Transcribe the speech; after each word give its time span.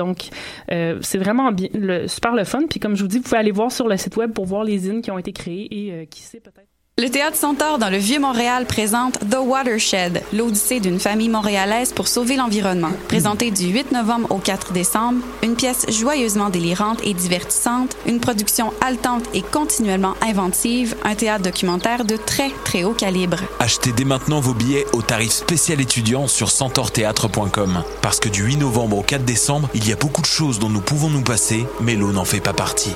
Donc, 0.00 0.28
c'est 0.68 1.18
vraiment 1.18 1.52
bien, 1.52 1.68
le, 1.74 2.06
super 2.08 2.34
le 2.34 2.44
fun. 2.44 2.66
Puis 2.68 2.80
comme 2.80 2.96
je 2.96 3.02
vous 3.02 3.08
dis, 3.08 3.18
vous 3.18 3.24
pouvez 3.24 3.38
aller 3.38 3.52
voir 3.52 3.70
sur 3.70 3.88
le 3.88 3.96
site 3.96 4.16
web 4.16 4.32
pour 4.32 4.46
voir 4.46 4.64
les 4.64 4.78
zines 4.78 5.02
qui 5.02 5.10
ont 5.10 5.18
été 5.18 5.32
créées 5.32 5.68
et 5.70 6.06
qui 6.06 6.22
sait 6.22 6.40
peut-être. 6.40 6.69
Le 7.00 7.08
Théâtre 7.08 7.38
Centaure 7.38 7.78
dans 7.78 7.88
le 7.88 7.96
Vieux-Montréal 7.96 8.66
présente 8.66 9.20
The 9.20 9.38
Watershed, 9.40 10.22
l'odyssée 10.34 10.80
d'une 10.80 11.00
famille 11.00 11.30
montréalaise 11.30 11.94
pour 11.94 12.08
sauver 12.08 12.36
l'environnement. 12.36 12.90
Présenté 13.08 13.50
du 13.50 13.68
8 13.68 13.92
novembre 13.92 14.30
au 14.30 14.36
4 14.36 14.74
décembre, 14.74 15.24
une 15.42 15.56
pièce 15.56 15.86
joyeusement 15.88 16.50
délirante 16.50 17.00
et 17.02 17.14
divertissante, 17.14 17.96
une 18.04 18.20
production 18.20 18.74
haletante 18.82 19.24
et 19.32 19.40
continuellement 19.40 20.12
inventive, 20.20 20.94
un 21.02 21.14
théâtre 21.14 21.44
documentaire 21.44 22.04
de 22.04 22.18
très 22.18 22.50
très 22.66 22.84
haut 22.84 22.92
calibre. 22.92 23.38
Achetez 23.60 23.92
dès 23.92 24.04
maintenant 24.04 24.40
vos 24.40 24.52
billets 24.52 24.84
au 24.92 25.00
tarif 25.00 25.30
spécial 25.30 25.80
étudiant 25.80 26.28
sur 26.28 26.50
centaurthéâtre.com. 26.50 27.82
Parce 28.02 28.20
que 28.20 28.28
du 28.28 28.42
8 28.42 28.58
novembre 28.58 28.98
au 28.98 29.02
4 29.02 29.24
décembre, 29.24 29.70
il 29.72 29.88
y 29.88 29.92
a 29.92 29.96
beaucoup 29.96 30.20
de 30.20 30.26
choses 30.26 30.58
dont 30.58 30.68
nous 30.68 30.82
pouvons 30.82 31.08
nous 31.08 31.22
passer, 31.22 31.64
mais 31.80 31.96
l'eau 31.96 32.12
n'en 32.12 32.26
fait 32.26 32.40
pas 32.40 32.52
partie. 32.52 32.92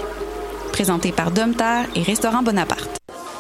Présenté 0.73 1.11
par 1.11 1.31
Domtar 1.31 1.87
et 1.95 2.03
Restaurant 2.03 2.43
Bonaparte 2.43 3.01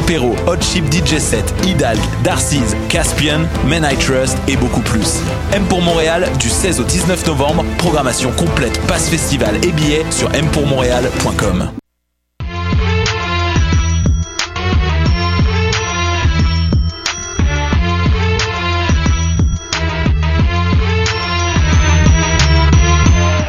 Perrault, 0.00 0.36
Hot 0.46 0.60
Chip 0.60 0.84
DJ 0.90 1.18
Set, 1.18 1.52
Hidalg, 1.64 1.98
Darcy's, 2.22 2.76
Caspian, 2.88 3.46
Men 3.66 3.84
I 3.84 3.96
Trust 3.96 4.36
et 4.48 4.56
beaucoup 4.56 4.80
plus. 4.80 5.20
M 5.52 5.64
pour 5.64 5.82
Montréal 5.82 6.28
du 6.38 6.48
16 6.48 6.80
au 6.80 6.84
19 6.84 7.26
novembre, 7.26 7.64
programmation 7.78 8.30
complète, 8.32 8.80
passe 8.86 9.08
festival 9.08 9.56
et 9.64 9.72
billets 9.72 10.04
sur 10.10 10.30
mpourmontréal.com. 10.30 11.70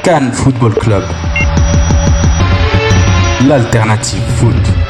Cannes 0.03 0.33
Football 0.33 0.73
Club. 0.73 1.03
L'alternative 3.47 4.21
foot. 4.35 4.82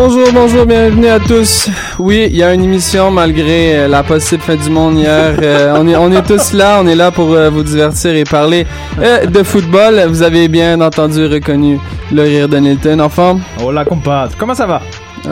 Bonjour, 0.00 0.28
bonjour, 0.32 0.64
bienvenue 0.64 1.08
à 1.08 1.18
tous. 1.18 1.68
Oui, 1.98 2.28
il 2.30 2.36
y 2.36 2.42
a 2.44 2.54
une 2.54 2.62
émission 2.62 3.10
malgré 3.10 3.76
euh, 3.76 3.88
la 3.88 4.04
possible 4.04 4.40
fin 4.40 4.54
du 4.54 4.70
monde 4.70 4.96
hier. 4.96 5.36
Euh, 5.42 5.74
on, 5.76 5.88
est, 5.88 5.96
on 5.96 6.12
est 6.12 6.22
tous 6.22 6.52
là, 6.52 6.78
on 6.80 6.86
est 6.86 6.94
là 6.94 7.10
pour 7.10 7.32
euh, 7.32 7.50
vous 7.50 7.64
divertir 7.64 8.14
et 8.14 8.22
parler 8.22 8.64
de 8.96 9.42
football. 9.42 10.00
Vous 10.08 10.22
avez 10.22 10.46
bien 10.46 10.80
entendu, 10.80 11.26
reconnu 11.26 11.80
le 12.12 12.22
rire 12.22 12.48
de 12.48 12.58
Nilton. 12.58 13.00
En 13.00 13.08
forme? 13.08 13.40
Hola, 13.60 13.84
compadre. 13.84 14.34
Comment 14.38 14.54
ça 14.54 14.66
va? 14.66 14.82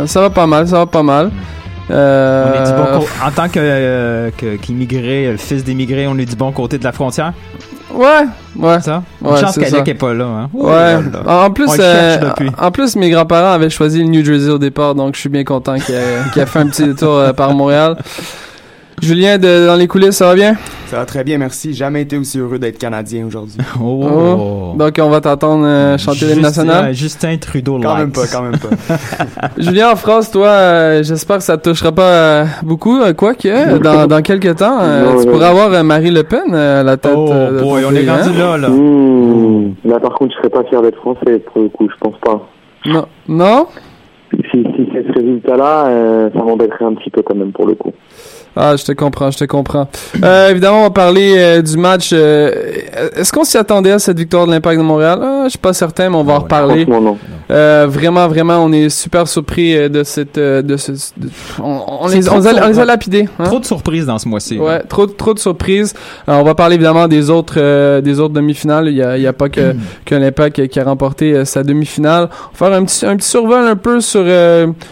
ça 0.05 0.21
va 0.21 0.31
pas 0.31 0.49
mal, 0.49 0.67
ça 0.67 0.79
va 0.79 0.87
pas 0.87 1.05
mal. 1.05 1.31
en 1.89 3.31
tant 3.37 3.49
qu'immigré, 3.49 5.33
que, 5.33 5.37
fils 5.37 5.63
d'immigré, 5.63 6.09
on 6.09 6.19
est 6.19 6.27
du 6.27 6.35
bon 6.35 6.51
côté 6.51 6.77
de 6.77 6.85
la 6.85 6.91
frontière? 6.91 7.35
Ouais, 7.97 8.27
ouais. 8.57 8.81
Ça? 8.81 9.03
Ouais, 9.23 9.41
chance 9.41 9.59
qu'elle 9.59 9.75
est 9.75 9.95
pas 9.95 10.13
là. 10.13 10.25
Hein? 10.25 10.51
Ouais. 10.53 10.97
En 11.27 11.51
plus, 11.51 11.71
euh, 11.79 12.19
en 12.59 12.71
plus, 12.71 12.95
mes 12.97 13.09
grands-parents 13.09 13.53
avaient 13.53 13.71
choisi 13.71 14.01
le 14.01 14.09
New 14.09 14.25
Jersey 14.25 14.51
au 14.51 14.59
départ, 14.59 14.95
donc 14.95 15.15
je 15.15 15.21
suis 15.21 15.29
bien 15.31 15.45
content 15.45 15.79
qu'il 15.79 15.95
ait, 15.95 16.19
ait, 16.37 16.47
fait 16.47 16.59
un 16.59 16.67
petit 16.67 16.95
tour 16.95 17.15
euh, 17.15 17.33
par 17.33 17.55
Montréal. 17.55 17.97
Julien, 19.03 19.37
de, 19.37 19.67
dans 19.67 19.77
les 19.77 19.87
coulisses, 19.87 20.17
ça 20.17 20.27
va 20.27 20.35
bien? 20.35 20.55
Ça 20.87 20.97
va 20.97 21.05
très 21.05 21.23
bien, 21.23 21.37
merci. 21.37 21.75
Jamais 21.75 22.03
été 22.03 22.17
aussi 22.17 22.39
heureux 22.39 22.59
d'être 22.59 22.79
Canadien 22.79 23.27
aujourd'hui. 23.27 23.59
Oh. 23.81 24.05
oh. 24.05 24.77
Donc, 24.77 24.99
on 24.99 25.11
va 25.11 25.21
t'entendre 25.21 25.67
euh, 25.67 25.99
chanter 25.99 26.27
l'hymne 26.27 26.43
national. 26.43 26.95
Justin 26.95 27.37
Trudeau 27.37 27.79
Quand 27.83 27.97
même 27.97 28.11
pas, 28.11 28.27
quand 28.33 28.43
même 28.43 28.57
pas. 28.59 28.97
Julien, 29.59 29.93
en 29.93 29.97
France, 29.97 30.31
toi, 30.31 30.47
euh, 30.47 31.03
j'espère 31.03 31.39
que 31.39 31.43
ça 31.43 31.59
te 31.59 31.69
touchera 31.69 31.93
pas 31.93 32.03
euh, 32.03 32.45
beaucoup, 32.63 33.01
quoi 33.17 33.35
que, 33.35 33.79
dans, 33.79 34.07
dans 34.07 34.23
quelques 34.23 34.57
temps, 34.57 34.79
tu 35.21 35.29
pourras 35.29 35.51
avoir 35.51 35.85
Marie 35.85 36.11
Le 36.11 36.23
Pen 36.23 36.55
à 36.55 36.83
la 36.83 36.97
tête 36.97 37.13
oh, 37.15 37.31
boy, 37.61 37.85
on 37.85 37.95
est 37.95 38.09
rendu 38.09 38.31
hein? 38.31 38.57
là, 38.57 38.57
là. 38.57 38.69
Mmh. 38.71 39.75
Là, 39.85 40.01
par 40.01 40.15
contre, 40.15 40.33
je 40.33 40.39
serais 40.39 40.51
pas 40.51 40.65
fier 40.65 40.81
d'être 40.81 40.99
français, 40.99 41.39
pour 41.53 41.63
le 41.63 41.69
coup, 41.69 41.89
je 41.89 41.97
pense 42.01 42.19
pas. 42.21 42.49
Non? 42.87 43.07
Non? 43.29 43.67
Si, 44.33 44.63
si 44.75 44.89
c'est 44.93 45.07
ce 45.07 45.13
résultat-là, 45.13 46.31
ça 46.35 46.43
m'embêterait 46.43 46.87
un 46.87 46.95
petit 46.95 47.11
peu 47.11 47.23
quand 47.23 47.35
même, 47.35 47.53
pour 47.53 47.67
le 47.67 47.75
coup. 47.75 47.93
Ah, 48.59 48.75
je 48.75 48.85
te 48.85 48.93
comprends, 48.93 49.31
je 49.31 49.37
te 49.37 49.45
comprends. 49.45 49.87
Euh, 50.25 50.49
évidemment, 50.49 50.81
on 50.81 50.85
va 50.85 50.91
parler 50.91 51.35
euh, 51.37 51.61
du 51.61 51.77
match. 51.77 52.09
Euh, 52.15 52.51
est-ce 53.15 53.31
qu'on 53.31 53.45
s'y 53.45 53.59
attendait 53.59 53.91
à 53.91 53.99
cette 53.99 54.19
victoire 54.19 54.47
de 54.47 54.53
l'Impact 54.53 54.79
de 54.79 54.83
Montréal? 54.83 55.19
Ah, 55.23 55.43
je 55.45 55.51
suis 55.51 55.59
pas 55.59 55.75
certain, 55.75 56.09
mais 56.09 56.17
on 56.17 56.25
va 56.25 56.35
en 56.35 56.39
reparler. 56.39 56.87
Euh, 57.51 57.87
vraiment, 57.87 58.27
vraiment, 58.29 58.65
on 58.65 58.73
est 58.73 58.89
super 58.89 59.29
surpris 59.29 59.91
de 59.91 60.03
cette, 60.05 60.39
de 60.39 60.77
ce, 60.79 60.93
on, 61.63 62.09
les, 62.09 62.29
on, 62.31 62.41
les, 62.41 62.79
a 62.79 62.85
lapidés. 62.87 63.29
Hein? 63.39 63.45
Trop 63.45 63.61
de 63.61 63.67
surprises 63.67 64.07
dans 64.07 64.19
ce 64.19 64.27
mois-ci. 64.27 64.59
Ouais, 64.59 64.81
trop, 64.81 65.07
trop 65.07 65.35
de 65.35 65.39
surprises. 65.39 65.93
Alors, 66.27 66.41
on 66.41 66.45
va 66.45 66.55
parler 66.55 66.77
évidemment 66.77 67.09
des 67.09 67.29
autres, 67.29 68.01
des 68.01 68.21
autres 68.21 68.35
demi-finales. 68.35 68.89
Il 68.89 68.97
y 68.97 69.03
a, 69.03 69.19
il 69.19 69.23
y 69.23 69.27
a 69.27 69.35
pas 69.35 69.51
que, 69.51 69.75
que 70.07 70.15
l'Impact 70.15 70.67
qui 70.69 70.81
a 70.81 70.85
remporté 70.85 71.45
sa 71.45 71.63
demi-finale. 71.63 72.31
On 72.33 72.65
va 72.65 72.71
faire 72.71 72.79
un 72.79 72.85
petit, 72.85 73.05
un 73.05 73.17
petit 73.17 73.29
survol 73.29 73.67
un 73.67 73.77
peu 73.77 74.01
sur, 74.01 74.25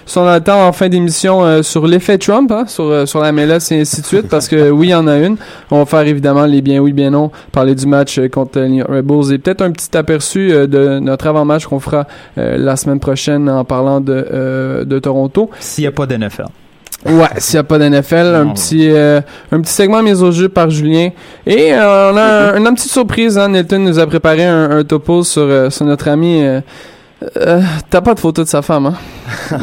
sur 0.05 0.21
on 0.21 0.27
attend 0.27 0.67
en 0.67 0.73
fin 0.73 0.89
d'émission 0.89 1.63
sur 1.63 1.87
l'effet 1.87 2.19
Trump, 2.19 2.53
hein, 2.53 2.65
sur, 2.67 3.09
sur 3.09 3.21
la 3.21 3.33
MLS 3.55 3.73
et 3.73 3.81
ainsi 3.81 4.01
de 4.01 4.07
suite, 4.07 4.29
parce 4.29 4.49
que 4.49 4.71
oui, 4.71 4.89
il 4.89 4.91
y 4.91 4.95
en 4.95 5.07
a 5.07 5.19
une. 5.19 5.37
On 5.71 5.79
va 5.79 5.87
faire 5.87 6.01
évidemment 6.01 6.45
les 6.47 6.63
bien 6.63 6.81
oui, 6.81 6.93
bien 6.93 7.11
non, 7.11 7.31
parler 7.53 7.75
du 7.75 7.87
match 7.87 8.19
euh, 8.19 8.29
contre 8.29 8.61
les 8.61 8.83
Rebels 8.83 9.33
et 9.33 9.39
peut-être 9.39 9.63
un 9.63 9.71
petit 9.71 9.97
aperçu 9.97 10.53
euh, 10.53 10.67
de 10.67 10.99
notre 10.99 11.27
avant-match 11.27 11.67
qu'on 11.67 11.81
fera 11.81 12.07
euh, 12.39 12.57
la 12.59 12.77
semaine 12.77 13.01
prochaine 13.01 13.49
en 13.49 13.65
parlant 13.65 14.01
de, 14.01 14.85
de 14.85 14.99
Toronto. 14.99 15.51
S'il 15.61 15.83
n'y 15.83 15.89
a 15.89 15.93
pas 15.93 16.07
d'NFL. 16.07 16.47
Ouais, 17.07 17.27
s'il 17.37 17.57
n'y 17.57 17.61
a 17.61 17.65
pas 17.65 17.79
d'NFL, 17.79 18.35
un 18.35 18.49
petit 18.49 18.89
un 18.89 19.61
petit 19.61 19.73
segment 19.73 20.03
mis 20.03 20.23
au 20.23 20.33
jeu 20.33 20.49
par 20.49 20.71
Julien. 20.71 21.11
Et 21.47 21.75
on 21.75 22.17
a 22.17 22.57
une 22.57 22.75
petite 22.75 22.93
surprise, 22.93 23.37
hein. 23.37 23.49
Nelton 23.49 23.81
nous 23.81 23.99
a 23.99 24.07
préparé 24.07 24.45
un, 24.45 24.83
topo 24.85 25.23
sur, 25.23 25.71
sur 25.71 25.85
notre 25.85 26.09
ami 26.09 26.43
euh, 27.37 27.63
T'as 27.91 28.01
pas 28.01 28.15
de 28.15 28.21
photo 28.21 28.43
de 28.45 28.49
sa 28.49 28.63
femme, 28.63 28.87
hein? 28.87 28.95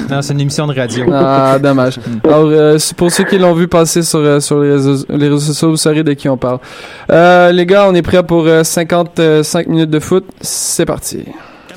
non, 0.09 0.21
c'est 0.21 0.33
une 0.33 0.41
émission 0.41 0.67
de 0.67 0.75
radio. 0.75 1.05
Ah, 1.11 1.57
dommage. 1.59 1.99
Alors, 2.23 2.45
euh, 2.45 2.77
pour 2.97 3.11
ceux 3.11 3.23
qui 3.23 3.37
l'ont 3.37 3.53
vu 3.53 3.67
passer 3.67 4.03
sur, 4.03 4.19
euh, 4.19 4.39
sur 4.39 4.59
les, 4.59 4.71
réseaux, 4.71 5.05
les 5.09 5.27
réseaux 5.27 5.39
sociaux, 5.39 5.69
vous 5.69 5.77
saurez 5.77 6.03
de 6.03 6.13
qui 6.13 6.29
on 6.29 6.37
parle. 6.37 6.59
Euh, 7.11 7.51
les 7.51 7.65
gars, 7.65 7.87
on 7.89 7.95
est 7.95 8.01
prêts 8.01 8.23
pour 8.23 8.47
55 8.63 9.67
minutes 9.67 9.89
de 9.89 9.99
foot. 9.99 10.25
C'est 10.41 10.85
parti. 10.85 11.25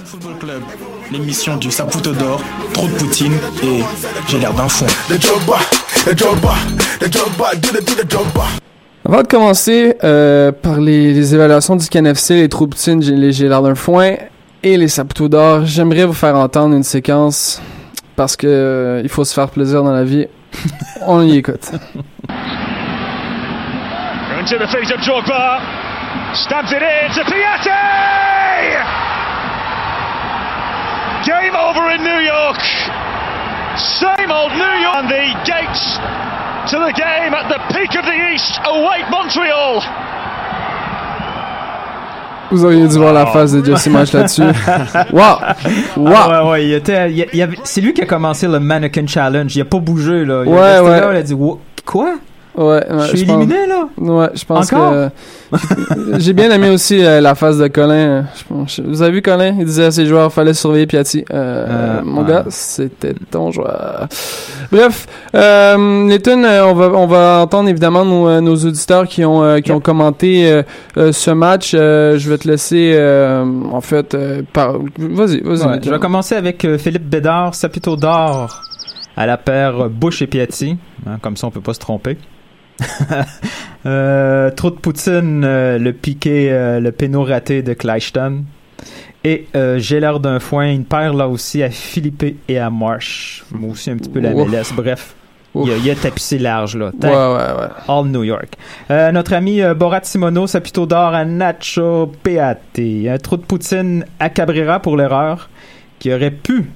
Football 0.04 0.38
Club, 0.38 0.62
l'émission 1.10 1.56
du 1.56 1.70
Saputo 1.70 2.12
d'or, 2.12 2.40
trop 2.72 2.86
de 2.86 2.92
poutine 2.92 3.32
et 3.64 3.80
j'ai 4.28 4.38
l'air 4.38 4.52
d'un 4.52 4.68
fond. 4.68 4.86
Avant 9.06 9.22
de 9.22 9.26
commencer 9.26 9.96
euh, 10.04 10.52
par 10.52 10.80
les, 10.80 11.12
les, 11.12 11.34
évaluations 11.34 11.76
du 11.76 11.84
CNFC, 11.86 12.34
les 12.34 12.48
trop 12.48 12.66
poutines, 12.66 13.02
j'ai 13.02 13.48
l'air 13.48 13.62
d'un 13.62 13.74
foin 13.74 14.14
et 14.64 14.78
les 14.78 14.88
Saputo 14.88 15.28
d'or, 15.28 15.66
j'aimerais 15.66 16.06
vous 16.06 16.14
faire 16.14 16.34
entendre 16.36 16.74
une 16.74 16.82
séquence 16.82 17.60
parce 18.16 18.34
que 18.34 18.46
euh, 18.46 19.00
il 19.04 19.10
faut 19.10 19.24
se 19.24 19.34
faire 19.34 19.50
plaisir 19.50 19.82
dans 19.82 19.92
la 19.92 20.04
vie. 20.04 20.26
On 21.06 21.20
y 21.22 21.36
écoute. 21.36 21.70
Into 24.40 24.58
the 24.58 24.66
feet 24.68 24.90
of 24.90 25.00
Drogba. 25.00 25.60
Stabs 26.32 26.72
it 26.72 26.82
in 26.82 27.12
to 27.14 27.24
Piatti! 27.24 27.70
Game 31.26 31.54
over 31.54 31.90
in 31.94 32.02
New 32.02 32.20
York. 32.24 32.60
Same 33.76 34.30
old 34.32 34.52
New 34.52 34.76
York. 34.80 34.96
And 34.96 35.08
the 35.10 35.34
gates 35.44 35.98
to 36.70 36.78
the 36.78 36.92
game 36.96 37.34
at 37.34 37.48
the 37.48 37.60
peak 37.74 37.94
of 37.98 38.06
the 38.06 38.32
East 38.32 38.58
await 38.64 39.04
Montreal. 39.10 39.82
Vous 42.54 42.64
auriez 42.64 42.86
dû 42.86 42.96
voir 42.98 43.12
la 43.12 43.26
face 43.26 43.52
de 43.52 43.64
Jesse 43.64 43.88
Marsh 43.88 44.12
là-dessus. 44.12 44.42
Wow! 45.12 45.20
Wow! 45.96 46.12
Ah 46.14 46.44
ouais, 46.44 46.50
ouais, 46.50 46.66
il 46.66 46.72
était, 46.72 47.10
il, 47.10 47.26
il 47.32 47.42
avait, 47.42 47.56
c'est 47.64 47.80
lui 47.80 47.92
qui 47.92 48.02
a 48.02 48.06
commencé 48.06 48.46
le 48.46 48.60
Mannequin 48.60 49.06
Challenge. 49.06 49.54
Il 49.54 49.60
a 49.60 49.64
pas 49.64 49.78
bougé, 49.78 50.24
là. 50.24 50.42
Il 50.44 50.48
ouais, 50.50 50.78
ouais. 50.80 51.00
Là, 51.00 51.10
il 51.12 51.16
a 51.16 51.22
dit, 51.22 51.36
quoi? 51.84 52.14
Ouais, 52.56 52.64
ouais, 52.64 52.82
Je 53.10 53.16
suis 53.16 53.26
pense- 53.26 53.36
éliminé, 53.42 53.66
là? 53.66 53.88
Ouais, 53.98 54.28
je 54.34 54.44
pense 54.44 54.72
Encore? 54.72 54.92
que. 54.92 55.08
J'ai 56.18 56.32
bien 56.32 56.50
aimé 56.50 56.70
aussi 56.70 57.04
euh, 57.04 57.20
la 57.20 57.34
phase 57.34 57.58
de 57.58 57.66
Colin. 57.68 58.26
Je 58.36 58.44
pense- 58.48 58.80
Vous 58.80 59.02
avez 59.02 59.10
vu 59.12 59.22
Colin? 59.22 59.56
Il 59.58 59.64
disait 59.64 59.86
à 59.86 59.90
ses 59.90 60.06
joueurs 60.06 60.32
fallait 60.32 60.54
surveiller 60.54 60.86
Piatti. 60.86 61.24
Euh, 61.32 61.66
Euh, 61.68 62.00
mon 62.04 62.22
ouais. 62.22 62.28
gars, 62.28 62.44
c'était 62.48 63.14
ton 63.30 63.50
joueur. 63.50 64.08
Bref, 64.70 65.06
euh, 65.34 66.08
les 66.08 66.20
tunes, 66.22 66.44
euh, 66.44 66.64
on 66.66 66.74
va 66.74 66.86
on 66.96 67.06
va 67.06 67.40
entendre 67.42 67.68
évidemment 67.68 68.04
nos, 68.04 68.40
nos 68.40 68.54
auditeurs 68.56 69.06
qui 69.08 69.24
ont 69.24 69.42
euh, 69.42 69.60
qui 69.60 69.72
ont 69.72 69.80
commenté 69.80 70.50
euh, 70.50 70.62
euh, 70.96 71.12
ce 71.12 71.30
match. 71.32 71.72
Euh, 71.74 72.18
je 72.18 72.30
vais 72.30 72.38
te 72.38 72.46
laisser 72.48 72.92
euh, 72.94 73.44
en 73.72 73.80
fait 73.80 74.14
euh, 74.14 74.42
par. 74.52 74.74
Vas-y, 74.98 75.40
vas-y. 75.40 75.66
Ouais, 75.66 75.80
je 75.82 75.90
vais 75.90 75.98
commencer 75.98 76.34
avec 76.36 76.64
euh, 76.64 76.78
Philippe 76.78 77.08
Bédard, 77.08 77.54
Saputo 77.54 77.96
d'or 77.96 78.62
à 79.16 79.26
la 79.26 79.36
paire 79.36 79.88
Bush 79.90 80.22
et 80.22 80.26
Piatti. 80.26 80.76
Hein, 81.06 81.18
comme 81.20 81.36
ça, 81.36 81.46
on 81.46 81.50
peut 81.50 81.60
pas 81.60 81.74
se 81.74 81.80
tromper. 81.80 82.16
euh, 83.86 84.50
trop 84.50 84.70
de 84.70 84.76
Poutine, 84.76 85.42
euh, 85.44 85.78
le 85.78 85.92
piqué, 85.92 86.50
euh, 86.50 86.80
le 86.80 86.92
péno 86.92 87.22
raté 87.24 87.62
de 87.62 87.72
Cleichton. 87.74 88.44
Et 89.24 89.46
euh, 89.56 89.78
j'ai 89.78 90.00
l'air 90.00 90.20
d'un 90.20 90.38
foin, 90.38 90.70
une 90.70 90.84
paire 90.84 91.14
là 91.14 91.28
aussi 91.28 91.62
à 91.62 91.70
Philippe 91.70 92.24
et 92.46 92.58
à 92.58 92.68
Marsh. 92.68 93.44
Moi 93.52 93.70
aussi 93.70 93.90
un 93.90 93.96
petit 93.96 94.10
peu 94.10 94.20
la. 94.20 94.34
MLS. 94.34 94.74
Bref, 94.76 95.14
il 95.54 95.68
y 95.68 95.72
a, 95.72 95.76
il 95.76 95.90
a 95.90 95.94
tapissé 95.94 96.38
large 96.38 96.76
là. 96.76 96.90
Ouais, 97.02 97.08
ouais, 97.08 97.62
ouais. 97.62 97.68
All 97.88 98.06
New 98.06 98.22
York. 98.22 98.56
Euh, 98.90 99.12
notre 99.12 99.32
ami 99.32 99.62
euh, 99.62 99.72
Borat 99.72 100.00
Simono, 100.02 100.46
Sapito 100.46 100.84
d'or 100.84 101.14
à 101.14 101.24
Nacho 101.24 102.12
Peate. 102.22 102.78
Un 102.78 103.18
trou 103.18 103.38
de 103.38 103.42
Poutine 103.42 104.04
à 104.18 104.28
Cabrera 104.28 104.80
pour 104.80 104.96
l'erreur 104.96 105.48
qui 105.98 106.12
aurait 106.12 106.30
pu 106.30 106.66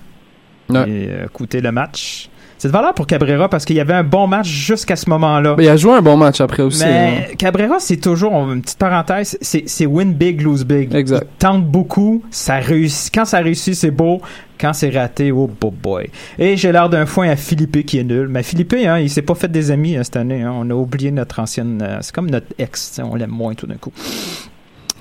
euh, 0.70 1.26
coûter 1.32 1.60
le 1.60 1.70
match. 1.70 2.30
C'est 2.58 2.68
de 2.68 2.72
valeur 2.72 2.92
pour 2.92 3.06
Cabrera 3.06 3.48
parce 3.48 3.64
qu'il 3.64 3.76
y 3.76 3.80
avait 3.80 3.94
un 3.94 4.02
bon 4.02 4.26
match 4.26 4.48
jusqu'à 4.48 4.96
ce 4.96 5.08
moment-là. 5.10 5.54
Ben, 5.54 5.62
il 5.62 5.68
a 5.68 5.76
joué 5.76 5.92
un 5.92 6.02
bon 6.02 6.16
match 6.16 6.40
après 6.40 6.62
aussi. 6.64 6.82
hein. 6.84 6.88
Mais 7.30 7.36
Cabrera, 7.36 7.76
c'est 7.78 7.98
toujours, 7.98 8.32
une 8.50 8.62
petite 8.62 8.78
parenthèse, 8.78 9.38
c'est 9.40 9.86
win 9.86 10.12
big, 10.12 10.40
lose 10.42 10.64
big. 10.64 10.92
Exact. 10.94 11.26
Il 11.34 11.38
tente 11.38 11.64
beaucoup, 11.64 12.22
ça 12.30 12.56
réussit. 12.56 13.14
Quand 13.14 13.24
ça 13.24 13.38
réussit, 13.38 13.74
c'est 13.74 13.92
beau. 13.92 14.20
Quand 14.60 14.72
c'est 14.72 14.90
raté, 14.90 15.30
oh 15.30 15.48
boy, 15.60 15.70
boy. 15.80 16.10
Et 16.36 16.56
j'ai 16.56 16.72
l'air 16.72 16.88
d'un 16.90 17.06
foin 17.06 17.28
à 17.28 17.36
Philippe 17.36 17.86
qui 17.86 17.98
est 18.00 18.02
nul. 18.04 18.26
Mais 18.28 18.42
Philippe, 18.42 18.74
hein, 18.74 18.98
il 18.98 19.08
s'est 19.08 19.22
pas 19.22 19.36
fait 19.36 19.46
des 19.46 19.70
amis 19.70 19.96
hein, 19.96 20.02
cette 20.02 20.16
année. 20.16 20.42
hein. 20.42 20.52
On 20.52 20.68
a 20.68 20.74
oublié 20.74 21.12
notre 21.12 21.38
ancienne. 21.38 21.78
euh, 21.80 21.98
c'est 22.00 22.12
comme 22.12 22.28
notre 22.28 22.48
ex, 22.58 23.00
on 23.04 23.14
l'aime 23.14 23.30
moins 23.30 23.54
tout 23.54 23.68
d'un 23.68 23.76
coup. 23.76 23.92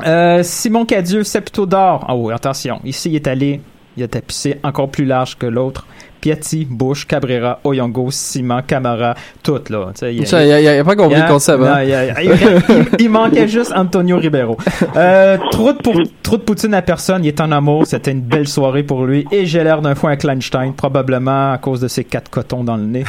Euh, 0.06 0.44
Simon 0.44 0.86
Cadieux, 0.86 1.24
Septo 1.24 1.65
d'or. 1.65 2.06
Ah 2.07 2.15
oui, 2.15 2.31
attention. 2.33 2.80
Ici, 2.86 3.10
il 3.10 3.15
est 3.15 3.27
allé, 3.27 3.62
il 3.98 4.03
a 4.03 4.07
tapissé 4.07 4.60
encore 4.63 4.89
plus 4.89 5.06
large 5.06 5.36
que 5.38 5.48
l'autre. 5.48 5.88
Piatti, 6.19 6.68
Bush, 6.69 7.06
Cabrera, 7.06 7.60
Oyongo, 7.64 8.08
Simon, 8.12 8.62
Camara, 8.66 9.16
toutes 9.44 9.69
là. 9.69 9.88
Il 10.02 10.18
y 10.18 10.68
a- 10.68 10.84
pas 10.84 10.96
compris 10.96 11.16
le 11.22 11.28
concept, 11.28 11.64
hein. 11.64 11.84
il 11.84 11.90
y 11.90 11.94
a- 11.94 12.22
il, 12.24 12.31
il- 12.69 12.86
il 13.06 13.10
manquait 13.10 13.48
juste 13.48 13.72
Antonio 13.75 14.18
Ribeiro. 14.18 14.58
Euh, 14.96 15.38
trop, 15.52 15.74
de 15.74 15.78
pour- 15.78 16.02
trop 16.24 16.38
de 16.38 16.42
poutine 16.44 16.74
à 16.74 16.81
personne, 16.81 17.24
il 17.24 17.28
est 17.30 17.42
en 17.42 17.52
amour, 17.52 17.86
c'était 17.86 18.12
une 18.12 18.22
belle 18.22 18.48
soirée 18.48 18.84
pour 18.84 19.06
lui. 19.06 19.25
Et 19.31 19.46
j'ai 19.46 19.64
l'air 19.64 19.81
d'un 19.81 19.96
foin 19.96 20.12
à 20.12 20.16
Kleinstein, 20.18 20.74
probablement 20.74 21.54
à 21.54 21.58
cause 21.58 21.80
de 21.81 21.88
ses 21.88 22.04
quatre 22.04 22.30
cotons 22.30 22.63
dans 22.63 22.78
le 22.78 22.84
nez. 22.84 23.04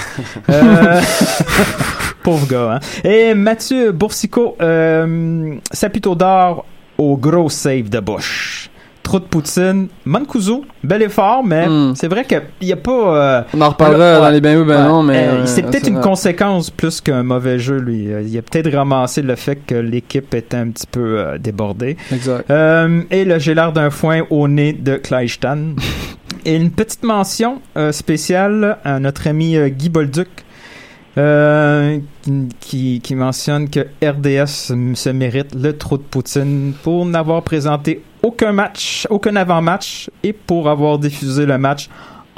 Euh, 0.50 1.00
pauvre 2.22 2.46
gars. 2.46 2.80
Hein. 2.82 3.08
Et 3.08 3.34
Mathieu 3.34 3.92
Boursico, 3.92 4.56
euh, 4.60 5.54
Sapito 5.72 6.14
d'or 6.14 6.64
au 6.98 7.16
gros 7.16 7.48
save 7.48 7.88
de 7.88 8.00
Bush. 8.00 8.67
Trop 9.08 9.20
de 9.20 9.24
poutine. 9.24 9.88
Mancuso, 10.04 10.66
bel 10.84 11.00
effort, 11.00 11.42
mais 11.42 11.66
c'est 11.94 12.08
vrai 12.08 12.26
qu'il 12.26 12.42
n'y 12.60 12.72
a 12.72 12.76
pas... 12.76 13.16
euh, 13.16 13.38
Hmm. 13.40 13.44
On 13.54 13.60
en 13.62 13.68
reparlera 13.70 14.20
dans 14.20 14.28
les 14.30 14.40
ben 14.42 14.58
oui, 14.58 14.66
ben 14.66 14.86
non, 14.86 15.02
mais, 15.02 15.16
euh, 15.16 15.30
euh, 15.30 15.46
c'est 15.46 15.62
peut-être 15.62 15.88
une 15.88 16.00
conséquence 16.00 16.68
plus 16.68 17.00
qu'un 17.00 17.22
mauvais 17.22 17.58
jeu, 17.58 17.78
lui. 17.78 18.08
Il 18.26 18.36
a 18.36 18.42
peut-être 18.42 18.70
ramassé 18.74 19.22
le 19.22 19.34
fait 19.36 19.56
que 19.66 19.74
l'équipe 19.74 20.34
était 20.34 20.56
un 20.58 20.68
petit 20.68 20.86
peu 20.86 21.18
euh, 21.18 21.38
débordée. 21.38 21.96
Exact. 22.12 22.50
Et 23.10 23.24
le 23.24 23.38
j'ai 23.38 23.54
l'air 23.54 23.72
d'un 23.72 23.88
foin 23.90 24.22
au 24.28 24.46
nez 24.46 24.74
de 24.74 24.96
Kleistan. 24.96 25.74
et 26.44 26.56
une 26.56 26.70
petite 26.70 27.02
mention 27.02 27.60
spéciale 27.92 28.76
à 28.84 28.98
notre 29.00 29.26
ami 29.26 29.56
Guy 29.70 29.88
Bolduc. 29.88 30.28
Euh, 31.18 31.98
qui, 32.60 33.00
qui 33.00 33.14
mentionne 33.14 33.68
que 33.68 33.80
RDS 34.02 34.46
se 34.94 35.08
mérite 35.10 35.54
le 35.54 35.76
trou 35.76 35.96
de 35.98 36.02
Poutine 36.02 36.74
pour 36.82 37.04
n'avoir 37.06 37.42
présenté 37.42 38.02
aucun 38.22 38.52
match, 38.52 39.06
aucun 39.10 39.34
avant-match 39.36 40.10
et 40.22 40.32
pour 40.32 40.68
avoir 40.68 40.98
diffusé 40.98 41.44
le 41.44 41.58
match 41.58 41.88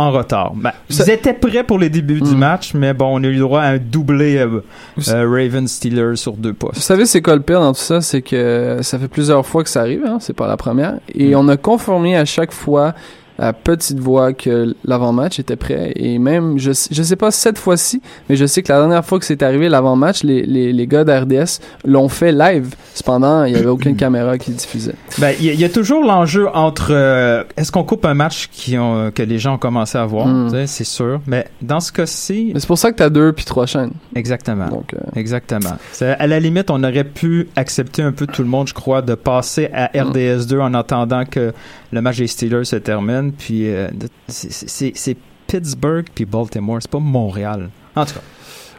en 0.01 0.11
retard. 0.13 0.55
Ben, 0.55 0.73
ils 0.89 1.11
étaient 1.11 1.35
prêts 1.35 1.63
pour 1.63 1.79
les 1.79 1.91
débuts 1.91 2.23
du 2.23 2.35
match, 2.35 2.73
mais 2.73 2.95
bon, 2.95 3.21
on 3.21 3.23
a 3.23 3.27
eu 3.27 3.35
le 3.35 3.41
droit 3.41 3.61
à 3.61 3.73
un 3.73 3.79
doublé 3.79 4.39
euh, 4.39 4.63
euh, 5.09 5.29
Ravens 5.29 5.71
Steelers 5.71 6.17
sur 6.17 6.33
deux 6.33 6.55
postes. 6.55 6.77
Vous 6.77 6.81
savez, 6.81 7.05
c'est 7.05 7.21
quoi 7.21 7.35
le 7.35 7.43
pire 7.43 7.61
dans 7.61 7.73
tout 7.73 7.81
ça? 7.81 8.01
C'est 8.01 8.23
que 8.23 8.79
ça 8.81 8.99
fait 8.99 9.09
plusieurs 9.09 9.45
fois 9.45 9.63
que 9.63 9.69
ça 9.69 9.81
arrive, 9.81 10.05
hein? 10.07 10.17
c'est 10.19 10.33
pas 10.33 10.49
la 10.49 10.57
première. 10.57 10.95
Et 11.15 11.35
on 11.35 11.47
a 11.49 11.59
conformé 11.59 12.17
à 12.17 12.25
chaque 12.25 12.53
fois 12.53 12.95
à 13.41 13.53
petite 13.53 13.99
voix 13.99 14.33
que 14.33 14.75
l'avant-match 14.85 15.39
était 15.41 15.57
prêt. 15.57 15.93
Et 15.97 16.19
même, 16.19 16.59
je, 16.59 16.71
je 16.91 17.03
sais 17.03 17.17
pas 17.17 17.31
cette 17.31 17.59
fois-ci, 17.59 18.01
mais 18.29 18.37
je 18.37 18.45
sais 18.45 18.63
que 18.63 18.71
la 18.73 18.79
dernière 18.79 19.05
fois 19.05 19.19
que 19.19 19.25
c'est 19.25 19.43
arrivé 19.43 19.69
l'avant-match, 19.69 20.23
les, 20.23 20.43
les, 20.43 20.73
les 20.73 20.87
gars 20.87 21.05
d'RDS 21.05 21.59
l'ont 21.85 22.09
fait 22.09 22.33
live. 22.33 22.75
Cependant, 22.95 23.45
il 23.45 23.55
y 23.55 23.57
avait 23.57 23.67
aucune 23.67 23.97
caméra 23.97 24.37
qui 24.39 24.51
diffusait. 24.53 24.95
Ben, 25.19 25.35
il 25.41 25.47
y, 25.47 25.51
a- 25.51 25.53
il 25.55 25.61
y 25.61 25.65
a 25.65 25.69
toujours 25.71 26.05
l'enjeu 26.05 26.49
entre 26.55 26.89
euh, 26.91 27.43
est-ce 27.57 27.73
qu'on 27.73 27.83
coupe 27.85 28.05
un 28.05 28.15
match 28.15 28.49
qui 28.53 28.77
ont, 28.79 29.11
que 29.11 29.23
les 29.23 29.39
gens 29.39 29.55
ont 29.55 29.59
commencé 29.59 29.97
à 29.99 30.05
voir, 30.05 30.27
Mm. 30.27 30.49
tu 30.51 30.55
sais, 30.57 30.67
c'est 30.67 30.85
sûr. 30.85 31.21
Mais 31.27 31.47
dans 31.63 31.81
ce 31.81 31.91
cas-ci, 31.93 32.51
Mais 32.55 32.61
c'est 32.61 32.67
pour 32.67 32.79
ça 32.79 32.93
que 32.93 32.97
t'as 32.97 33.09
deux 33.11 33.33
puis 33.33 33.45
trois 33.47 33.67
chaînes. 33.67 33.93
Exactement. 34.15 34.69
Donc, 34.69 34.93
euh, 34.95 34.99
Exactement. 35.17 35.71
À 36.01 36.27
la 36.27 36.39
limite, 36.41 36.71
on 36.71 36.83
aurait 36.85 37.05
pu 37.05 37.49
accepter 37.57 38.03
un 38.03 38.13
peu 38.13 38.27
tout 38.27 38.43
le 38.43 38.49
monde, 38.49 38.69
je 38.69 38.75
crois, 38.75 39.01
de 39.03 39.15
passer 39.15 39.69
à 39.73 39.87
RDS2 39.89 40.61
en 40.61 40.75
attendant 40.75 41.25
que 41.25 41.53
le 41.93 42.01
match 42.03 42.19
des 42.19 42.27
Steelers 42.27 42.65
se 42.65 42.77
termine. 42.77 43.30
Puis 43.37 43.73
euh, 43.73 43.89
c'est- 44.29 45.17
Pittsburgh 45.47 46.07
puis 46.15 46.25
Baltimore, 46.25 46.79
c'est 46.81 46.91
pas 46.91 46.99
Montréal. 47.01 47.71
En 47.97 48.05
tout 48.05 48.15
cas. 48.15 48.21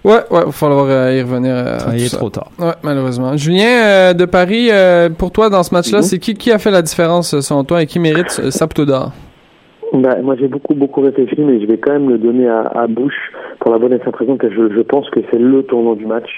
Ouais, 0.03 0.13
ouais, 0.31 0.39
il 0.41 0.45
va 0.45 0.51
falloir 0.51 0.85
euh, 0.89 1.13
y 1.13 1.21
revenir. 1.21 1.51
euh, 1.53 1.77
à 1.77 1.89
Ah, 1.89 1.91
il 1.93 2.03
est 2.03 2.07
ça. 2.07 2.17
trop 2.17 2.29
tard. 2.29 2.49
Ouais, 2.57 2.73
malheureusement. 2.81 3.35
Julien 3.37 3.67
euh, 3.83 4.13
de 4.13 4.25
Paris, 4.25 4.69
euh, 4.71 5.09
pour 5.09 5.31
toi 5.31 5.49
dans 5.49 5.61
ce 5.63 5.73
match-là, 5.75 5.99
Mhm. 5.99 6.03
c'est 6.03 6.17
qui 6.19 6.33
qui 6.33 6.51
a 6.51 6.57
fait 6.57 6.71
la 6.71 6.81
différence 6.81 7.39
selon 7.41 7.63
toi 7.63 7.83
et 7.83 7.85
qui 7.85 7.99
mérite 7.99 8.39
euh, 8.43 8.49
Saputo 8.51 8.85
d'or? 8.85 9.11
Bah, 9.93 10.15
moi, 10.23 10.35
j'ai 10.39 10.47
beaucoup, 10.47 10.73
beaucoup 10.73 11.01
réfléchi, 11.01 11.35
mais 11.39 11.59
je 11.59 11.65
vais 11.67 11.77
quand 11.77 11.91
même 11.91 12.09
le 12.09 12.17
donner 12.17 12.47
à, 12.47 12.61
à 12.61 12.87
Bush 12.87 13.13
pour 13.59 13.73
la 13.73 13.77
bonne 13.77 13.91
et 13.93 13.99
simple 13.99 14.17
raison 14.19 14.37
que 14.37 14.49
je, 14.49 14.73
je 14.73 14.81
pense 14.81 15.07
que 15.09 15.19
c'est 15.29 15.37
le 15.39 15.63
tournant 15.63 15.95
du 15.95 16.05
match. 16.05 16.29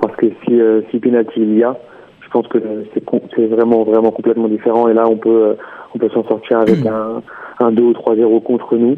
Parce 0.00 0.14
que 0.16 0.26
si, 0.46 0.58
euh, 0.60 0.82
si 0.90 0.98
penalty 1.00 1.32
il 1.40 1.58
y 1.58 1.64
a, 1.64 1.76
pense 2.32 2.48
que 2.48 2.58
c'est, 2.94 3.46
vraiment, 3.46 3.84
vraiment 3.84 4.10
complètement 4.10 4.48
différent. 4.48 4.88
Et 4.88 4.94
là, 4.94 5.06
on 5.08 5.16
peut, 5.16 5.44
euh, 5.44 5.54
on 5.94 5.98
peut 5.98 6.08
s'en 6.10 6.24
sortir 6.24 6.60
avec 6.60 6.84
un, 6.86 7.22
un 7.60 7.72
2 7.72 7.82
ou 7.82 7.92
3-0 7.92 8.42
contre 8.42 8.76
nous. 8.76 8.96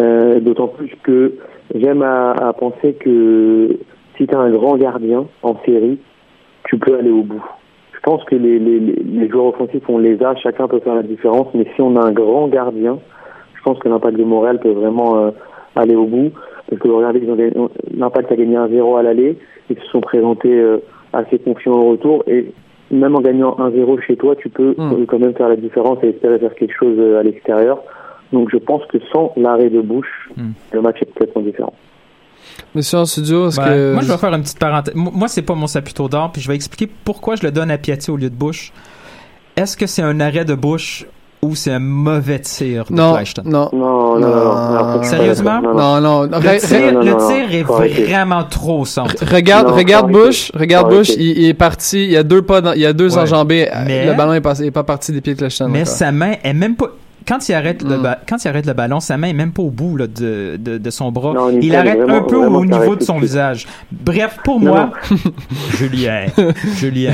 Euh, 0.00 0.40
d'autant 0.40 0.68
plus 0.68 0.90
que 1.02 1.34
j'aime 1.74 2.02
à, 2.02 2.32
à 2.32 2.52
penser 2.52 2.94
que 2.94 3.76
si 4.16 4.26
tu 4.26 4.34
as 4.34 4.38
un 4.38 4.50
grand 4.50 4.76
gardien 4.76 5.26
en 5.42 5.56
série, 5.64 5.98
tu 6.64 6.78
peux 6.78 6.96
aller 6.96 7.10
au 7.10 7.22
bout. 7.22 7.44
Je 7.92 8.00
pense 8.00 8.24
que 8.24 8.34
les, 8.34 8.58
les, 8.58 8.80
les 8.80 9.02
les 9.04 9.28
joueurs 9.28 9.46
offensifs, 9.46 9.88
on 9.88 9.98
les 9.98 10.22
a, 10.22 10.34
chacun 10.36 10.66
peut 10.66 10.80
faire 10.80 10.94
la 10.94 11.02
différence, 11.02 11.48
mais 11.54 11.66
si 11.74 11.80
on 11.80 11.96
a 11.96 12.04
un 12.04 12.12
grand 12.12 12.48
gardien, 12.48 12.98
je 13.54 13.62
pense 13.62 13.78
que 13.78 13.88
l'impact 13.88 14.16
de 14.16 14.24
Montréal 14.24 14.58
peut 14.58 14.72
vraiment 14.72 15.18
euh, 15.18 15.30
aller 15.76 15.94
au 15.94 16.06
bout. 16.06 16.32
Parce 16.68 16.82
que 16.82 16.88
regardez, 16.88 17.22
l'impact 17.96 18.32
a 18.32 18.36
gagné 18.36 18.56
un 18.56 18.68
0 18.68 18.96
à 18.96 19.02
l'aller, 19.02 19.38
ils 19.70 19.76
se 19.76 19.86
sont 19.86 20.00
présentés 20.00 20.52
euh, 20.52 20.78
assez 21.12 21.38
confiants 21.38 21.74
au 21.74 21.90
retour, 21.90 22.24
et 22.26 22.52
même 22.92 23.16
en 23.16 23.20
gagnant 23.20 23.56
1-0 23.58 24.00
chez 24.06 24.16
toi, 24.16 24.36
tu 24.36 24.48
peux 24.48 24.74
euh, 24.78 25.06
quand 25.06 25.18
même 25.18 25.34
faire 25.34 25.48
la 25.48 25.56
différence 25.56 25.98
et 26.02 26.08
espérer 26.08 26.38
faire 26.38 26.54
quelque 26.54 26.74
chose 26.78 26.96
euh, 26.98 27.18
à 27.18 27.22
l'extérieur. 27.22 27.82
Donc 28.32 28.50
je 28.52 28.58
pense 28.58 28.84
que 28.86 28.98
sans 29.12 29.32
l'arrêt 29.36 29.70
de 29.70 29.80
bouche, 29.80 30.30
le 30.72 30.80
match 30.80 30.96
est 31.02 31.06
complètement 31.06 31.42
différent. 31.42 31.74
Monsieur 32.74 32.98
en 32.98 33.04
studio, 33.04 33.48
est-ce 33.48 33.56
Ben, 33.60 33.66
que... 33.66 33.92
Moi, 33.94 34.02
je 34.02 34.12
vais 34.12 34.18
faire 34.18 34.32
une 34.34 34.42
petite 34.42 34.58
parenthèse. 34.58 34.94
Moi, 34.94 35.28
c'est 35.28 35.42
pas 35.42 35.54
mon 35.54 35.66
saputo 35.66 36.08
d'or, 36.08 36.32
puis 36.32 36.40
je 36.40 36.48
vais 36.48 36.54
expliquer 36.54 36.90
pourquoi 37.04 37.36
je 37.36 37.42
le 37.42 37.50
donne 37.50 37.70
à 37.70 37.78
Piatti 37.78 38.10
au 38.10 38.16
lieu 38.16 38.30
de 38.30 38.34
Bush. 38.34 38.72
Est-ce 39.56 39.76
que 39.76 39.86
c'est 39.86 40.02
un 40.02 40.20
arrêt 40.20 40.44
de 40.44 40.54
Bush 40.54 41.06
ou 41.44 41.56
c'est 41.56 41.72
un 41.72 41.80
mauvais 41.80 42.38
tir 42.38 42.84
de 42.88 42.94
Non, 42.94 43.16
non. 43.44 43.68
Non, 43.72 44.18
non, 44.18 44.28
non. 44.28 44.96
non. 44.96 45.02
Sérieusement? 45.02 45.60
Non, 45.60 46.00
non. 46.00 46.22
Le 46.22 46.58
tir, 46.60 46.92
non, 46.92 47.00
le 47.00 47.10
non, 47.10 47.18
non. 47.18 47.28
tir 47.28 47.52
est 47.52 47.62
vraiment 47.64 48.44
trop 48.44 48.84
centre. 48.84 49.24
Regarde, 49.24 49.66
Non, 49.68 49.74
regarde. 49.74 50.12
Bush, 50.12 50.52
regarde 50.54 50.90
Bush, 50.90 51.08
il, 51.10 51.38
il 51.38 51.48
est 51.48 51.54
parti, 51.54 52.04
il 52.04 52.10
y 52.12 52.16
a 52.16 52.22
deux 52.22 52.42
pas, 52.42 52.60
dans- 52.60 52.74
il 52.74 52.80
y 52.80 52.86
a 52.86 52.92
deux 52.92 53.16
Ouais. 53.16 53.22
enjambées, 53.22 53.68
Mais- 53.86 54.06
le 54.06 54.14
ballon 54.14 54.34
est, 54.34 54.40
passé, 54.40 54.66
est 54.66 54.70
pas 54.70 54.84
parti 54.84 55.10
des 55.12 55.20
pieds 55.20 55.34
de 55.34 55.38
Clechton. 55.40 55.66
Mais 55.68 55.80
encore. 55.82 55.92
sa 55.94 56.12
main 56.12 56.34
est 56.44 56.52
même 56.54 56.76
pas. 56.76 56.86
Quand 57.26 57.48
il 57.48 57.54
arrête 57.54 57.82
le 57.82 57.98
Mm. 57.98 58.02
ba- 58.02 58.18
quand 58.28 58.44
il 58.44 58.48
arrête 58.48 58.66
le 58.66 58.72
ballon, 58.72 58.98
sa 59.00 59.16
main 59.16 59.28
est 59.28 59.32
même 59.32 59.52
pas 59.52 59.62
au 59.62 59.70
bout 59.70 59.96
là, 59.96 60.06
de, 60.08 60.56
de, 60.58 60.78
de 60.78 60.90
son 60.90 61.10
bras. 61.12 61.32
Non, 61.34 61.50
il 61.60 61.74
arrête 61.74 61.98
vraiment- 61.98 62.18
un 62.18 62.22
peu 62.22 62.36
au 62.36 62.64
niveau 62.64 62.94
de 62.96 63.02
son 63.02 63.18
visage. 63.18 63.66
Bref, 63.90 64.38
pour 64.44 64.60
Non, 64.60 64.72
moi, 64.72 64.90
Julien, 65.76 66.26
Julien. 66.76 67.12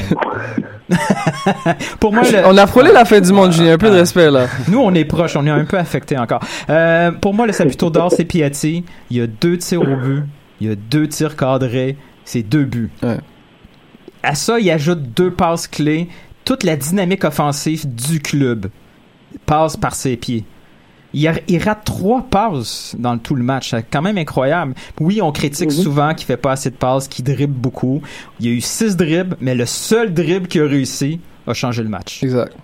pour 2.00 2.12
moi, 2.12 2.22
le- 2.22 2.46
On 2.46 2.56
a 2.56 2.66
frôlé 2.66 2.92
la 2.92 3.04
fin 3.04 3.20
du 3.20 3.32
monde, 3.32 3.52
Julien, 3.52 3.74
un 3.74 3.78
peu 3.78 3.90
de 3.90 3.96
respect, 3.96 4.30
là. 4.30 4.46
Nous, 4.68 4.78
on 4.80 4.94
est 4.94 5.04
proche, 5.04 5.36
on 5.36 5.46
est 5.46 5.50
un 5.50 5.64
peu 5.64 5.78
affecté 5.78 6.16
encore. 6.18 6.40
Euh, 6.70 7.10
pour 7.12 7.34
moi, 7.34 7.46
le 7.46 7.52
Saputo 7.52 7.90
d'or, 7.90 8.10
c'est 8.12 8.24
Piatti. 8.24 8.84
Il 9.10 9.16
y 9.16 9.20
a 9.20 9.26
deux 9.26 9.58
tirs 9.58 9.82
au 9.82 9.96
but, 9.96 10.22
il 10.60 10.68
y 10.68 10.70
a 10.70 10.74
deux 10.74 11.06
tirs 11.08 11.36
cadrés. 11.36 11.96
c'est 12.24 12.42
deux 12.42 12.64
buts. 12.64 12.90
À 14.22 14.34
ça, 14.34 14.58
il 14.58 14.70
ajoute 14.70 15.00
deux 15.14 15.30
passes 15.30 15.66
clés. 15.68 16.08
Toute 16.44 16.64
la 16.64 16.76
dynamique 16.76 17.24
offensive 17.24 17.84
du 17.94 18.20
club 18.20 18.66
passe 19.46 19.76
par 19.76 19.94
ses 19.94 20.16
pieds. 20.16 20.44
Il, 21.14 21.26
a- 21.26 21.32
il 21.48 21.62
rate 21.62 21.84
trois 21.84 22.22
passes 22.30 22.94
dans 22.98 23.16
tout 23.18 23.34
le 23.34 23.42
match. 23.42 23.70
C'est 23.70 23.84
quand 23.90 24.02
même 24.02 24.18
incroyable. 24.18 24.74
Oui, 25.00 25.20
on 25.22 25.32
critique 25.32 25.72
souvent 25.72 26.12
qu'il 26.14 26.26
fait 26.26 26.36
pas 26.36 26.52
assez 26.52 26.70
de 26.70 26.76
passes, 26.76 27.08
qu'il 27.08 27.24
dribble 27.24 27.54
beaucoup. 27.58 28.02
Il 28.40 28.46
y 28.46 28.50
a 28.50 28.52
eu 28.52 28.60
six 28.60 28.96
dribbles, 28.96 29.36
mais 29.40 29.54
le 29.54 29.64
seul 29.64 30.12
dribble 30.12 30.46
qui 30.48 30.60
a 30.60 30.64
réussi 30.66 31.20
a 31.46 31.54
changé 31.54 31.82
le 31.82 31.88
match. 31.88 32.22
Exact. 32.22 32.54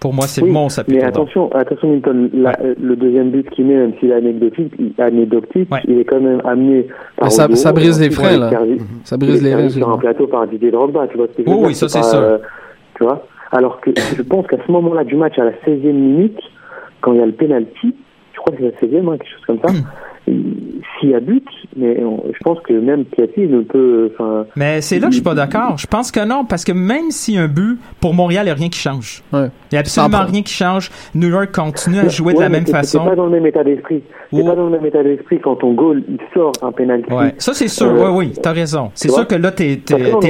Pour 0.00 0.14
moi, 0.14 0.26
c'est 0.28 0.42
Oui, 0.42 0.50
mon 0.50 0.68
Saputo 0.68 0.96
Mais 0.96 1.02
attention, 1.04 1.52
attention 1.52 1.90
Milton, 1.90 2.30
la- 2.32 2.56
le 2.80 2.94
deuxième 2.94 3.30
but 3.30 3.48
qu'il 3.50 3.66
met, 3.66 3.74
même 3.74 3.92
s'il 3.98 4.10
est 4.10 4.14
anecdotique, 4.14 4.72
il, 4.78 4.92
anecdotique 5.02 5.68
il 5.88 5.98
est 5.98 6.04
quand 6.04 6.20
même 6.20 6.40
amené 6.44 6.86
par 7.16 7.32
ça- 7.32 7.48
ça 7.56 7.72
brise 7.72 8.00
les 8.00 8.10
freins, 8.10 8.38
là. 8.38 8.50
servi- 8.50 8.74
Mhm. 8.78 8.86
Ça 9.04 9.16
brise 9.16 9.30
il 9.30 9.36
est 9.38 9.40
les 9.42 9.50
servi 9.50 9.62
reins, 9.64 9.70
sur 9.70 9.90
un 9.90 9.98
plateau 9.98 10.26
par 10.28 10.46
Didier 10.46 10.70
Drogba, 10.70 11.08
tu 11.08 11.16
vois 11.16 11.26
ce 11.26 11.32
que 11.36 11.42
je 11.44 11.48
veux 11.50 11.54
Oh 11.56 11.58
dire 11.58 11.66
oui, 11.68 11.74
ça, 11.74 11.88
c'est 11.88 12.02
sûr. 12.04 12.18
euh, 12.18 12.38
tu 12.96 13.02
vois 13.04 13.26
Alors 13.50 13.80
que 13.80 13.90
je 14.16 14.22
pense 14.22 14.46
qu'à 14.46 14.58
ce 14.64 14.70
moment-là 14.70 15.02
du 15.02 15.16
match, 15.16 15.36
à 15.38 15.44
la 15.44 15.52
16e 15.64 15.96
minute, 15.96 16.38
quand 17.00 17.12
il 17.12 17.18
y 17.20 17.22
a 17.22 17.26
le 17.26 17.32
penalty, 17.32 17.94
je 18.32 18.38
crois 18.38 18.52
que 18.54 18.58
c'est 18.62 18.64
la 18.64 18.78
16e, 19.00 19.08
hein, 19.08 19.16
quelque 19.18 19.30
chose 19.30 19.46
comme 19.46 19.58
ça, 19.64 19.72
Hmm. 19.72 19.84
il- 20.28 20.54
s'il 21.00 21.10
y 21.10 21.14
a 21.14 21.20
but, 21.20 21.44
mais 21.76 22.02
on- 22.02 22.24
je 22.32 22.38
pense 22.44 22.58
que 22.60 22.72
même 22.72 23.04
Piatti 23.04 23.46
ne 23.46 23.60
peut... 23.60 24.10
Mais 24.56 24.80
c'est 24.80 24.98
là 24.98 25.06
que 25.06 25.12
je 25.12 25.16
suis 25.18 25.24
pas 25.24 25.34
d'accord. 25.34 25.76
Je 25.78 25.86
pense 25.86 26.10
que 26.10 26.24
non, 26.26 26.44
parce 26.44 26.64
que 26.64 26.72
même 26.72 27.10
s'il 27.10 27.34
y 27.34 27.38
a 27.38 27.42
un 27.42 27.48
but, 27.48 27.78
pour 28.00 28.14
Montréal, 28.14 28.42
il 28.44 28.46
n'y 28.46 28.50
a 28.50 28.54
rien 28.54 28.68
qui 28.68 28.78
change. 28.80 29.22
Il 29.32 29.38
n'y 29.72 29.76
a 29.76 29.80
absolument 29.80 30.24
rien 30.26 30.42
qui 30.42 30.52
change. 30.52 30.90
New 31.14 31.28
York 31.28 31.54
continue 31.54 32.00
à 32.00 32.08
jouer 32.08 32.34
de 32.34 32.40
la 32.40 32.48
même 32.48 32.66
façon. 32.66 33.00
C'est 33.04 33.10
pas 33.10 33.16
dans 33.16 33.26
le 33.26 33.30
même 33.32 33.46
état 33.46 33.62
d'esprit. 33.62 34.02
C'est 34.32 34.44
pas 34.44 34.54
dans 34.56 34.64
le 34.64 34.70
même 34.70 34.86
état 34.86 35.02
d'esprit 35.02 35.40
quand 35.40 35.56
ton 35.56 35.72
goal 35.74 36.02
il 36.08 36.18
sort 36.34 36.52
un 36.62 36.72
penalty. 36.72 37.12
Ouais. 37.12 37.34
Ça, 37.38 37.54
c'est 37.54 37.68
sûr. 37.68 37.86
Euh, 37.88 38.10
oui, 38.10 38.26
oui, 38.28 38.32
t'as 38.42 38.52
raison. 38.52 38.90
C'est 38.94 39.08
sûr 39.10 39.26
que 39.26 39.36
là, 39.36 39.52
t'es, 39.52 39.80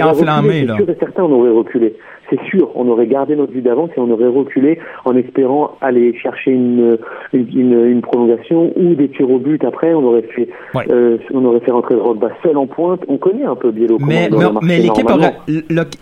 enflammé, 0.03 0.49
reculé, 0.49 0.67
là. 0.67 0.75
C'est 0.79 0.85
sûr 0.85 0.93
et 0.95 0.99
certain, 0.99 1.23
on 1.25 1.33
aurait 1.33 1.51
reculé. 1.51 1.95
C'est 2.30 2.40
sûr, 2.44 2.70
on 2.75 2.88
aurait 2.88 3.06
gardé 3.06 3.37
notre 3.37 3.52
vue 3.52 3.62
d'avance 3.62 3.90
et 3.97 4.00
on 4.00 4.11
aurait 4.11 4.26
reculé 4.28 4.78
en 5.04 5.16
espérant 5.16 5.76
aller 5.80 6.16
chercher 6.18 6.50
une, 6.50 6.99
une, 7.32 7.49
une, 7.54 7.87
une 7.87 8.00
prolongation 8.02 8.73
ou 8.76 8.94
des 8.94 9.08
tirs 9.08 9.30
au 9.30 9.38
but 9.38 9.64
après. 9.64 9.94
On 9.94 10.04
aurait 10.04 10.23
fait, 10.23 10.49
euh, 10.90 11.16
on 11.32 11.44
aurait 11.44 11.61
fait 11.61 11.70
rentrer 11.70 11.94
Drogba 11.94 12.30
seul 12.42 12.56
en 12.56 12.66
pointe. 12.66 13.00
On 13.08 13.16
connaît 13.16 13.44
un 13.44 13.56
peu 13.56 13.70
Biello. 13.70 13.99
Mais, 14.00 14.28
mais, 14.30 14.47
mais 14.62 14.78
l'équipe 14.78 15.08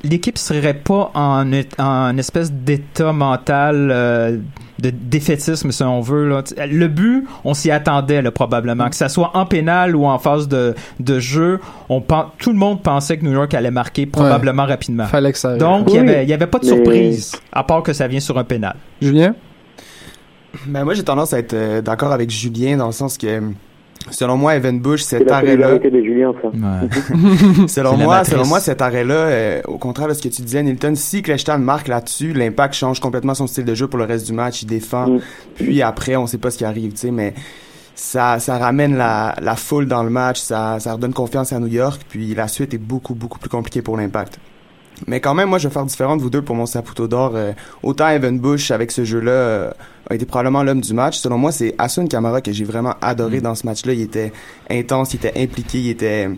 l'équipe 0.04 0.38
serait 0.38 0.74
pas 0.74 1.10
en, 1.14 1.44
en 1.78 2.16
espèce 2.16 2.52
d'état 2.52 3.12
mental 3.12 3.90
euh, 3.92 4.36
de 4.78 4.90
défaitisme, 4.90 5.70
si 5.72 5.82
on 5.82 6.00
veut. 6.00 6.28
Là. 6.28 6.42
Le 6.66 6.86
but, 6.88 7.26
on 7.44 7.54
s'y 7.54 7.70
attendait 7.70 8.20
là, 8.22 8.30
probablement. 8.30 8.88
Que 8.88 8.96
ça 8.96 9.08
soit 9.08 9.30
en 9.34 9.46
pénal 9.46 9.96
ou 9.96 10.04
en 10.06 10.18
phase 10.18 10.48
de, 10.48 10.74
de 11.00 11.18
jeu, 11.18 11.60
on 11.88 12.02
tout 12.38 12.50
le 12.52 12.58
monde 12.58 12.82
pensait 12.82 13.16
que 13.18 13.24
New 13.24 13.32
York 13.32 13.52
allait 13.54 13.70
marquer 13.70 14.06
probablement 14.06 14.66
rapidement. 14.66 15.06
Fallait 15.06 15.32
que 15.32 15.38
ça 15.38 15.48
arrive. 15.50 15.60
Donc, 15.60 15.86
il 15.88 15.94
n'y 15.94 16.00
Oui, 16.00 16.08
avait, 16.10 16.22
il 16.24 16.28
y 16.28 16.32
avait 16.34 16.46
pas 16.46 16.58
de 16.58 16.66
mais- 16.66 16.74
surprise, 16.74 17.32
à 17.52 17.64
part 17.64 17.82
que 17.82 17.92
ça 17.92 18.06
vient 18.08 18.20
sur 18.20 18.36
un 18.38 18.44
pénal. 18.44 18.76
Julien? 19.00 19.34
Ben 20.66 20.84
moi 20.84 20.94
j'ai 20.94 21.04
tendance 21.04 21.32
à 21.34 21.38
être 21.38 21.52
euh, 21.52 21.82
d'accord 21.82 22.12
avec 22.12 22.30
Julien 22.30 22.78
dans 22.78 22.86
le 22.86 22.92
sens 22.92 23.18
que 23.18 23.42
selon 24.10 24.36
moi 24.36 24.56
Evan 24.56 24.78
Bush 24.78 25.02
C'est 25.02 25.18
cet 25.18 25.28
la 25.30 25.36
arrêt-là 25.36 25.68
solidarité 25.70 25.90
de 25.90 26.04
Julien, 26.04 26.32
ça. 26.42 26.48
selon 27.66 27.66
C'est 27.68 27.82
la 27.82 28.04
moi 28.04 28.16
matrice. 28.16 28.32
selon 28.34 28.46
moi 28.46 28.60
cet 28.60 28.82
arrêt-là 28.82 29.14
euh, 29.14 29.60
au 29.66 29.78
contraire 29.78 30.08
de 30.08 30.14
ce 30.14 30.22
que 30.22 30.28
tu 30.28 30.42
disais 30.42 30.62
Nilton 30.62 30.94
si 30.94 31.22
Kleshtan 31.22 31.58
marque 31.58 31.88
là-dessus 31.88 32.32
l'impact 32.32 32.74
change 32.74 33.00
complètement 33.00 33.34
son 33.34 33.46
style 33.46 33.64
de 33.64 33.74
jeu 33.74 33.86
pour 33.88 33.98
le 33.98 34.04
reste 34.04 34.26
du 34.26 34.32
match 34.32 34.62
il 34.62 34.66
défend 34.66 35.06
Mm. 35.08 35.20
puis 35.56 35.82
après 35.82 36.16
on 36.16 36.26
sait 36.26 36.38
pas 36.38 36.50
ce 36.50 36.58
qui 36.58 36.64
arrive 36.64 36.92
tu 36.92 36.98
sais 36.98 37.10
mais 37.10 37.34
ça, 37.94 38.38
ça 38.38 38.58
ramène 38.58 38.94
la, 38.96 39.34
la 39.40 39.56
foule 39.56 39.86
dans 39.86 40.02
le 40.02 40.10
match, 40.10 40.38
ça, 40.38 40.78
ça 40.80 40.92
redonne 40.92 41.14
confiance 41.14 41.54
à 41.54 41.58
New 41.60 41.66
York, 41.66 42.02
puis 42.06 42.34
la 42.34 42.46
suite 42.46 42.74
est 42.74 42.78
beaucoup, 42.78 43.14
beaucoup 43.14 43.38
plus 43.38 43.48
compliquée 43.48 43.80
pour 43.80 43.96
l'impact. 43.96 44.38
Mais 45.06 45.20
quand 45.20 45.34
même, 45.34 45.48
moi, 45.48 45.58
je 45.58 45.68
vais 45.68 45.74
faire 45.74 45.84
différent 45.84 46.16
de 46.16 46.22
vous 46.22 46.30
deux 46.30 46.42
pour 46.42 46.56
mon 46.56 46.66
Saputo 46.66 47.06
d'or. 47.06 47.32
Euh, 47.34 47.52
autant 47.82 48.08
Evan 48.08 48.38
Bush, 48.38 48.70
avec 48.70 48.90
ce 48.90 49.04
jeu-là, 49.04 49.30
euh, 49.30 49.70
a 50.08 50.14
été 50.14 50.24
probablement 50.24 50.62
l'homme 50.62 50.80
du 50.80 50.94
match. 50.94 51.18
Selon 51.18 51.36
moi, 51.38 51.52
c'est 51.52 51.74
Asun 51.78 52.06
Kamara 52.06 52.40
que 52.40 52.50
j'ai 52.52 52.64
vraiment 52.64 52.94
adoré 53.02 53.40
dans 53.40 53.54
ce 53.54 53.66
match-là. 53.66 53.92
Il 53.92 54.00
était 54.00 54.32
intense, 54.70 55.12
il 55.12 55.16
était 55.16 55.38
impliqué, 55.40 55.78
il 55.78 55.90
était 55.90 56.30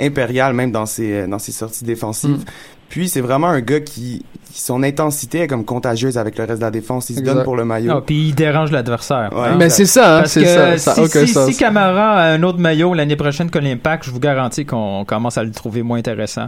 impérial 0.00 0.54
même 0.54 0.70
dans 0.72 0.86
ses, 0.86 1.12
euh, 1.12 1.26
dans 1.26 1.38
ses 1.38 1.52
sorties 1.52 1.84
défensives. 1.84 2.44
Puis, 2.88 3.08
c'est 3.08 3.20
vraiment 3.20 3.48
un 3.48 3.60
gars 3.60 3.80
qui, 3.80 4.24
qui- 4.50 4.60
son 4.62 4.82
intensité 4.82 5.40
est 5.40 5.46
comme 5.46 5.64
contagieuse 5.64 6.16
avec 6.16 6.38
le 6.38 6.44
reste 6.44 6.60
de 6.60 6.64
la 6.64 6.70
défense. 6.70 7.10
Il 7.10 7.16
se 7.16 7.20
Exact. 7.20 7.34
donne 7.34 7.44
pour 7.44 7.56
le 7.56 7.64
maillot. 7.66 7.92
Ah, 7.96 8.02
puis 8.04 8.28
il 8.28 8.34
dérange 8.34 8.70
l'adversaire. 8.70 9.30
Ouais, 9.34 9.56
Mais 9.56 9.68
c'est 9.68 9.84
ça, 9.84 10.16
hein, 10.16 10.20
Parce 10.20 10.32
c'est 10.32 10.42
que 10.44 10.76
ça, 10.78 10.94
si, 10.94 11.00
aucun 11.00 11.26
si, 11.26 11.32
sens. 11.32 11.50
si 11.50 11.56
Camara 11.58 12.14
a 12.14 12.30
un 12.32 12.42
autre 12.44 12.58
maillot 12.58 12.94
l'année 12.94 13.16
prochaine 13.16 13.50
que 13.50 13.58
l'Impact, 13.58 14.04
je 14.04 14.10
vous 14.10 14.20
garantis 14.20 14.64
qu'on 14.64 15.04
commence 15.04 15.36
à 15.36 15.44
le 15.44 15.50
trouver 15.50 15.82
moins 15.82 15.98
intéressant. 15.98 16.46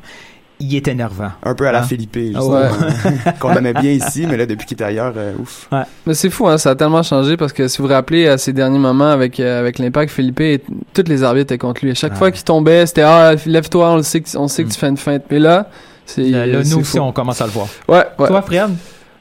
Il 0.61 0.75
est 0.77 0.87
énervant. 0.89 1.31
Un 1.43 1.55
peu 1.55 1.67
à 1.67 1.73
la 1.73 1.81
Hein? 1.81 1.83
Philippe, 1.85 2.17
Ah 2.17 2.21
justement, 2.21 2.51
ouais. 2.51 2.69
euh, 3.07 3.31
qu'on 3.41 3.53
aimait 3.55 3.73
bien 3.73 3.93
ici, 3.93 4.27
mais 4.29 4.37
là, 4.37 4.45
depuis 4.47 4.67
qu'il 4.67 4.79
est 4.79 4.85
ailleurs, 4.85 5.15
euh, 5.17 5.33
ouf. 5.41 5.69
Mais 6.07 6.15
c'est 6.15 6.29
fou, 6.31 6.47
hein, 6.49 6.59
ça 6.59 6.71
a 6.71 6.75
tellement 6.75 7.03
changé 7.03 7.37
parce 7.39 7.53
que 7.53 7.67
si 7.67 7.79
vous 7.79 7.89
vous 7.89 7.95
rappelez 7.95 8.29
à 8.29 8.37
ces 8.39 8.53
derniers 8.53 8.79
moments 8.79 9.11
avec 9.11 9.41
euh, 9.41 9.59
avec 9.59 9.79
l'impact, 9.79 10.13
Philippe, 10.13 10.41
et 10.41 10.63
toutes 10.93 11.09
les 11.09 11.23
arbitres 11.23 11.53
étaient 11.53 11.59
contre 11.59 11.83
lui. 11.85 11.93
À 11.93 11.95
chaque 11.95 12.15
fois 12.17 12.31
qu'il 12.31 12.45
tombait, 12.45 12.85
c'était 12.87 13.03
ah 13.03 13.33
lève-toi, 13.47 13.91
on 13.91 13.97
le 13.97 14.03
sait, 14.03 14.21
que, 14.21 14.37
on 14.37 14.49
sait 14.49 14.65
que 14.65 14.69
tu 14.71 14.79
fais 14.79 14.89
une 14.89 14.97
feinte. 14.99 15.23
Mais 15.31 15.39
là, 15.39 15.69
c'est 16.05 16.25
Là, 16.25 16.47
nous 16.47 16.79
aussi, 16.81 16.99
fou. 16.99 16.99
on 16.99 17.13
commence 17.13 17.41
à 17.41 17.47
le 17.47 17.53
voir. 17.53 17.69
Ouais, 17.89 18.05
ouais. 18.19 18.27
Toi, 18.29 18.43
Fred? 18.43 18.71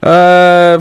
Euh, 0.06 0.78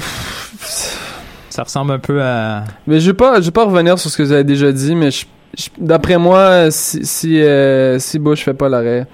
Ça 1.50 1.62
ressemble 1.62 1.92
un 1.92 1.98
peu 1.98 2.22
à... 2.22 2.64
Mais 2.86 3.00
je 3.00 3.10
vais 3.10 3.16
pas, 3.16 3.40
je 3.40 3.46
vais 3.46 3.50
pas 3.50 3.64
revenir 3.64 3.98
sur 3.98 4.10
ce 4.10 4.16
que 4.16 4.22
vous 4.22 4.32
avez 4.32 4.44
déjà 4.44 4.70
dit, 4.72 4.94
mais 4.94 5.10
je- 5.10 5.26
je- 5.56 5.68
d'après 5.78 6.16
moi, 6.18 6.70
si 6.70 7.04
si, 7.04 7.40
euh, 7.42 7.98
si 7.98 8.18
Bush 8.18 8.44
fait 8.44 8.54
pas 8.54 8.68
l'arrêt, 8.68 9.06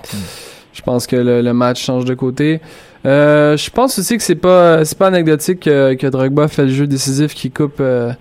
je 0.74 0.82
pense 0.82 1.06
que 1.06 1.16
le, 1.16 1.40
le 1.40 1.52
match 1.54 1.82
change 1.82 2.04
de 2.04 2.14
côté. 2.14 2.60
Euh, 3.06 3.56
je 3.56 3.70
pense 3.70 3.98
aussi 3.98 4.16
que 4.16 4.22
c'est 4.22 4.34
pas 4.34 4.84
c'est 4.84 4.96
pas 4.98 5.06
anecdotique 5.08 5.60
que, 5.60 5.94
que 5.94 6.06
Drogba 6.06 6.48
fait 6.48 6.62
le 6.64 6.68
jeu 6.70 6.86
décisif 6.86 7.34
qui 7.34 7.50
coupe. 7.50 7.76
euh, 7.80 8.12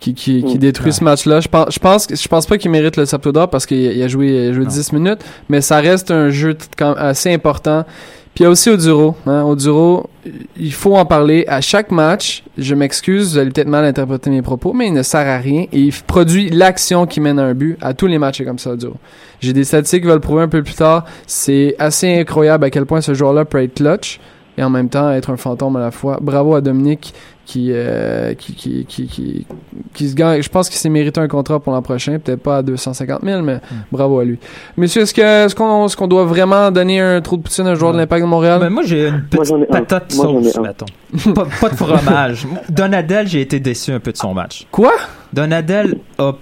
qui, 0.00 0.12
qui, 0.12 0.44
qui 0.44 0.58
détruit 0.58 0.92
ce 0.92 1.02
match-là. 1.02 1.40
Je 1.40 1.48
pense, 1.48 1.66
je 1.72 1.78
pense, 1.78 2.06
je 2.10 2.28
pense 2.28 2.44
pas 2.44 2.58
qu'il 2.58 2.70
mérite 2.70 2.98
le 2.98 3.06
Sapto 3.06 3.32
d'or 3.32 3.48
parce 3.48 3.64
qu'il 3.64 3.78
il 3.78 4.02
a 4.02 4.08
joué, 4.08 4.28
il 4.28 4.50
a 4.50 4.52
joué 4.52 4.66
10 4.66 4.92
minutes, 4.92 5.20
mais 5.48 5.62
ça 5.62 5.80
reste 5.80 6.10
un 6.10 6.28
jeu 6.28 6.58
quand 6.76 6.92
assez 6.98 7.32
important. 7.32 7.86
Puis 8.34 8.42
il 8.42 8.44
y 8.44 8.46
a 8.46 8.50
aussi 8.50 8.68
Oduro. 8.68 9.14
Hein. 9.26 9.44
Oduro, 9.44 10.10
il 10.56 10.72
faut 10.72 10.96
en 10.96 11.04
parler 11.04 11.44
à 11.46 11.60
chaque 11.60 11.92
match. 11.92 12.42
Je 12.58 12.74
m'excuse, 12.74 13.32
vous 13.32 13.38
allez 13.38 13.50
peut-être 13.50 13.68
mal 13.68 13.84
interpréter 13.84 14.28
mes 14.28 14.42
propos, 14.42 14.72
mais 14.72 14.88
il 14.88 14.92
ne 14.92 15.02
sert 15.02 15.26
à 15.26 15.38
rien 15.38 15.66
et 15.72 15.78
il 15.78 15.92
produit 15.92 16.50
l'action 16.50 17.06
qui 17.06 17.20
mène 17.20 17.38
à 17.38 17.44
un 17.44 17.54
but. 17.54 17.78
À 17.80 17.94
tous 17.94 18.08
les 18.08 18.18
matchs, 18.18 18.42
comme 18.42 18.58
ça, 18.58 18.70
Oduro. 18.70 18.96
J'ai 19.40 19.52
des 19.52 19.62
statistiques 19.62 20.02
qui 20.02 20.08
vont 20.08 20.14
le 20.14 20.20
prouver 20.20 20.42
un 20.42 20.48
peu 20.48 20.64
plus 20.64 20.74
tard. 20.74 21.04
C'est 21.28 21.76
assez 21.78 22.12
incroyable 22.18 22.64
à 22.64 22.70
quel 22.70 22.86
point 22.86 23.00
ce 23.00 23.14
joueur-là 23.14 23.44
peut 23.44 23.62
être 23.62 23.74
clutch 23.74 24.18
et 24.58 24.64
en 24.64 24.70
même 24.70 24.88
temps 24.88 25.10
être 25.10 25.30
un 25.30 25.36
fantôme 25.36 25.76
à 25.76 25.80
la 25.80 25.90
fois. 25.92 26.18
Bravo 26.20 26.54
à 26.54 26.60
Dominique 26.60 27.14
qui 27.46 27.68
euh, 27.72 28.34
qui, 28.34 28.54
qui, 28.54 28.84
qui, 28.86 29.06
qui, 29.06 29.46
qui 29.92 30.08
se 30.08 30.14
gagne. 30.14 30.40
Je 30.42 30.48
pense 30.48 30.68
qu'il 30.68 30.78
s'est 30.78 30.88
mérité 30.88 31.20
un 31.20 31.28
contrat 31.28 31.60
pour 31.60 31.72
l'an 31.72 31.82
prochain, 31.82 32.18
peut-être 32.18 32.40
pas 32.42 32.58
à 32.58 32.62
250 32.62 33.20
000, 33.22 33.42
mais 33.42 33.60
bravo 33.92 34.18
à 34.20 34.24
lui. 34.24 34.38
Monsieur, 34.76 35.02
est-ce 35.02 35.12
que 35.14 35.20
est-ce 35.46 35.54
qu'on 35.54 35.86
est-ce 35.86 35.96
qu'on 35.96 36.06
doit 36.08 36.24
vraiment 36.24 36.70
donner 36.70 37.00
un 37.00 37.20
trou 37.20 37.36
de 37.36 37.42
poutine 37.42 37.66
à 37.66 37.70
un 37.70 37.74
joueur 37.74 37.92
de 37.92 37.98
l'Impact 37.98 38.22
de 38.22 38.28
Montréal? 38.28 38.60
Ben, 38.60 38.70
moi, 38.70 38.82
j'ai 38.84 39.08
une 39.08 39.22
petite 39.28 39.68
patate 39.68 40.14
Moi, 40.14 40.24
sauce, 40.26 40.58
mettons. 40.58 40.86
pas, 41.34 41.46
pas 41.60 41.68
de 41.68 41.74
fromage. 41.76 42.46
Donadel, 42.70 43.26
j'ai 43.28 43.42
été 43.42 43.60
déçu 43.60 43.92
un 43.92 44.00
peu 44.00 44.12
de 44.12 44.16
son 44.16 44.32
match. 44.34 44.66
Quoi? 44.70 44.92
Donadel 45.32 45.98
a, 46.18 46.32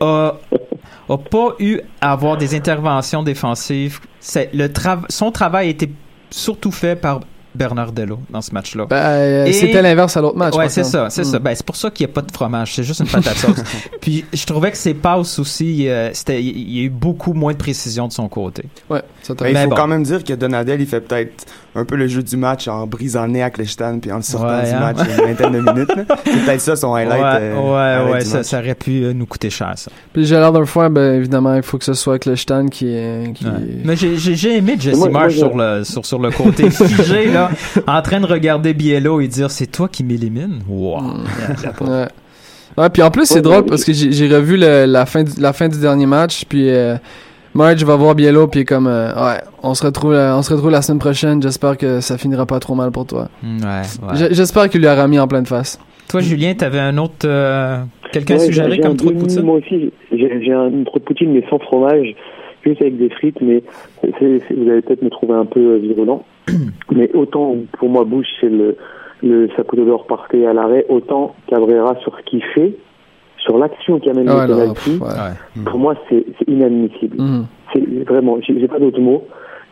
a, 0.00 0.34
a 1.08 1.18
pas 1.18 1.54
eu 1.60 1.80
à 2.00 2.12
avoir 2.12 2.36
des 2.36 2.54
interventions 2.54 3.22
défensives. 3.22 4.00
Le 4.52 4.66
trav- 4.68 5.04
son 5.08 5.30
travail 5.30 5.68
a 5.68 5.70
été 5.70 5.92
surtout 6.30 6.70
fait 6.72 6.96
par 6.96 7.20
Bernardello 7.54 8.18
dans 8.30 8.40
ce 8.40 8.52
match-là. 8.52 8.86
Ben, 8.86 8.96
euh, 8.96 9.44
Et- 9.46 9.52
c'était 9.52 9.82
l'inverse 9.82 10.16
à 10.16 10.20
l'autre 10.20 10.36
match. 10.36 10.54
Ouais, 10.54 10.68
c'est 10.68 10.84
ça, 10.84 11.10
c'est 11.10 11.22
Mm. 11.22 11.24
ça. 11.24 11.38
Ben, 11.38 11.54
c'est 11.54 11.66
pour 11.66 11.76
ça 11.76 11.90
qu'il 11.90 12.06
n'y 12.06 12.12
a 12.12 12.14
pas 12.14 12.22
de 12.22 12.32
fromage. 12.32 12.74
C'est 12.74 12.82
juste 12.82 13.00
une 13.00 13.06
patate 13.08 13.36
sauce. 13.36 13.62
Puis, 14.00 14.24
je 14.32 14.46
trouvais 14.46 14.70
que 14.70 14.76
ses 14.78 14.94
passes 14.94 15.38
aussi, 15.38 15.88
euh, 15.88 16.10
c'était, 16.14 16.42
il 16.42 16.70
y 16.72 16.80
a 16.80 16.84
eu 16.84 16.90
beaucoup 16.90 17.32
moins 17.34 17.52
de 17.52 17.58
précision 17.58 18.08
de 18.08 18.12
son 18.12 18.28
côté. 18.28 18.64
Ouais, 18.88 19.02
ça 19.22 19.34
Mais 19.42 19.50
il 19.52 19.56
faut 19.58 19.68
bon. 19.68 19.76
quand 19.76 19.86
même 19.88 20.02
dire 20.02 20.24
que 20.24 20.32
Donadel, 20.32 20.80
il 20.80 20.86
fait 20.86 21.00
peut-être 21.00 21.44
un 21.74 21.84
peu 21.86 21.96
le 21.96 22.06
jeu 22.06 22.22
du 22.22 22.36
match 22.36 22.68
en 22.68 22.86
brisant 22.86 23.22
le 23.24 23.32
nez 23.32 23.42
à 23.42 23.48
Kleshtan 23.50 23.98
puis 23.98 24.12
en 24.12 24.16
le 24.16 24.22
sortant 24.22 24.58
Ouais, 24.58 24.64
du 24.64 24.70
hein? 24.70 24.80
match 24.80 24.96
il 25.00 25.08
y 25.08 25.12
a 25.12 25.16
une 25.16 25.34
vingtaine 25.34 25.52
de 25.52 25.72
minutes. 25.72 25.90
C'est 26.24 26.44
peut-être 26.44 26.60
ça 26.60 26.76
son 26.76 26.94
highlight. 26.94 27.22
ouais, 27.22 27.38
euh, 27.40 28.04
ouais, 28.06 28.12
ouais, 28.12 28.20
ça, 28.20 28.58
aurait 28.58 28.74
pu 28.74 29.04
euh, 29.04 29.12
nous 29.14 29.24
coûter 29.26 29.48
cher, 29.48 29.72
ça. 29.76 29.90
Puis 30.12 30.26
Gérard 30.26 30.52
Darfoy, 30.52 30.90
ben 30.90 31.14
évidemment, 31.14 31.54
il 31.54 31.62
faut 31.62 31.78
que 31.78 31.84
ce 31.84 31.94
soit 31.94 32.18
Clechtan 32.18 32.66
qui 32.68 32.88
est. 32.88 33.32
Qui... 33.34 33.46
Mais 33.84 33.96
j'ai, 33.96 34.16
j'ai, 34.18 34.34
j'ai 34.34 34.56
aimé 34.58 34.76
Jesse 34.78 34.98
Marsh 35.08 35.36
sur 35.36 35.56
le, 35.56 35.82
sur, 35.84 36.04
sur 36.04 36.18
le 36.18 36.30
côté 36.30 36.68
figé, 36.70 37.26
là, 37.32 37.50
en 37.86 38.02
train 38.02 38.20
de 38.20 38.26
regarder 38.26 38.74
Biello 38.74 39.20
et 39.22 39.28
dire 39.28 39.50
c'est 39.50 39.66
toi 39.66 39.88
qui 39.88 40.04
m'élimines? 40.04 40.60
Wow. 40.68 41.00
Ouais. 41.80 42.08
Ouais, 42.78 42.88
puis 42.90 43.02
en 43.02 43.10
plus, 43.10 43.26
c'est 43.26 43.34
Ouais, 43.36 43.40
drôle 43.42 43.56
ouais. 43.62 43.68
parce 43.68 43.84
que 43.84 43.92
j'ai 43.92 44.12
j'ai 44.12 44.34
revu 44.34 44.56
le- 44.56 44.86
la, 44.86 45.04
fin 45.04 45.22
du, 45.22 45.32
la 45.40 45.52
fin 45.52 45.68
du 45.68 45.78
dernier 45.78 46.06
match, 46.06 46.44
puis 46.48 46.70
euh, 46.70 46.96
Marge 47.54 47.84
va 47.84 47.96
voir 47.96 48.14
Biello, 48.14 48.46
puis 48.46 48.64
comme, 48.64 48.86
euh, 48.86 49.08
ouais, 49.14 49.40
on 49.62 49.74
se, 49.74 49.84
retrouve, 49.84 50.12
euh, 50.12 50.34
on 50.36 50.42
se 50.42 50.52
retrouve 50.54 50.70
la 50.70 50.80
semaine 50.82 50.98
prochaine, 50.98 51.42
j'espère 51.42 51.76
que 51.76 52.00
ça 52.00 52.16
finira 52.16 52.46
pas 52.46 52.58
trop 52.60 52.74
mal 52.74 52.90
pour 52.90 53.06
toi. 53.06 53.28
Ouais, 53.42 53.48
ouais. 53.60 54.16
J'- 54.16 54.28
J'espère 54.34 54.68
qu'il 54.70 54.80
lui 54.80 54.88
aura 54.88 55.06
mis 55.08 55.18
en 55.18 55.28
pleine 55.28 55.46
face. 55.46 55.78
Toi, 56.08 56.20
Julien, 56.20 56.54
t'avais 56.54 56.78
un 56.80 56.96
autre. 56.98 57.26
euh, 57.26 57.78
quelqu'un 58.12 58.34
Ouais, 58.34 58.40
suggéré 58.46 58.78
comme 58.78 58.92
un 58.92 58.94
trop 58.96 59.10
de 59.10 59.18
poutine? 59.18 59.42
Moi 59.42 59.56
aussi, 59.56 59.92
j'ai 60.12 60.52
un 60.52 60.68
une 60.68 60.84
trop 60.84 60.98
de 60.98 61.04
poutine, 61.04 61.32
mais 61.32 61.44
sans 61.50 61.58
fromage, 61.58 62.14
juste 62.64 62.80
avec 62.80 62.96
des 62.98 63.08
frites, 63.10 63.40
mais 63.40 63.62
vous 64.02 64.10
allez 64.70 64.82
peut-être 64.82 65.02
me 65.02 65.10
trouver 65.10 65.34
un 65.34 65.46
peu 65.46 65.60
euh, 65.60 65.78
virulent. 65.78 66.24
mais 66.92 67.10
autant 67.14 67.54
pour 67.78 67.88
moi 67.88 68.04
Bush 68.04 68.26
c'est 68.40 68.48
le 68.48 68.76
le 69.22 69.48
Saputo 69.56 69.84
d'or 69.84 70.06
parfait 70.06 70.44
à 70.46 70.52
l'arrêt, 70.52 70.84
autant 70.88 71.34
Cabrera 71.46 71.94
sur 72.02 72.16
ce 72.18 72.22
qu'il 72.24 72.42
fait, 72.54 72.74
sur 73.42 73.58
l'action 73.58 73.98
qui 74.00 74.08
amène 74.10 74.28
Ouais, 74.30 74.46
le 74.46 74.54
non, 74.54 74.58
penalty, 74.60 74.98
ouais. 75.00 75.62
pour 75.64 75.78
moi 75.78 75.94
c'est 76.08 76.24
inadmissible. 76.46 77.16
Mhm. 77.20 77.46
C'est 77.72 78.04
vraiment, 78.08 78.38
j'ai 78.40 78.68
pas 78.68 78.78
d'autres 78.78 79.00
mots. 79.00 79.24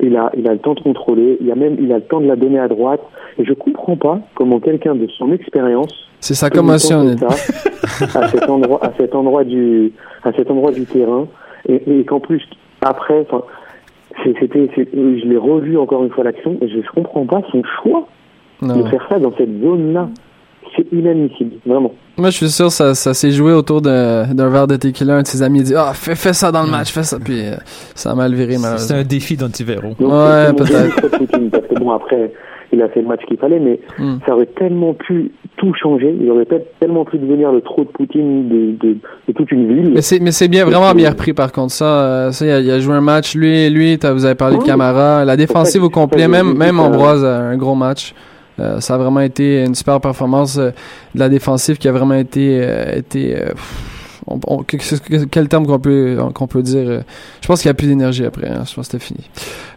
Il 0.03 0.17
a, 0.17 0.31
il 0.35 0.49
a 0.49 0.53
le 0.55 0.59
temps 0.59 0.73
de 0.73 0.81
contrôler, 0.81 1.37
il 1.43 1.53
a 1.53 1.55
même, 1.55 1.77
il 1.79 1.93
a 1.93 1.97
le 1.97 2.05
temps 2.05 2.21
de 2.21 2.27
la 2.27 2.35
donner 2.37 2.59
à 2.59 2.69
droite. 2.69 3.01
Et 3.39 3.45
je 3.45 3.53
comprends 3.53 3.97
pas 3.97 4.19
comment 4.35 4.59
quelqu'un 4.59 4.95
de 4.95 5.07
son 5.19 5.31
expérience 5.33 5.93
C'est 6.21 6.33
sa 6.35 6.49
peut 6.49 6.55
lui 6.55 6.61
commotion, 6.67 7.05
tenter 7.17 7.27
ça 8.09 8.21
à 8.21 8.29
cet 8.29 8.49
endroit, 8.49 8.83
à 8.83 8.93
cet 8.99 9.15
endroit 9.15 9.45
du, 9.45 9.93
à 10.25 10.33
cet 10.33 10.51
endroit 10.51 10.73
du 10.73 10.87
terrain, 10.87 11.27
et, 11.69 11.83
et 12.01 12.05
qu'en 12.05 12.19
plus 12.19 12.43
après, 12.81 13.27
c'était, 14.25 14.71
je 14.77 15.27
l'ai 15.29 15.37
revu 15.37 15.77
encore 15.79 16.03
une 16.03 16.11
fois 16.11 16.25
l'action, 16.25 16.57
et 16.63 16.69
je, 16.69 16.81
je 16.81 16.91
comprends 16.95 17.27
pas 17.27 17.43
son 17.53 17.63
choix 17.83 18.07
Non. 18.63 18.79
de 18.79 18.83
faire 18.89 19.07
ça 19.09 19.19
dans 19.19 19.33
cette 19.37 19.61
zone-là. 19.61 20.09
C'est 20.77 20.91
inadmissible, 20.93 21.57
vraiment. 21.67 21.93
Moi, 22.21 22.31
je 22.31 22.37
suis 22.37 22.49
sûr 22.51 22.67
que 22.67 22.73
ça, 22.73 22.95
ça 22.95 23.15
s'est 23.15 23.31
joué 23.31 23.53
autour 23.53 23.81
d'un 23.83 24.25
verre 24.49 24.67
de 24.67 24.77
tequila. 24.77 25.17
Un 25.17 25.23
de 25.23 25.27
ses 25.27 25.43
amis 25.43 25.63
dit 25.63 25.75
Ah, 25.77 25.93
fais, 25.95 26.15
fais 26.15 26.33
ça 26.33 26.53
dans 26.53 26.63
le 26.63 26.71
match, 26.71 26.93
fais 26.93 27.03
ça. 27.03 27.19
Puis 27.19 27.41
euh, 27.47 27.55
ça 27.95 28.11
a 28.13 28.15
mal 28.15 28.35
viré, 28.35 28.53
C'est 28.55 28.59
malheureusement. 28.61 28.97
un 28.99 29.03
défi 29.05 29.37
d'Antivero. 29.37 29.89
Ouais, 29.99 30.47
c'est 30.49 30.57
peut-être. 30.57 31.51
parce 31.51 31.67
que 31.67 31.75
bon, 31.79 31.91
après, 31.91 32.33
il 32.73 32.81
a 32.83 32.89
fait 32.89 33.03
le 33.03 33.09
match 33.09 33.21
qu'il 33.27 33.37
fallait, 33.37 33.59
mais 33.59 33.81
Hmm. 33.99 34.19
ça 34.27 34.35
aurait 34.35 34.47
tellement 34.47 34.95
pu 34.95 35.33
tout 35.57 35.75
changer. 35.75 36.17
Il 36.21 36.31
aurait 36.31 36.45
peut-être 36.45 36.79
tellement 36.79 37.05
pu 37.05 37.19
devenir 37.19 37.51
le 37.53 37.61
trop 37.61 37.83
de 37.85 37.89
Poutine 37.89 38.49
de, 38.49 38.73
de, 38.87 38.95
de 39.29 39.33
toute 39.35 39.51
une 39.51 39.67
ville. 39.75 39.91
Mais 39.95 40.03
c'est, 40.03 40.21
c'est 40.31 40.49
bien, 40.49 40.65
vraiment 40.65 40.95
bien 40.95 41.11
repris 41.11 41.33
par 41.33 41.51
contre. 41.53 41.73
Ça, 41.73 41.85
euh, 41.85 42.31
ça 42.33 42.47
il, 42.47 42.51
a, 42.51 42.61
il 42.61 42.71
a 42.71 42.79
joué 42.81 42.95
un 42.95 43.01
match. 43.01 43.35
Lui, 43.35 43.69
lui 43.71 43.99
vous 44.03 44.25
avez 44.25 44.35
parlé 44.37 44.57
de. 44.59 44.63
Camara. 44.63 45.25
La 45.25 45.37
défensive 45.37 45.81
C'est 45.81 45.87
au 45.87 45.91
complet, 45.91 46.23
c'est 46.23 46.29
même, 46.29 46.57
même 46.57 46.77
que- 46.77 46.81
Ambroise 46.81 47.25
a 47.25 47.39
un 47.41 47.57
gros 47.57 47.75
match. 47.75 48.15
Euh, 48.61 48.81
ça 48.81 48.95
a 48.95 48.99
vraiment 48.99 49.21
été 49.21 49.65
une 49.65 49.75
super 49.75 50.01
performance 50.01 50.59
euh, 50.59 50.71
de 51.15 51.21
la 51.21 51.29
défensive 51.29 51.79
qui 51.79 51.89
a 51.89 51.93
vraiment 51.93 52.15
été, 52.15 52.61
euh, 52.63 52.99
été 52.99 53.37
euh, 53.37 53.53
quel 55.31 55.49
terme 55.49 55.67
qu'on 55.67 55.79
peut 55.79 56.17
peut 56.51 56.63
dire 56.63 56.85
euh, 56.89 57.01
je 57.41 57.47
pense 57.47 57.63
qu'il 57.63 57.69
n'y 57.69 57.73
a 57.73 57.75
plus 57.75 57.87
d'énergie 57.87 58.25
après 58.25 58.49
hein, 58.49 58.65
je 58.69 58.75
pense 58.75 58.89
que 58.89 58.99
c'était 58.99 59.05
fini. 59.05 59.21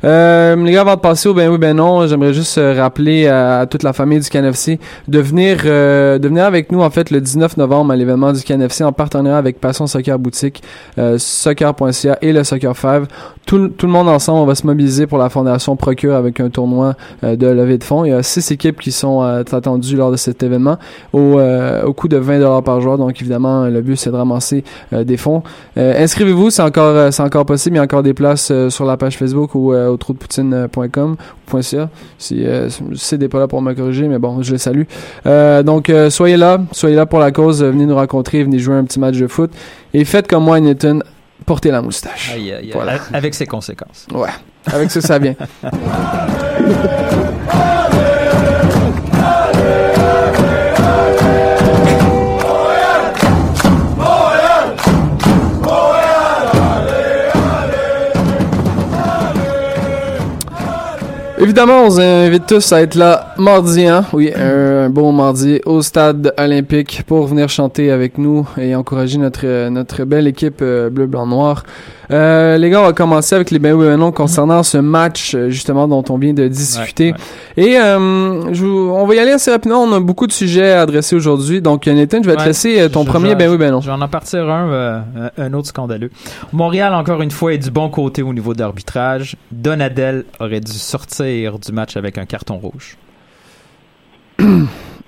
Euh, 0.04 0.56
les 0.56 0.72
gars 0.72 0.82
avant 0.82 0.96
de 0.96 1.00
passer 1.00 1.30
au 1.30 1.34
ben 1.34 1.50
oui 1.50 1.58
ben 1.58 1.76
non 1.76 2.06
j'aimerais 2.08 2.34
juste 2.34 2.58
euh, 2.58 2.74
rappeler 2.74 3.28
à, 3.28 3.66
toute 3.70 3.84
la 3.84 3.94
famille 3.94 4.20
du 4.20 4.30
CanFC 4.30 4.80
de 5.08 5.20
venir 5.20 5.64
de 5.64 6.28
venir 6.28 6.44
avec 6.46 6.72
nous 6.72 6.82
en 6.82 6.90
fait 6.90 7.10
le 7.12 7.22
19 7.22 7.58
novembre 7.58 7.94
à 7.94 7.96
l'événement 7.96 8.34
du 8.34 8.42
CanFC 8.42 8.84
en 8.84 8.92
partenariat 8.92 9.38
avec 9.38 9.60
Passion 9.60 9.88
Soccer 9.88 10.20
Boutique 10.20 10.64
soccer.ca 11.18 12.18
et 12.22 12.34
le 12.34 12.44
Soccer 12.44 12.76
5 12.76 13.04
tout, 13.46 13.70
tout 13.70 13.86
le 13.86 13.92
monde 13.92 14.10
ensemble 14.10 14.40
on 14.40 14.46
va 14.46 14.56
se 14.56 14.66
mobiliser 14.66 15.08
pour 15.08 15.18
la 15.18 15.30
fondation 15.30 15.76
Procure 15.76 16.16
avec 16.16 16.40
un 16.40 16.50
tournoi 16.50 16.96
de 17.24 17.48
levée 17.48 17.78
de 17.78 17.84
fonds. 17.84 18.06
Il 18.06 18.10
y 18.10 18.14
a 18.14 18.24
six 18.24 18.52
équipes 18.52 18.80
qui 18.80 18.92
sont 18.92 19.22
attendues 19.22 19.96
lors 19.96 20.12
de 20.12 20.18
cet 20.18 20.44
événement 20.44 20.78
au, 21.12 21.40
au 21.40 21.94
coût 21.94 22.08
de 22.08 22.18
20 22.18 22.40
dollars 22.40 22.64
par 22.64 22.80
joueur. 22.82 22.98
Donc 22.98 23.20
évidemment 23.22 23.66
le 23.66 23.82
but 23.82 23.98
c'est 23.98 24.12
de 24.12 24.16
ramasser 24.16 24.43
euh, 24.92 25.04
des 25.04 25.18
fonds 25.18 25.44
Euh, 25.78 26.04
inscrivez-vous 26.04 26.50
c'est 26.50 26.62
encore 26.62 26.96
euh, 26.96 27.12
c'est 27.12 27.24
encore 27.24 27.46
possible. 27.46 27.76
Il 27.76 27.78
y 27.78 27.80
a 27.80 27.84
encore 27.84 28.04
des 28.04 28.14
places 28.14 28.52
sur 28.70 28.86
la 28.86 28.98
page 28.98 29.18
Facebook 29.18 29.56
ou 29.56 29.74
au 29.74 29.98
trou-de-poutine.com 29.98 31.16
.ca 31.62 31.90
si 32.18 32.46
c'est 32.96 33.20
n'est 33.20 33.28
pas 33.28 33.40
là 33.40 33.48
pour 33.48 33.62
me 33.62 33.74
corriger 33.74 34.08
mais 34.08 34.20
bon 34.20 34.42
je 34.42 34.52
les 34.52 34.58
salue. 34.58 34.84
Donc 35.26 35.92
soyez 36.10 36.38
là 36.38 36.60
soyez 36.72 36.96
là 36.96 37.06
pour 37.06 37.20
la 37.20 37.32
cause. 37.32 37.64
Venez 37.64 37.86
nous 37.86 37.96
rencontrer 37.96 38.44
venez 38.44 38.60
jouer 38.60 38.76
un 38.76 38.84
petit 38.84 39.00
match 39.00 39.18
de 39.18 39.28
foot. 39.28 39.52
Et 39.94 40.06
faites 40.06 40.28
comme 40.28 40.44
moi 40.44 40.60
Nathan 40.60 41.00
portez 41.46 41.72
la 41.72 41.82
moustache. 41.82 42.32
Aïe, 42.34 42.52
aïe, 42.52 42.64
aïe. 42.64 42.72
Voilà. 42.74 43.00
Avec 43.14 43.34
ses 43.34 43.46
conséquences. 43.46 44.08
ouais 44.14 44.30
avec 44.66 44.92
ça 44.92 45.02
ça 45.02 45.20
vient 45.20 45.36
Évidemment, 61.44 61.84
on 61.84 61.90
vous 61.90 62.00
invite 62.00 62.46
tous 62.46 62.72
à 62.72 62.82
être 62.82 62.96
là 62.96 63.34
mardi, 63.38 63.86
hein? 63.86 64.06
Oui, 64.14 64.32
un, 64.34 64.40
un 64.84 64.90
bon 64.90 65.12
mardi 65.12 65.60
au 65.66 65.82
stade 65.82 66.34
olympique 66.38 67.04
pour 67.08 67.26
venir 67.28 67.50
chanter 67.50 67.90
avec 67.92 68.18
nous 68.18 68.48
et 68.58 68.76
encourager 68.76 69.18
notre 69.18 69.42
euh, 69.46 69.70
notre 69.70 70.04
belle 70.04 70.28
équipe 70.28 70.60
euh, 70.62 70.90
bleu, 70.90 71.08
blanc, 71.08 71.26
noir. 71.26 71.64
Euh, 72.12 72.58
les 72.58 72.70
gars, 72.70 72.82
on 72.82 72.86
va 72.86 72.94
commencer 72.94 73.34
avec 73.34 73.50
les 73.50 73.60
ben 73.60 73.74
oui, 73.74 73.86
ben 73.88 73.98
non 73.98 74.12
concernant 74.12 74.62
ce 74.62 74.78
match 74.78 75.36
justement 75.48 75.88
dont 75.88 76.04
on 76.10 76.18
vient 76.18 76.34
de 76.34 76.48
discuter. 76.48 77.14
Et 77.58 77.78
euh, 77.80 78.54
je 78.54 78.66
vous- 78.66 78.92
on 78.94 79.06
va 79.06 79.16
y 79.16 79.20
aller 79.20 79.32
assez 79.32 79.52
rapidement. 79.52 79.84
On 79.84 79.94
a 79.94 80.00
beaucoup 80.00 80.28
de 80.28 80.34
sujets 80.34 80.74
à 80.74 80.82
adresser 80.82 81.16
aujourd'hui. 81.16 81.62
Donc, 81.62 81.88
Nathan, 81.88 82.22
je 82.22 82.30
vais 82.30 82.36
te 82.36 82.44
laisser 82.44 82.90
ton 82.92 83.04
Je- 83.04 83.08
premier 83.10 83.32
je- 83.32 83.36
ben 83.36 83.50
oui, 83.50 83.58
ben 83.58 83.72
non. 83.72 83.82
Je 83.82 83.88
vais 83.88 83.94
en 83.94 84.08
partir 84.08 84.50
un, 84.50 84.70
euh, 84.70 85.00
un 85.38 85.44
un 85.44 85.54
autre 85.54 85.68
scandaleux. 85.70 86.12
Montréal, 86.52 86.94
encore 86.94 87.22
une 87.22 87.32
fois, 87.32 87.54
est 87.54 87.58
du 87.58 87.72
bon 87.72 87.90
côté 87.90 88.22
au 88.22 88.34
niveau 88.34 88.54
d'arbitrage. 88.54 89.36
Donadel 89.52 90.26
aurait 90.40 90.60
dû 90.60 90.74
sortir 90.74 91.58
du 91.58 91.72
match 91.72 91.96
avec 91.98 92.18
un 92.18 92.26
carton 92.26 92.58
rouge. 92.58 92.98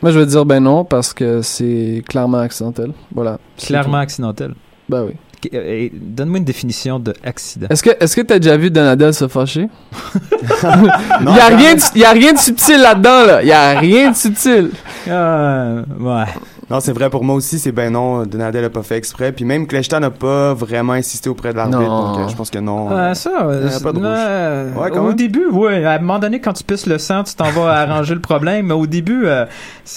Moi, 0.01 0.11
je 0.11 0.19
vais 0.19 0.25
dire 0.25 0.45
ben 0.45 0.59
non 0.61 0.83
parce 0.83 1.13
que 1.13 1.41
c'est 1.41 2.03
clairement 2.07 2.39
accidentel. 2.39 2.91
Voilà. 3.13 3.39
C'est 3.57 3.67
Clairement 3.67 3.93
tout. 3.97 4.03
accidentel. 4.03 4.53
Ben 4.89 5.03
oui. 5.07 5.13
Euh, 5.53 5.89
Donne-moi 5.93 6.39
une 6.39 6.43
définition 6.43 6.97
de 6.99 7.13
accident. 7.23 7.67
Est-ce 7.69 7.83
que 7.83 7.91
est-ce 7.99 8.15
que 8.15 8.21
t'as 8.21 8.39
déjà 8.39 8.57
vu 8.57 8.71
Donadel 8.71 9.13
se 9.13 9.27
fâcher? 9.27 9.67
Il 10.23 11.25
y 11.35 11.39
a 11.39 11.47
rien 11.55 11.75
de, 11.75 11.81
il 11.95 12.01
y 12.01 12.05
a 12.05 12.11
rien 12.11 12.33
de 12.33 12.37
subtil 12.39 12.81
là-dedans 12.81 13.25
là. 13.25 13.41
Il 13.43 13.47
y 13.47 13.51
a 13.51 13.77
rien 13.79 14.11
de 14.11 14.15
subtil. 14.15 14.71
Euh, 15.07 15.83
ouais. 15.99 16.23
Non, 16.71 16.79
c'est 16.79 16.93
vrai 16.93 17.11
pour 17.11 17.23
moi 17.23 17.35
aussi, 17.35 17.59
c'est 17.59 17.71
ben 17.71 17.91
non, 17.93 18.23
Donadel 18.25 18.65
a 18.65 18.69
pas 18.71 18.81
fait 18.81 18.97
exprès. 18.97 19.31
Puis 19.31 19.45
même 19.45 19.67
Kleshtan 19.67 19.99
n'a 19.99 20.09
pas 20.09 20.55
vraiment 20.55 20.93
insisté 20.93 21.29
auprès 21.29 21.51
de 21.51 21.57
l'arbitre, 21.57 21.79
Non. 21.79 22.13
donc 22.13 22.19
euh, 22.21 22.27
je 22.27 22.35
pense 22.35 22.49
que 22.49 22.57
non. 22.57 22.87
Ouais, 22.87 23.13
ça, 23.13 23.47
euh, 23.47 23.61
Il 23.67 23.71
y 23.71 23.75
a 23.75 23.79
pas 23.79 23.91
de 23.91 23.97
rouge. 23.97 24.07
euh, 24.07 24.73
Ouais, 24.73 24.89
quand 24.89 25.03
au 25.03 25.07
même. 25.09 25.15
début, 25.15 25.45
ouais, 25.47 25.85
à 25.85 25.91
un 25.93 25.99
moment 25.99 26.17
donné, 26.17 26.41
quand 26.41 26.53
tu 26.53 26.63
pisses 26.63 26.87
le 26.87 26.97
sang, 26.97 27.23
tu 27.23 27.35
t'en 27.35 27.51
vas 27.51 27.69
arranger 27.81 28.15
le 28.15 28.21
problème, 28.21 28.65
mais 28.67 28.73
au 28.73 28.87
début, 28.87 29.27
euh, 29.27 29.45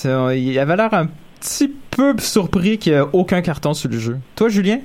euh, 0.04 0.34
il 0.36 0.58
avait 0.58 0.76
l'air 0.76 0.92
un 0.92 1.06
petit 1.40 1.72
peu 1.96 2.12
surpris 2.18 2.76
qu'il 2.76 2.92
n'y 2.92 2.98
ait 2.98 3.04
aucun 3.14 3.40
carton 3.40 3.72
sur 3.72 3.88
le 3.90 3.96
jeu. 3.96 4.16
Toi, 4.36 4.48
Julien? 4.50 4.78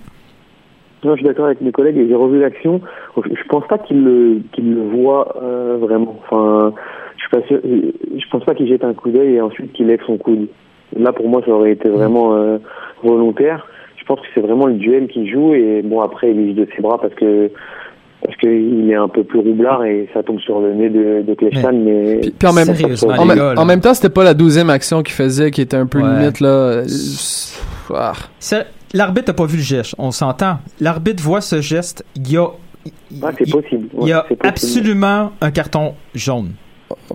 Non, 1.03 1.11
je 1.15 1.17
suis 1.17 1.25
d'accord 1.25 1.47
avec 1.47 1.59
mes 1.59 1.73
collègues 1.73 1.97
et 1.97 2.07
j'ai 2.07 2.15
revu 2.15 2.39
l'action. 2.39 2.79
Je 3.17 3.47
pense 3.49 3.67
pas 3.67 3.77
qu'il 3.77 4.01
le, 4.05 4.37
qu'il 4.53 4.73
le 4.73 4.87
voit 4.87 5.35
euh, 5.43 5.75
vraiment. 5.81 6.17
Enfin, 6.23 6.73
je 7.17 7.21
suis 7.23 7.29
pas 7.29 7.45
sûr. 7.45 7.59
Je 7.61 8.29
pense 8.31 8.45
pas 8.45 8.55
qu'il 8.55 8.67
jette 8.69 8.85
un 8.85 8.93
coup 8.93 9.11
d'œil 9.11 9.33
et 9.33 9.41
ensuite 9.41 9.73
qu'il 9.73 9.87
lève 9.87 9.99
son 10.07 10.15
coude. 10.17 10.47
Là, 10.97 11.11
pour 11.13 11.27
moi, 11.29 11.41
ça 11.45 11.51
aurait 11.51 11.71
été 11.71 11.89
vraiment 11.89 12.35
euh, 12.35 12.57
volontaire. 13.03 13.65
Je 13.97 14.05
pense 14.05 14.19
que 14.19 14.25
c'est 14.35 14.41
vraiment 14.41 14.67
le 14.67 14.73
duel 14.73 15.07
qui 15.07 15.29
joue 15.29 15.53
et 15.53 15.81
bon 15.81 16.01
après 16.01 16.31
il 16.31 16.47
lise 16.47 16.55
de 16.57 16.67
ses 16.75 16.81
bras 16.81 16.99
parce 17.01 17.13
que 17.15 17.49
parce 18.21 18.35
qu'il 18.37 18.89
est 18.89 18.95
un 18.95 19.07
peu 19.07 19.23
plus 19.23 19.39
roublard 19.39 19.83
et 19.85 20.09
ça 20.13 20.23
tombe 20.23 20.39
sur 20.39 20.59
le 20.61 20.73
nez 20.73 20.89
de, 20.89 21.23
de 21.25 21.35
mais, 21.73 22.19
Puis, 22.21 22.31
puis 22.31 22.47
en 22.47 22.53
même 22.53 22.69
en, 22.69 23.69
en 23.69 23.79
temps, 23.79 23.93
c'était 23.93 24.09
pas 24.13 24.23
la 24.23 24.33
douzième 24.33 24.69
action 24.69 25.03
qu'il 25.03 25.13
faisait 25.13 25.51
qui 25.51 25.61
était 25.61 25.77
un 25.77 25.85
peu 25.87 25.99
Ouais. 26.01 26.19
limite 26.19 26.39
là. 26.39 26.83
Ah. 27.93 28.13
L'arbitre 28.93 29.29
n'a 29.29 29.33
pas 29.33 29.45
vu 29.45 29.57
le 29.57 29.63
geste, 29.63 29.95
on 29.97 30.11
s'entend. 30.11 30.57
L'arbitre 30.79 31.21
voit 31.23 31.41
ce 31.41 31.61
geste, 31.61 32.05
il 32.15 32.31
y 32.31 32.37
a, 32.37 32.47
Ah, 33.21 33.31
c'est 33.37 33.49
possible. 33.51 33.87
il 34.01 34.07
y 34.07 34.13
a 34.13 34.19
Ouais, 34.19 34.23
c'est 34.29 34.35
possible. 34.35 34.47
absolument 34.47 35.31
un 35.41 35.51
carton 35.51 35.93
jaune. 36.13 36.51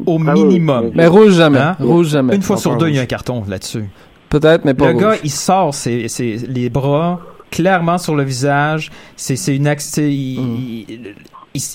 Au 0.06 0.18
Ah 0.26 0.34
oui, 0.34 0.44
minimum. 0.44 0.84
oui. 0.86 0.90
Mais 0.94 1.06
rouge 1.06 1.34
jamais, 1.34 1.58
Hein? 1.58 1.76
rouge 1.80 2.08
jamais. 2.08 2.34
Une 2.36 2.42
fois 2.42 2.56
sur 2.56 2.76
deux, 2.76 2.88
il 2.88 2.94
y 2.96 2.98
a 2.98 3.02
un 3.02 3.06
carton 3.06 3.44
là-dessus. 3.48 3.84
Peut-être, 4.30 4.64
mais 4.64 4.74
pas 4.74 4.86
Le 4.88 4.92
rouge. 4.92 5.02
gars, 5.02 5.14
il 5.24 5.30
sort 5.30 5.74
ses, 5.74 6.08
ses- 6.08 6.36
les 6.48 6.68
bras 6.70 7.20
clairement 7.50 7.96
sur 7.98 8.14
le 8.14 8.22
visage. 8.24 8.90
C'est 9.16 9.36
c'est 9.36 9.56
une 9.56 9.66
axe. 9.66 9.96
Mm. 9.98 10.82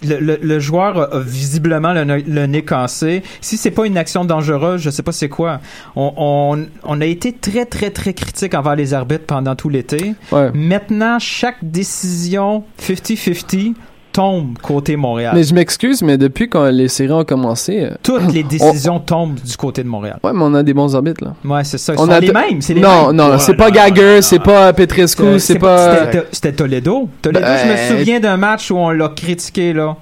le, 0.07 0.19
le- 0.19 0.39
le 0.41 0.59
joueur 0.59 1.13
a 1.13 1.19
visiblement 1.19 1.93
le, 1.93 2.03
nez- 2.05 2.23
le 2.27 2.45
nez 2.45 2.63
cassé. 2.63 3.23
Si 3.41 3.57
c'est 3.57 3.71
pas 3.71 3.85
une 3.87 3.97
action 3.97 4.23
dangereuse, 4.23 4.81
je 4.81 4.89
sais 4.91 5.01
pas 5.03 5.11
c'est 5.11 5.29
quoi. 5.29 5.59
On, 5.95 6.13
on, 6.15 6.65
on 6.83 7.01
a 7.01 7.05
été 7.05 7.33
très 7.33 7.65
très 7.65 7.89
très 7.89 8.13
critique 8.13 8.53
envers 8.53 8.75
les 8.75 8.93
arbitres 8.93 9.25
pendant 9.25 9.55
tout 9.55 9.69
l'été. 9.69 10.13
Ouais. 10.31 10.51
Maintenant, 10.53 11.17
chaque 11.19 11.57
décision 11.63 12.63
50-50 12.79 13.73
tombe 14.13 14.57
côté 14.61 14.95
Montréal. 14.95 15.33
Mais 15.35 15.43
je 15.43 15.53
m'excuse, 15.53 16.01
mais 16.03 16.17
depuis 16.17 16.47
quand 16.47 16.63
les 16.69 16.87
séries 16.87 17.11
ont 17.11 17.25
commencé, 17.25 17.81
euh, 17.81 17.95
Toutes 18.03 18.31
les 18.31 18.43
décisions 18.43 18.99
tombent 18.99 19.39
du 19.43 19.57
côté 19.57 19.83
de 19.83 19.89
Montréal. 19.89 20.19
ouais, 20.23 20.31
mais 20.33 20.43
on 20.43 20.53
a 20.53 20.63
des 20.63 20.73
bons 20.73 20.95
arbitres 20.95 21.23
là. 21.25 21.33
Ouais, 21.43 21.63
c'est 21.63 21.77
ça. 21.77 21.93
Ils 21.93 21.99
On 21.99 22.05
sont 22.05 22.11
a 22.11 22.19
les 22.21 22.27
t- 22.27 22.33
mêmes. 22.33 22.61
C'est 22.61 22.73
les 22.75 22.81
non, 22.81 23.07
mêmes. 23.07 23.15
non, 23.17 23.31
Ouais, 23.31 23.39
c'est 23.39 23.55
pas 23.55 23.67
non, 23.69 23.75
Gagger, 23.75 24.15
non, 24.15 24.21
c'est 24.21 24.37
non. 24.39 24.43
pas 24.45 24.71
Petrescu, 24.73 25.39
c'est 25.39 25.59
pas. 25.59 26.05
C'était 26.31 26.53
Toledo. 26.53 27.09
Toledo, 27.21 27.45
je 27.45 27.67
me 27.69 27.73
Ben, 27.75 27.97
souviens 27.99 28.19
d'un 28.19 28.37
match 28.37 28.71
où 28.71 28.75
on 28.77 28.91
l'a 28.91 29.09
critiqué, 29.09 29.73
là. 29.73 29.97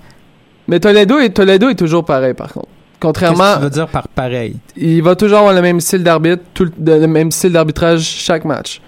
Mais 0.67 0.80
Toledo 0.80 1.17
est, 1.19 1.30
Toledo 1.30 1.69
est 1.69 1.76
toujours 1.76 2.06
pareil, 2.06 2.34
par 2.34 2.54
contre. 2.54 2.67
Qu'est-ce 2.67 3.08
Contrairement, 3.08 3.54
que 3.54 3.58
tu 3.58 3.63
veux 3.63 3.69
dire 3.71 3.88
par 3.88 4.08
pareil? 4.10 4.58
il 4.78 5.02
va 5.02 5.15
toujours 5.15 5.39
avoir 5.39 5.54
le 5.56 5.62
même 5.63 5.80
style 5.80 6.04
d'arbitre, 6.04 6.43
tout 6.54 6.67
le, 6.86 7.00
le 7.00 7.08
même 7.08 7.32
style 7.32 7.52
d'arbitrage 7.54 8.02
chaque 8.02 8.45
match. 8.45 8.80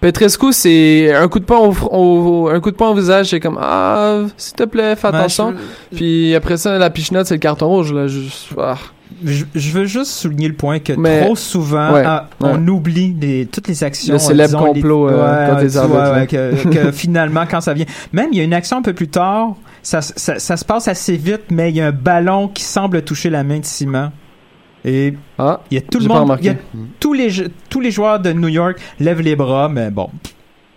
Petrescu, 0.00 0.52
c'est 0.52 1.14
un 1.14 1.26
coup 1.28 1.38
de 1.40 1.44
poing 1.44 1.58
au, 1.58 1.74
au- 1.90 2.48
un 2.48 2.60
coup 2.60 2.70
de 2.70 2.76
poing 2.76 2.90
au 2.90 2.94
visage, 2.94 3.30
c'est 3.30 3.40
comme 3.40 3.58
ah, 3.60 4.18
s'il 4.36 4.54
te 4.54 4.64
plaît, 4.64 4.94
fais 4.94 5.08
attention. 5.08 5.54
je- 5.90 5.96
Puis 5.96 6.34
après 6.34 6.56
ça, 6.58 6.76
la 6.78 6.90
pichenote, 6.90 7.26
c'est 7.26 7.34
le 7.34 7.40
carton 7.40 7.66
rouge 7.68 7.92
là. 7.92 8.06
Je, 8.06 8.20
ah. 8.58 8.76
Je, 9.24 9.44
je 9.54 9.70
veux 9.72 9.86
juste 9.86 10.10
souligner 10.10 10.48
le 10.48 10.54
point 10.54 10.78
que 10.78 10.92
Mais- 10.92 11.22
trop 11.24 11.36
souvent, 11.36 11.92
Ouais, 11.94 12.02
ah, 12.04 12.28
ouais. 12.42 12.50
on 12.52 12.68
oublie 12.68 13.16
les- 13.18 13.46
toutes 13.46 13.68
les 13.68 13.82
actions. 13.82 14.12
Le 14.12 14.18
célèbre 14.18 14.58
disons, 14.58 14.72
complot, 14.74 15.08
euh, 15.08 15.54
ouais, 15.56 15.62
les 15.64 15.78
ouais, 15.78 16.26
que, 16.26 16.68
que 16.68 16.90
finalement, 16.92 17.44
quand 17.50 17.62
ça 17.62 17.72
vient. 17.72 17.86
Même, 18.12 18.28
il 18.32 18.38
y 18.38 18.40
a 18.42 18.44
une 18.44 18.52
action 18.52 18.76
un 18.78 18.82
peu 18.82 18.92
plus 18.92 19.08
tard, 19.08 19.54
ça, 19.82 20.02
ça, 20.02 20.38
ça 20.38 20.56
se 20.58 20.64
passe 20.64 20.88
assez 20.88 21.16
vite, 21.16 21.44
mais 21.50 21.70
il 21.70 21.76
y 21.76 21.80
a 21.80 21.86
un 21.86 21.92
ballon 21.92 22.48
qui 22.48 22.64
semble 22.64 23.00
toucher 23.02 23.30
la 23.30 23.42
main 23.44 23.60
de 23.60 23.64
Simon. 23.64 24.10
Et 24.86 25.14
Ah, 25.36 25.60
il 25.70 25.74
y 25.74 25.78
a 25.78 25.80
tout 25.82 25.98
le 25.98 26.06
monde, 26.06 26.18
remarqué. 26.22 26.44
il 26.44 26.46
y 26.46 26.50
a 26.50 26.56
tous 27.00 27.12
les, 27.12 27.28
tous 27.68 27.80
les 27.80 27.90
joueurs 27.90 28.20
de 28.20 28.32
New 28.32 28.48
York 28.48 28.78
lèvent 29.00 29.20
les 29.20 29.36
bras, 29.36 29.68
mais 29.68 29.90
bon, 29.90 30.08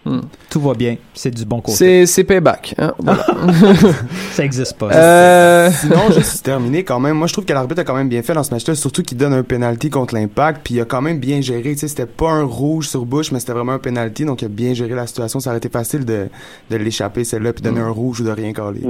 Hmm. 0.06 0.22
tout 0.50 0.62
va 0.62 0.74
bien, 0.74 0.96
c'est 1.14 1.30
du 1.30 1.44
bon 1.44 1.60
côté. 1.60 1.78
c'est 1.78 2.06
c'est 2.06 2.24
payback. 2.24 2.74
Hein? 2.80 2.94
Voilà. 3.00 3.26
Ça 4.32 4.46
existe 4.46 4.78
pas. 4.78 4.90
Euh, 4.94 5.70
Sinon, 5.72 6.10
juste 6.16 6.42
terminer 6.42 6.84
quand 6.86 7.02
même, 7.02 7.18
moi 7.18 7.28
je 7.28 7.34
trouve 7.34 7.44
que 7.44 7.52
l'arbitre 7.52 7.82
a 7.82 7.84
quand 7.84 7.96
même 7.96 8.08
bien 8.08 8.24
fait 8.24 8.34
dans 8.34 8.42
ce 8.42 8.52
match-là, 8.54 8.76
surtout 8.76 9.04
qu'il 9.04 9.18
donne 9.18 9.34
un 9.34 9.44
penalty 9.44 9.90
contre 9.90 10.16
l'impact, 10.16 10.62
puis 10.64 10.76
il 10.76 10.82
a 10.82 10.86
quand 10.86 11.02
même 11.02 11.20
bien 11.20 11.42
géré, 11.42 11.74
tu 11.74 11.80
sais, 11.80 11.90
c'était 11.90 12.06
pas 12.06 12.32
un 12.32 12.44
rouge 12.44 12.88
sur 12.88 13.06
Bush, 13.06 13.34
mais 13.34 13.42
c'était 13.42 13.52
vraiment 13.52 13.74
un 13.74 13.78
penalty, 13.80 14.24
donc 14.24 14.42
il 14.42 14.46
a 14.46 14.48
bien 14.48 14.74
géré 14.74 14.96
la 14.96 15.06
situation, 15.06 15.42
ça 15.42 15.50
aurait 15.50 15.58
été 15.58 15.70
facile 15.70 16.06
de, 16.06 16.28
de 16.72 16.78
l'échapper 16.78 17.26
celle-là, 17.26 17.52
puis 17.52 17.62
donner 17.62 17.82
un 17.82 17.92
rouge 17.92 18.22
ou 18.22 18.24
de 18.24 18.32
rien 18.32 18.54
caler. 18.54 18.82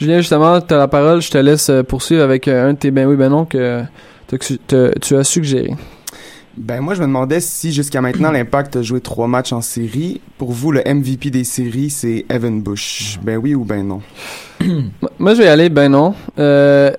Julien, 0.00 0.18
justement, 0.18 0.60
tu 0.60 0.74
as 0.74 0.78
la 0.78 0.88
parole. 0.88 1.22
Je 1.22 1.30
te 1.30 1.38
laisse 1.38 1.70
euh, 1.70 1.84
poursuivre 1.84 2.22
avec 2.24 2.48
euh, 2.48 2.70
un 2.70 2.72
de 2.72 2.78
tes 2.78 2.90
ben 2.90 3.06
oui, 3.06 3.14
ben 3.16 3.28
non 3.30 3.44
que 3.44 3.82
t'as 3.82 3.86
t'as- 3.86 3.88
tu 4.38 5.16
as 5.16 5.24
suggéré. 5.24 5.74
Ben 6.56 6.80
moi 6.80 6.94
je 6.94 7.00
me 7.00 7.06
demandais 7.06 7.40
si 7.40 7.72
jusqu'à 7.72 8.00
maintenant 8.00 8.30
l'impact 8.30 8.76
a 8.76 8.82
joué 8.82 9.00
trois 9.00 9.26
matchs 9.26 9.52
en 9.52 9.60
série. 9.60 10.20
Pour 10.38 10.52
vous, 10.52 10.70
le 10.70 10.82
MVP 10.86 11.30
des 11.30 11.42
séries, 11.42 11.90
c'est 11.90 12.26
Evan 12.28 12.62
Bush. 12.62 13.18
Ben 13.22 13.38
oui 13.38 13.54
ou 13.54 13.64
ben 13.64 13.84
non? 13.86 14.00
Moi, 15.18 15.34
je 15.34 15.38
vais 15.38 15.46
y 15.46 15.48
aller, 15.48 15.68
ben 15.68 15.88
non. 15.88 16.14
Euh, 16.38 16.92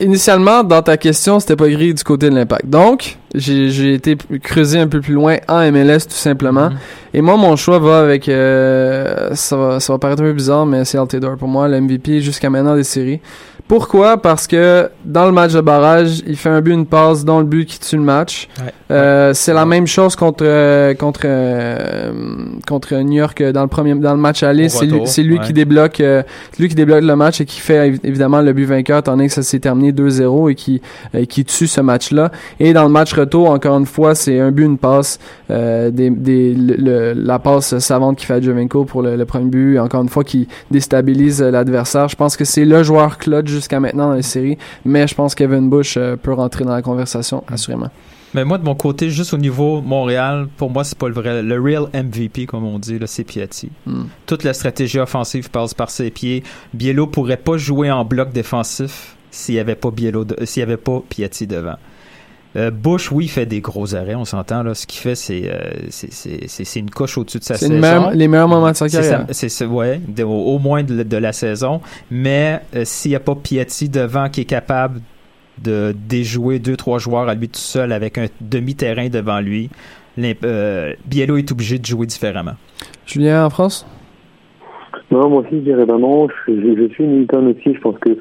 initialement, 0.00 0.64
dans 0.64 0.82
ta 0.82 0.96
question, 0.96 1.38
c'était 1.38 1.54
pas 1.56 1.68
gris 1.68 1.94
du 1.94 2.02
côté 2.02 2.28
de 2.28 2.34
l'impact. 2.34 2.66
Donc, 2.66 3.18
j'ai 3.34 3.94
été 3.94 4.16
creusé 4.42 4.80
un 4.80 4.88
peu 4.88 5.00
plus 5.00 5.14
loin 5.14 5.36
en 5.48 5.70
MLS, 5.70 6.00
tout 6.00 6.14
simplement. 6.14 6.70
Et 7.14 7.20
moi, 7.20 7.36
mon 7.36 7.54
choix 7.56 7.78
va 7.78 8.00
avec... 8.00 8.28
euh, 8.28 9.30
ça, 9.34 9.56
va, 9.56 9.80
ça 9.80 9.92
va 9.92 9.98
paraître 9.98 10.22
un 10.22 10.26
peu 10.26 10.32
bizarre, 10.32 10.66
mais 10.66 10.84
c'est 10.84 10.98
Altidore 10.98 11.36
pour 11.36 11.48
moi, 11.48 11.68
le 11.68 11.80
MVP 11.80 12.20
jusqu'à 12.20 12.50
maintenant 12.50 12.74
des 12.74 12.84
séries. 12.84 13.20
Pourquoi? 13.68 14.16
Parce 14.16 14.46
que 14.46 14.88
dans 15.04 15.26
le 15.26 15.32
match 15.32 15.52
de 15.52 15.60
barrage, 15.60 16.22
il 16.26 16.36
fait 16.36 16.48
un 16.48 16.62
but, 16.62 16.72
une 16.72 16.86
passe, 16.86 17.24
dans 17.24 17.38
le 17.38 17.44
but 17.44 17.66
qui 17.66 17.78
tue 17.78 17.96
le 17.96 18.02
match. 18.02 18.48
Ouais. 18.58 18.72
Euh, 18.90 19.34
c'est 19.34 19.52
la 19.52 19.66
même 19.66 19.86
chose 19.86 20.16
contre 20.16 20.42
euh, 20.46 20.94
contre 20.94 21.20
euh, 21.24 22.10
contre 22.66 22.94
New 22.96 23.18
York 23.18 23.42
dans 23.42 23.60
le 23.62 23.68
premier 23.68 23.94
dans 23.94 24.14
le 24.14 24.20
match 24.20 24.42
aller. 24.42 24.68
C'est 24.70 24.86
lui, 25.22 25.38
ouais. 25.38 25.44
qui 25.44 25.52
débloque 25.52 26.00
euh, 26.00 26.22
lui 26.58 26.68
qui 26.68 26.74
débloque 26.74 27.02
le 27.04 27.14
match 27.14 27.40
et 27.42 27.44
qui 27.44 27.60
fait 27.60 27.90
évi- 27.90 28.00
évidemment 28.04 28.40
le 28.40 28.52
but 28.54 28.64
vainqueur 28.64 29.02
tandis 29.02 29.26
que 29.26 29.32
ça 29.34 29.42
s'est 29.42 29.58
terminé 29.58 29.92
2-0 29.92 30.50
et 30.50 30.54
qui 30.54 30.80
qui 31.28 31.44
tue 31.44 31.66
ce 31.66 31.80
match-là. 31.82 32.30
Et 32.60 32.72
dans 32.72 32.84
le 32.84 32.88
match 32.90 33.12
retour, 33.12 33.50
encore 33.50 33.76
une 33.78 33.84
fois, 33.86 34.14
c'est 34.14 34.40
un 34.40 34.50
but, 34.50 34.64
une 34.64 34.78
passe, 34.78 35.18
des, 35.50 35.90
des, 36.10 36.54
le- 36.54 36.76
le- 36.78 37.12
la 37.14 37.38
passe 37.38 37.78
savante 37.78 38.16
qui 38.16 38.24
fait 38.26 38.34
à 38.34 38.40
Jovenko 38.40 38.84
pour 38.84 39.02
le, 39.02 39.16
le 39.16 39.24
premier 39.26 39.50
but, 39.50 39.78
encore 39.78 40.02
une 40.02 40.08
fois 40.08 40.24
qui 40.24 40.48
déstabilise 40.70 41.42
l'adversaire. 41.42 42.08
Je 42.08 42.16
pense 42.16 42.36
que 42.36 42.44
c'est 42.46 42.64
le 42.64 42.82
joueur 42.82 43.18
clutch 43.18 43.57
jusqu'à 43.58 43.80
maintenant 43.80 44.08
dans 44.08 44.14
les 44.14 44.22
séries, 44.22 44.58
mais 44.84 45.06
je 45.06 45.14
pense 45.14 45.34
qu'Evan 45.34 45.68
Bush 45.68 45.96
euh, 45.96 46.16
peut 46.16 46.32
rentrer 46.32 46.64
dans 46.64 46.72
la 46.72 46.82
conversation 46.82 47.44
assurément. 47.48 47.90
Mais 48.34 48.44
moi, 48.44 48.58
de 48.58 48.64
mon 48.64 48.74
côté, 48.74 49.08
juste 49.08 49.32
au 49.32 49.38
niveau 49.38 49.80
Montréal, 49.80 50.48
pour 50.56 50.70
moi, 50.70 50.84
c'est 50.84 50.98
pas 50.98 51.08
le 51.08 51.14
vrai. 51.14 51.42
Le 51.42 51.60
real 51.60 51.88
MVP, 51.94 52.46
comme 52.46 52.64
on 52.64 52.78
dit, 52.78 52.98
c'est 53.06 53.24
Piatti. 53.24 53.70
Hmm. 53.86 54.04
Toute 54.26 54.44
la 54.44 54.52
stratégie 54.52 54.98
offensive 54.98 55.50
passe 55.50 55.72
par 55.72 55.90
ses 55.90 56.10
pieds. 56.10 56.42
Biello 56.74 57.06
pourrait 57.06 57.38
pas 57.38 57.56
jouer 57.56 57.90
en 57.90 58.04
bloc 58.04 58.32
défensif 58.32 59.16
s'il 59.30 59.54
y 59.54 59.58
avait 59.58 59.76
pas 59.76 59.90
Biello, 59.90 60.26
s'il 60.44 60.60
y 60.60 60.62
avait 60.62 60.76
pas 60.76 61.02
Piatti 61.08 61.46
devant. 61.46 61.76
Euh, 62.56 62.70
Bush, 62.70 63.12
oui, 63.12 63.28
fait 63.28 63.44
des 63.46 63.60
gros 63.60 63.94
arrêts, 63.94 64.14
on 64.14 64.24
s'entend. 64.24 64.62
Là, 64.62 64.74
ce 64.74 64.86
qu'il 64.86 65.00
fait, 65.00 65.14
c'est, 65.14 65.42
euh, 65.52 65.70
c'est, 65.90 66.12
c'est, 66.12 66.48
c'est, 66.48 66.64
c'est 66.64 66.80
une 66.80 66.88
coche 66.90 67.18
au-dessus 67.18 67.38
de 67.38 67.44
sa 67.44 67.54
C'est 67.54 67.66
saison. 67.66 67.80
meilleur- 67.80 68.10
les 68.12 68.26
meilleurs 68.26 68.48
moments 68.48 68.70
de 68.70 68.76
sa 68.76 68.88
C'est 68.88 68.96
carrière. 68.96 69.26
C'est, 69.30 69.48
c'est- 69.50 69.66
ouais, 69.66 70.00
de- 70.08 70.24
au, 70.24 70.54
au 70.54 70.58
moins 70.58 70.82
de, 70.82 71.02
de 71.02 71.16
la 71.18 71.32
saison. 71.32 71.80
Mais 72.10 72.60
euh, 72.74 72.82
s'il 72.84 73.10
n'y 73.10 73.16
a 73.16 73.20
pas 73.20 73.34
Piatti 73.34 73.88
devant 73.90 74.28
qui 74.30 74.40
est 74.40 74.46
capable 74.46 75.00
de 75.62 75.94
déjouer 76.08 76.58
deux, 76.58 76.76
trois 76.76 76.98
joueurs 76.98 77.28
à 77.28 77.34
lui 77.34 77.48
tout 77.48 77.58
seul 77.60 77.92
avec 77.92 78.16
un 78.16 78.26
demi-terrain 78.40 79.08
devant 79.08 79.40
lui, 79.40 79.68
euh, 80.44 80.94
Biello 81.04 81.36
est 81.36 81.52
obligé 81.52 81.78
de 81.78 81.84
jouer 81.84 82.06
différemment. 82.06 82.54
Julien 83.06 83.44
en 83.44 83.50
France? 83.50 83.86
Non, 85.10 85.28
moi 85.28 85.40
aussi, 85.42 85.50
je 85.56 85.56
dirais 85.58 85.84
non. 85.86 86.28
Je, 86.46 86.52
je, 86.54 86.82
je 86.88 86.94
suis 86.94 87.04
militant 87.04 87.42
aussi. 87.44 87.74
Je 87.74 87.80
pense 87.80 87.98
que 87.98 88.16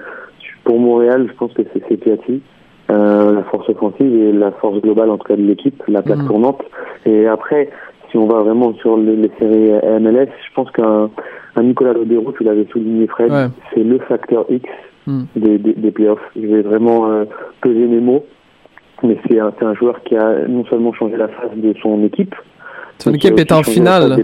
pour 0.63 0.79
Montréal, 0.79 1.27
je 1.29 1.33
pense 1.37 1.53
que 1.53 1.61
c'est 1.73 1.81
c'est 1.87 1.97
Piatti. 1.97 2.41
Euh, 2.89 3.33
la 3.33 3.43
force 3.43 3.67
offensive 3.69 4.13
et 4.15 4.31
la 4.31 4.51
force 4.51 4.79
globale, 4.81 5.09
en 5.09 5.17
tout 5.17 5.27
cas, 5.27 5.35
de 5.35 5.41
l'équipe, 5.41 5.83
la 5.89 6.01
plaque 6.01 6.19
Mhm. 6.19 6.27
tournante. 6.27 6.61
Et 7.05 7.27
après, 7.27 7.69
si 8.09 8.17
on 8.17 8.27
va 8.27 8.39
vraiment 8.43 8.73
sur 8.75 8.95
le- 8.95 9.15
les 9.15 9.29
séries 9.37 9.71
MLS, 9.99 10.29
je 10.47 10.53
pense 10.55 10.71
qu'un 10.71 11.09
un 11.57 11.63
Nicolas 11.63 11.93
Lodero, 11.93 12.31
tu 12.31 12.43
l'avais 12.43 12.65
souligné, 12.71 13.07
Fred, 13.07 13.31
Ouais. 13.31 13.47
c'est 13.73 13.83
le 13.83 13.97
facteur 13.99 14.45
X 14.49 14.63
Hmm. 15.05 15.23
des, 15.35 15.57
des, 15.57 15.73
des 15.73 15.91
playoffs. 15.91 16.19
Je 16.35 16.45
vais 16.47 16.61
vraiment 16.61 17.09
euh, 17.11 17.25
peser 17.61 17.87
mes 17.87 17.99
mots. 17.99 18.25
Mais 19.03 19.17
c'est 19.27 19.39
un, 19.39 19.51
c'est 19.59 19.65
un 19.65 19.73
joueur 19.75 20.01
qui 20.03 20.15
a 20.17 20.47
non 20.47 20.65
seulement 20.65 20.91
changé 20.93 21.17
la 21.17 21.27
face 21.27 21.55
de 21.55 21.73
son 21.83 22.03
équipe, 22.03 22.33
Son 22.99 23.13
équipe 23.13 23.37
est 23.39 23.51
en 23.51 23.61
finale. 23.63 24.15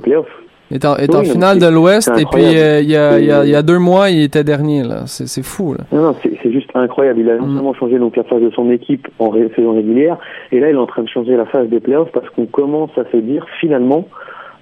Est 0.73 0.83
en, 0.85 0.95
est 0.95 1.13
en 1.15 1.21
finale 1.23 1.59
de 1.59 1.67
l'Ouest 1.67 2.11
et 2.19 2.25
puis 2.25 2.57
euh, 2.57 2.81
il 2.81 2.89
y, 2.89 2.95
a, 2.97 3.19
il 3.19 3.25
y, 3.25 3.31
a, 3.31 3.43
Et- 3.43 3.47
il 3.47 3.51
y 3.51 3.55
a 3.55 3.61
deux 3.61 3.77
mois 3.77 4.09
il 4.09 4.23
était 4.23 4.43
dernier 4.43 4.81
là. 4.83 5.03
C'est 5.05 5.43
fou 5.45 5.73
là. 5.75 5.83
Non, 5.91 6.01
non, 6.01 6.15
c'est 6.21 6.51
juste 6.51 6.69
incroyable. 6.73 7.19
Il 7.19 7.29
a 7.29 7.37
non 7.37 7.45
seulement 7.53 7.73
changé 7.75 7.99
donc 7.99 8.15
la 8.17 8.23
phase 8.23 8.41
de 8.41 8.49
son 8.51 8.69
équipe 8.71 9.07
en 9.19 9.29
ré- 9.29 9.49
saison 9.55 9.73
régulière, 9.75 10.17
et 10.51 10.59
là 10.59 10.69
il 10.71 10.75
est 10.75 10.79
en 10.79 10.87
train 10.87 11.03
de 11.03 11.09
changer 11.09 11.37
la 11.37 11.45
phase 11.45 11.67
des 11.69 11.79
playoffs 11.79 12.11
parce 12.11 12.27
qu'on 12.31 12.47
commence 12.47 12.89
à 12.97 13.03
se 13.11 13.17
dire 13.17 13.45
finalement 13.61 14.07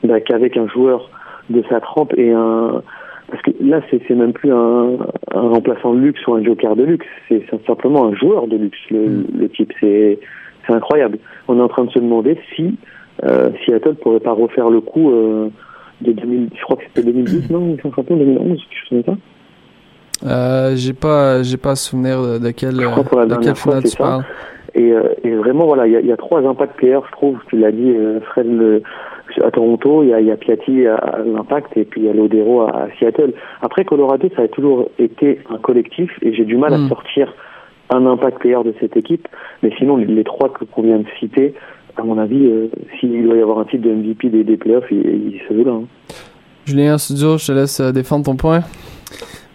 bah, 0.04 0.20
qu'avec 0.20 0.58
un 0.58 0.68
joueur 0.68 1.10
de 1.50 1.64
sa 1.70 1.80
trempe 1.80 2.14
et 2.18 2.32
un 2.34 2.82
parce 3.30 3.42
que 3.44 3.52
là 3.62 3.80
c'est 3.90 4.10
même 4.14 4.34
plus 4.34 4.52
un, 4.52 4.90
un 5.34 5.48
remplaçant 5.50 5.94
de 5.94 6.00
luxe 6.00 6.20
ou 6.28 6.34
un 6.34 6.44
joker 6.44 6.76
de 6.76 6.84
luxe, 6.84 7.08
c'est 7.30 7.42
simplement 7.66 8.06
un 8.08 8.14
joueur 8.16 8.48
de 8.48 8.58
luxe 8.58 8.78
le, 8.90 9.24
le 9.38 9.48
type. 9.48 9.72
C'est 9.80 10.20
c'est 10.68 10.74
incroyable. 10.74 11.18
On 11.48 11.58
est 11.58 11.62
en 11.62 11.70
train 11.70 11.86
de 11.86 11.92
se 11.92 12.00
demander 12.00 12.38
si 12.56 12.76
euh, 13.24 13.50
Seattle 13.66 13.96
pourrait 13.96 14.20
pas 14.20 14.34
refaire 14.34 14.70
le 14.70 14.82
coup 14.82 15.12
euh, 15.12 15.48
de 16.02 16.12
2000, 16.14 16.50
je 16.56 16.62
crois 16.64 16.78
que 16.78 16.84
c'était 16.88 17.04
2010, 17.04 17.50
non, 17.50 17.76
ils 17.76 17.82
sont 17.82 17.92
champions 17.94 18.18
2011, 18.18 18.58
quelque 18.58 18.90
chose 18.90 19.04
comme 19.06 19.16
ça. 19.16 19.22
Euh, 20.24 20.76
j'ai 20.76 20.94
pas 20.94 21.42
j'ai 21.42 21.58
pas 21.58 21.76
souvenir 21.76 22.22
de, 22.22 22.38
de 22.38 22.52
quelle 22.52 22.80
Je 22.80 22.86
crois 22.86 23.04
pour 23.04 23.20
la 23.20 23.26
de 23.26 23.34
quelle 23.34 23.40
dernière 23.42 23.58
fois, 23.58 23.82
tu 23.82 23.98
parles. 23.98 24.24
Et, 24.74 24.92
euh, 24.92 25.14
et 25.24 25.32
vraiment, 25.32 25.66
voilà, 25.66 25.88
il 25.88 25.94
y 25.94 25.96
a, 25.98 26.00
il 26.00 26.06
y 26.06 26.12
a 26.12 26.18
trois 26.18 26.42
impacts 26.48 26.78
players, 26.78 27.02
je 27.08 27.12
trouve. 27.12 27.40
Tu 27.48 27.58
l'as 27.58 27.72
dit, 27.72 27.92
euh, 27.92 28.20
Fred, 28.22 28.48
le, 28.48 28.84
à 29.44 29.52
Toronto, 29.52 30.04
il 30.04 30.10
y 30.10 30.14
a, 30.14 30.22
y 30.22 30.32
a 30.32 30.38
Piatti 30.38 30.88
à, 30.88 31.20
l'impact 31.26 31.76
et 31.76 31.86
puis 31.86 32.02
il 32.02 32.08
y 32.08 32.10
a 32.10 32.14
Lodero 32.14 32.62
à, 32.62 32.84
à 32.84 32.88
Seattle. 32.98 33.34
Après, 33.62 33.84
Colorado, 33.84 34.30
ça 34.36 34.44
a 34.44 34.48
toujours 34.48 34.90
été 34.98 35.40
un 35.50 35.58
collectif 35.58 36.12
et 36.22 36.34
j'ai 36.34 36.46
du 36.46 36.58
mal 36.58 36.74
à 36.74 36.88
sortir 36.88 37.34
un 37.90 38.06
impact 38.06 38.40
player 38.40 38.64
de 38.64 38.74
cette 38.80 38.96
équipe. 38.96 39.28
Mais 39.64 39.72
sinon, 39.78 39.98
les, 39.98 40.06
les 40.06 40.24
trois 40.24 40.50
que 40.50 40.64
qu'on 40.64 40.84
vient 40.84 41.00
de 41.00 41.08
citer, 41.20 41.54
à 41.98 42.04
mon 42.04 42.18
avis, 42.18 42.46
euh, 42.46 42.68
s'il 43.00 43.24
doit 43.24 43.36
y 43.36 43.42
avoir 43.42 43.60
un 43.60 43.66
titre 43.66 43.84
de 43.84 43.92
MVP 43.92 44.30
des, 44.30 44.44
des 44.44 44.58
playoffs, 44.58 44.86
il, 44.92 44.98
il 45.00 45.42
se 45.48 45.54
joue 45.54 45.64
là. 45.66 45.72
hein. 45.74 45.84
Julien 46.66 46.96
en 46.96 46.98
studio, 46.98 47.38
je 47.38 47.48
te 47.48 47.52
laisse 47.52 47.80
euh, 47.80 47.92
défendre 47.92 48.26
ton 48.26 48.36
point. 48.36 48.62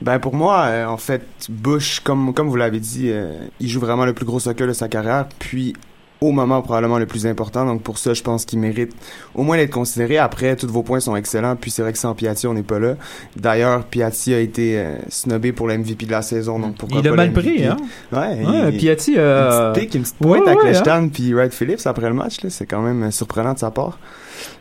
Ben 0.03 0.18
pour 0.18 0.35
moi, 0.35 0.64
euh, 0.66 0.87
en 0.87 0.99
fait, 0.99 1.22
Bush, 1.49 2.01
comme 2.01 2.35
comme 2.35 2.49
vous 2.49 2.57
l'avez 2.57 2.81
dit, 2.81 3.09
euh, 3.11 3.33
il 3.61 3.68
joue 3.68 3.81
vraiment 3.81 4.05
le 4.05 4.12
plus 4.12 4.27
gros 4.27 4.38
soccer 4.40 4.66
de 4.66 4.72
sa 4.72 4.88
carrière, 4.88 5.27
puis 5.38 5.72
au 6.20 6.33
moment 6.33 6.62
probablement 6.62 6.98
le 6.98 7.07
plus 7.07 7.26
important. 7.26 7.66
Donc 7.66 7.83
pour 7.83 7.98
ça, 7.98 8.14
je 8.14 8.22
pense 8.22 8.44
qu'il 8.44 8.59
mérite 8.59 8.92
au 9.35 9.42
moins 9.42 9.57
d'être 9.57 9.70
considéré. 9.72 10.16
Après, 10.18 10.57
tous 10.57 10.66
vos 10.68 10.83
points 10.83 11.00
sont 11.00 11.14
excellents. 11.16 11.57
Puis 11.57 11.70
c'est 11.70 11.83
vrai 11.83 11.92
que 11.92 11.98
sans 11.98 12.14
Piatti, 12.14 12.46
on 12.46 12.55
n'est 12.55 12.62
pas 12.62 12.79
là. 12.79 12.94
D'ailleurs, 13.37 13.85
Piatti 13.85 14.33
a 14.33 14.40
été 14.40 14.79
euh, 14.79 14.96
snobé 15.09 15.52
pour 15.52 15.68
le 15.68 15.76
MVP 15.79 16.07
de 16.07 16.11
la 16.12 16.22
saison. 16.22 16.59
Donc 16.59 16.76
pourquoi 16.76 17.00
Il 17.00 17.07
a 17.07 17.11
pas 17.11 17.16
mal 17.16 17.33
pris, 17.33 17.64
hein? 17.66 17.76
Ouais. 18.12 18.18
Ouais, 18.44 18.72
il- 18.72 18.79
Piatti, 18.79 19.14
euh, 19.18 19.68
Une 19.68 19.72
petite 19.74 19.94
une 19.94 20.02
petite 20.02 20.16
pointe 20.16 20.46
ouais, 20.46 20.88
hein. 20.88 21.09
Puis 21.12 21.35
Wright 21.35 21.52
Phillips 21.52 21.87
après 21.87 22.09
le 22.09 22.14
match. 22.14 22.42
là. 22.42 22.50
C'est 22.50 22.66
quand 22.66 22.81
même 22.83 23.02
euh, 23.05 23.11
surprenant 23.11 23.52
de 23.55 23.59
sa 23.59 23.70
part. 23.70 23.98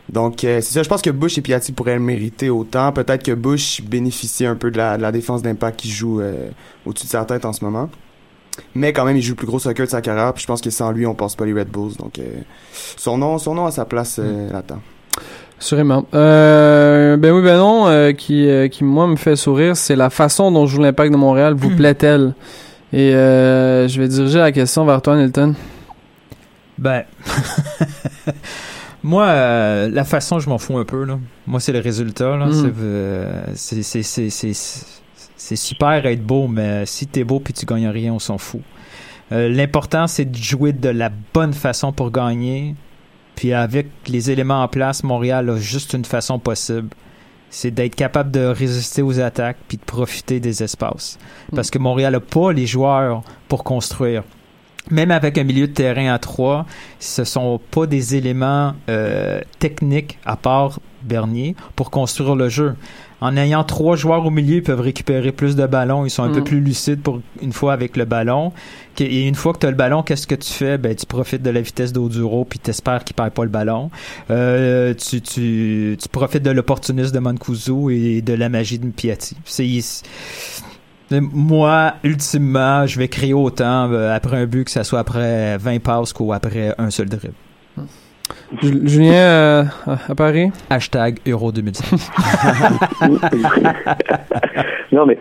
Donc, 0.08 0.44
euh, 0.44 0.60
c'est 0.60 0.72
ça. 0.74 0.82
Je 0.82 0.88
pense 0.88 1.02
que 1.02 1.10
Bush 1.10 1.36
et 1.38 1.42
Piatti 1.42 1.72
pourraient 1.72 1.94
le 1.94 2.00
mériter 2.00 2.48
autant. 2.50 2.92
Peut-être 2.92 3.22
que 3.24 3.32
Bush 3.32 3.82
bénéficie 3.82 4.46
un 4.46 4.54
peu 4.54 4.70
de 4.70 4.78
la, 4.78 4.96
de 4.96 5.02
la 5.02 5.10
défense 5.10 5.42
d'impact 5.42 5.80
qui 5.80 5.90
joue 5.90 6.20
euh, 6.20 6.48
au-dessus 6.84 7.06
de 7.06 7.10
sa 7.10 7.24
tête 7.24 7.44
en 7.44 7.52
ce 7.52 7.64
moment. 7.64 7.88
Mais 8.74 8.92
quand 8.92 9.04
même, 9.04 9.16
il 9.16 9.22
joue 9.22 9.32
le 9.32 9.36
plus 9.36 9.46
gros 9.46 9.58
soccer 9.58 9.86
de 9.86 9.90
sa 9.90 10.00
carrière. 10.02 10.32
Puis 10.32 10.42
je 10.42 10.46
pense 10.46 10.60
que 10.60 10.70
sans 10.70 10.90
lui, 10.92 11.06
on 11.06 11.14
passe 11.14 11.34
pas 11.36 11.44
les 11.46 11.52
Red 11.52 11.68
Bulls. 11.68 11.96
Donc, 11.98 12.18
euh, 12.18 12.24
son 12.96 13.18
nom, 13.18 13.38
son 13.38 13.54
nom 13.54 13.66
à 13.66 13.70
sa 13.70 13.84
place 13.84 14.18
Mm. 14.18 14.22
euh, 14.24 14.52
là-dedans. 14.52 14.80
Sûrement. 15.58 16.04
Euh, 16.12 17.16
ben 17.16 17.32
oui, 17.32 17.42
ben 17.42 17.56
non, 17.56 17.86
euh, 17.88 18.12
qui, 18.12 18.46
euh, 18.48 18.68
qui 18.68 18.84
moi 18.84 19.06
me 19.06 19.16
fait 19.16 19.36
sourire, 19.36 19.74
c'est 19.76 19.96
la 19.96 20.10
façon 20.10 20.50
dont 20.52 20.66
joue 20.66 20.82
l'impact 20.82 21.10
de 21.12 21.16
Montréal. 21.16 21.54
Vous 21.54 21.70
plaît-elle? 21.76 22.34
Et 22.92 23.14
euh, 23.14 23.88
je 23.88 24.00
vais 24.00 24.06
diriger 24.08 24.38
la 24.38 24.52
question 24.52 24.84
vers 24.84 25.00
toi, 25.00 25.16
Nilton. 25.16 25.54
Ben, 26.78 27.04
Moi, 29.02 29.24
euh, 29.24 29.88
la 29.90 30.04
façon, 30.04 30.40
je 30.40 30.48
m'en 30.48 30.58
fous 30.58 30.76
un 30.78 30.84
peu. 30.84 31.04
Là. 31.04 31.18
Moi, 31.46 31.60
c'est 31.60 31.72
le 31.72 31.78
résultat. 31.78 32.36
Là. 32.36 32.46
Mm. 32.46 32.52
C'est, 32.52 32.72
euh, 32.82 33.42
c'est, 33.54 33.82
c'est, 33.82 34.02
c'est, 34.02 34.30
c'est- 34.30 34.84
c'est 35.46 35.54
super 35.54 36.04
être 36.06 36.24
beau, 36.24 36.48
mais 36.48 36.86
si 36.86 37.06
t'es 37.06 37.22
beau 37.22 37.38
puis 37.38 37.54
tu 37.54 37.66
gagnes 37.66 37.86
rien, 37.86 38.12
on 38.12 38.18
s'en 38.18 38.36
fout. 38.36 38.62
Euh, 39.30 39.48
l'important, 39.48 40.08
c'est 40.08 40.24
de 40.24 40.36
jouer 40.36 40.72
de 40.72 40.88
la 40.88 41.08
bonne 41.08 41.52
façon 41.52 41.92
pour 41.92 42.10
gagner. 42.10 42.74
Puis 43.36 43.52
avec 43.52 43.86
les 44.08 44.32
éléments 44.32 44.64
en 44.64 44.66
place, 44.66 45.04
Montréal 45.04 45.48
a 45.50 45.56
juste 45.56 45.92
une 45.92 46.04
façon 46.04 46.40
possible. 46.40 46.88
C'est 47.48 47.70
d'être 47.70 47.94
capable 47.94 48.32
de 48.32 48.44
résister 48.44 49.02
aux 49.02 49.20
attaques 49.20 49.58
puis 49.68 49.76
de 49.76 49.84
profiter 49.84 50.40
des 50.40 50.64
espaces. 50.64 51.16
Parce 51.54 51.70
que 51.70 51.78
Montréal 51.78 52.14
n'a 52.14 52.20
pas 52.20 52.52
les 52.52 52.66
joueurs 52.66 53.22
pour 53.46 53.62
construire 53.62 54.24
même 54.90 55.10
avec 55.10 55.36
un 55.38 55.44
milieu 55.44 55.66
de 55.66 55.72
terrain 55.72 56.12
à 56.12 56.18
trois, 56.18 56.64
ce 57.00 57.24
sont 57.24 57.60
pas 57.70 57.86
des 57.86 58.14
éléments 58.14 58.74
euh, 58.88 59.40
techniques 59.58 60.18
à 60.24 60.36
part 60.36 60.80
Bernier 61.02 61.56
pour 61.74 61.90
construire 61.90 62.36
le 62.36 62.48
jeu. 62.48 62.74
En 63.22 63.34
ayant 63.36 63.64
trois 63.64 63.96
joueurs 63.96 64.26
au 64.26 64.30
milieu, 64.30 64.56
ils 64.56 64.62
peuvent 64.62 64.80
récupérer 64.80 65.32
plus 65.32 65.56
de 65.56 65.66
ballons. 65.66 66.04
Ils 66.04 66.10
sont 66.10 66.22
un 66.22 66.28
Mm. 66.28 66.34
peu 66.34 66.44
plus 66.44 66.60
lucides 66.60 67.00
pour 67.00 67.22
une 67.40 67.52
fois 67.54 67.72
avec 67.72 67.96
le 67.96 68.04
ballon. 68.04 68.52
Et 68.98 69.26
une 69.26 69.34
fois 69.34 69.54
que 69.54 69.58
tu 69.60 69.66
as 69.66 69.70
le 69.70 69.76
ballon, 69.76 70.02
qu'est-ce 70.02 70.26
que 70.26 70.34
tu 70.34 70.52
fais? 70.52 70.76
Ben, 70.76 70.94
tu 70.94 71.06
profites 71.06 71.42
de 71.42 71.48
la 71.50 71.62
vitesse 71.62 71.92
d'Oduro 71.94 72.44
puis 72.44 72.58
t'espères 72.58 73.04
qu'il 73.04 73.16
perd 73.16 73.30
pas 73.30 73.44
le 73.44 73.48
ballon. 73.50 73.90
Euh, 74.30 74.92
tu, 74.92 75.22
tu, 75.22 75.96
tu 76.00 76.08
profites 76.10 76.42
de 76.42 76.50
l'opportunisme 76.50 77.12
de 77.14 77.18
Mancuso 77.18 77.88
et 77.88 78.20
de 78.20 78.34
la 78.34 78.50
magie 78.50 78.78
de 78.78 78.86
Piatti. 78.90 79.34
C'est, 79.46 79.66
Moi, 81.10 81.94
ultimement, 82.04 82.86
je 82.86 82.98
vais 82.98 83.08
créer 83.08 83.32
autant 83.32 83.90
euh, 83.92 84.14
après 84.14 84.36
un 84.38 84.46
but 84.46 84.64
que 84.64 84.70
ça 84.70 84.82
soit 84.84 84.98
après 84.98 85.56
20 85.56 85.78
passes 85.80 86.12
qu'au 86.12 86.32
après 86.32 86.74
un 86.78 86.90
seul 86.90 87.08
dribble. 87.08 87.32
Ju- 88.62 88.86
Julien, 88.88 89.12
euh, 89.12 89.62
à 89.86 90.12
à 90.12 90.14
Paris? 90.14 90.50
Hashtag 90.70 91.18
Euro 91.28 91.52
2006. 91.52 92.10
non, 94.92 95.06
mais 95.06 95.18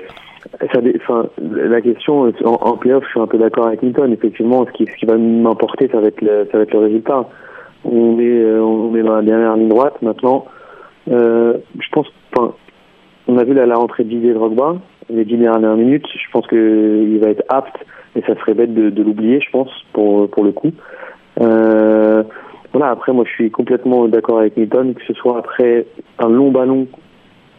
ça, 0.74 0.80
enfin, 1.02 1.28
la 1.52 1.82
question 1.82 2.32
en, 2.44 2.50
en 2.50 2.78
playoff, 2.78 3.04
je 3.06 3.10
suis 3.10 3.20
un 3.20 3.28
peu 3.28 3.38
d'accord 3.38 3.68
avec 3.68 3.84
Newton. 3.84 4.12
Effectivement, 4.14 4.66
ce 4.66 4.72
qui, 4.72 4.86
ce 4.86 4.96
qui 4.98 5.06
va 5.06 5.18
m'importer, 5.18 5.90
ça 5.92 6.00
va 6.00 6.08
être 6.08 6.22
le, 6.22 6.48
ça 6.52 6.58
va 6.58 6.64
être 6.64 6.74
le 6.74 6.80
résultat. 6.80 7.26
On 7.84 8.20
est, 8.20 8.24
euh, 8.24 8.62
on 8.64 8.96
est 8.96 9.04
dans 9.04 9.16
la 9.16 9.22
dernière 9.22 9.56
ligne 9.56 9.70
droite 9.70 10.02
maintenant. 10.02 10.46
Euh, 11.12 11.58
je 11.80 11.88
pense, 11.92 12.08
enfin, 12.36 12.54
on 13.28 13.38
a 13.38 13.44
vu 13.44 13.54
la, 13.54 13.66
la 13.66 13.76
rentrée 13.76 14.04
de 14.04 14.10
Didier 14.10 14.34
Drogba, 14.34 14.76
les 15.10 15.26
dix 15.26 15.38
dernières 15.38 15.76
minutes. 15.76 16.06
Je 16.14 16.32
pense 16.32 16.48
que 16.48 17.04
il 17.08 17.20
va 17.20 17.30
être 17.30 17.44
apte 17.50 17.76
et 18.16 18.22
ça 18.22 18.36
serait 18.40 18.54
bête 18.54 18.74
de, 18.74 18.90
de 18.90 19.04
l'oublier, 19.04 19.40
je 19.42 19.50
pense, 19.52 19.70
pour 19.94 20.30
pour 20.30 20.44
le 20.44 20.52
coup. 20.52 20.72
Euh, 21.42 22.05
voilà. 22.78 22.92
Après, 22.92 23.12
moi, 23.14 23.24
je 23.28 23.32
suis 23.32 23.52
complètement 23.52 24.08
d'accord 24.08 24.40
avec 24.40 24.58
Newton, 24.58 24.94
que 24.94 25.02
ce 25.08 25.14
soit 25.14 25.38
après 25.40 25.86
un 26.20 26.30
long 26.30 26.52
ballon 26.52 26.88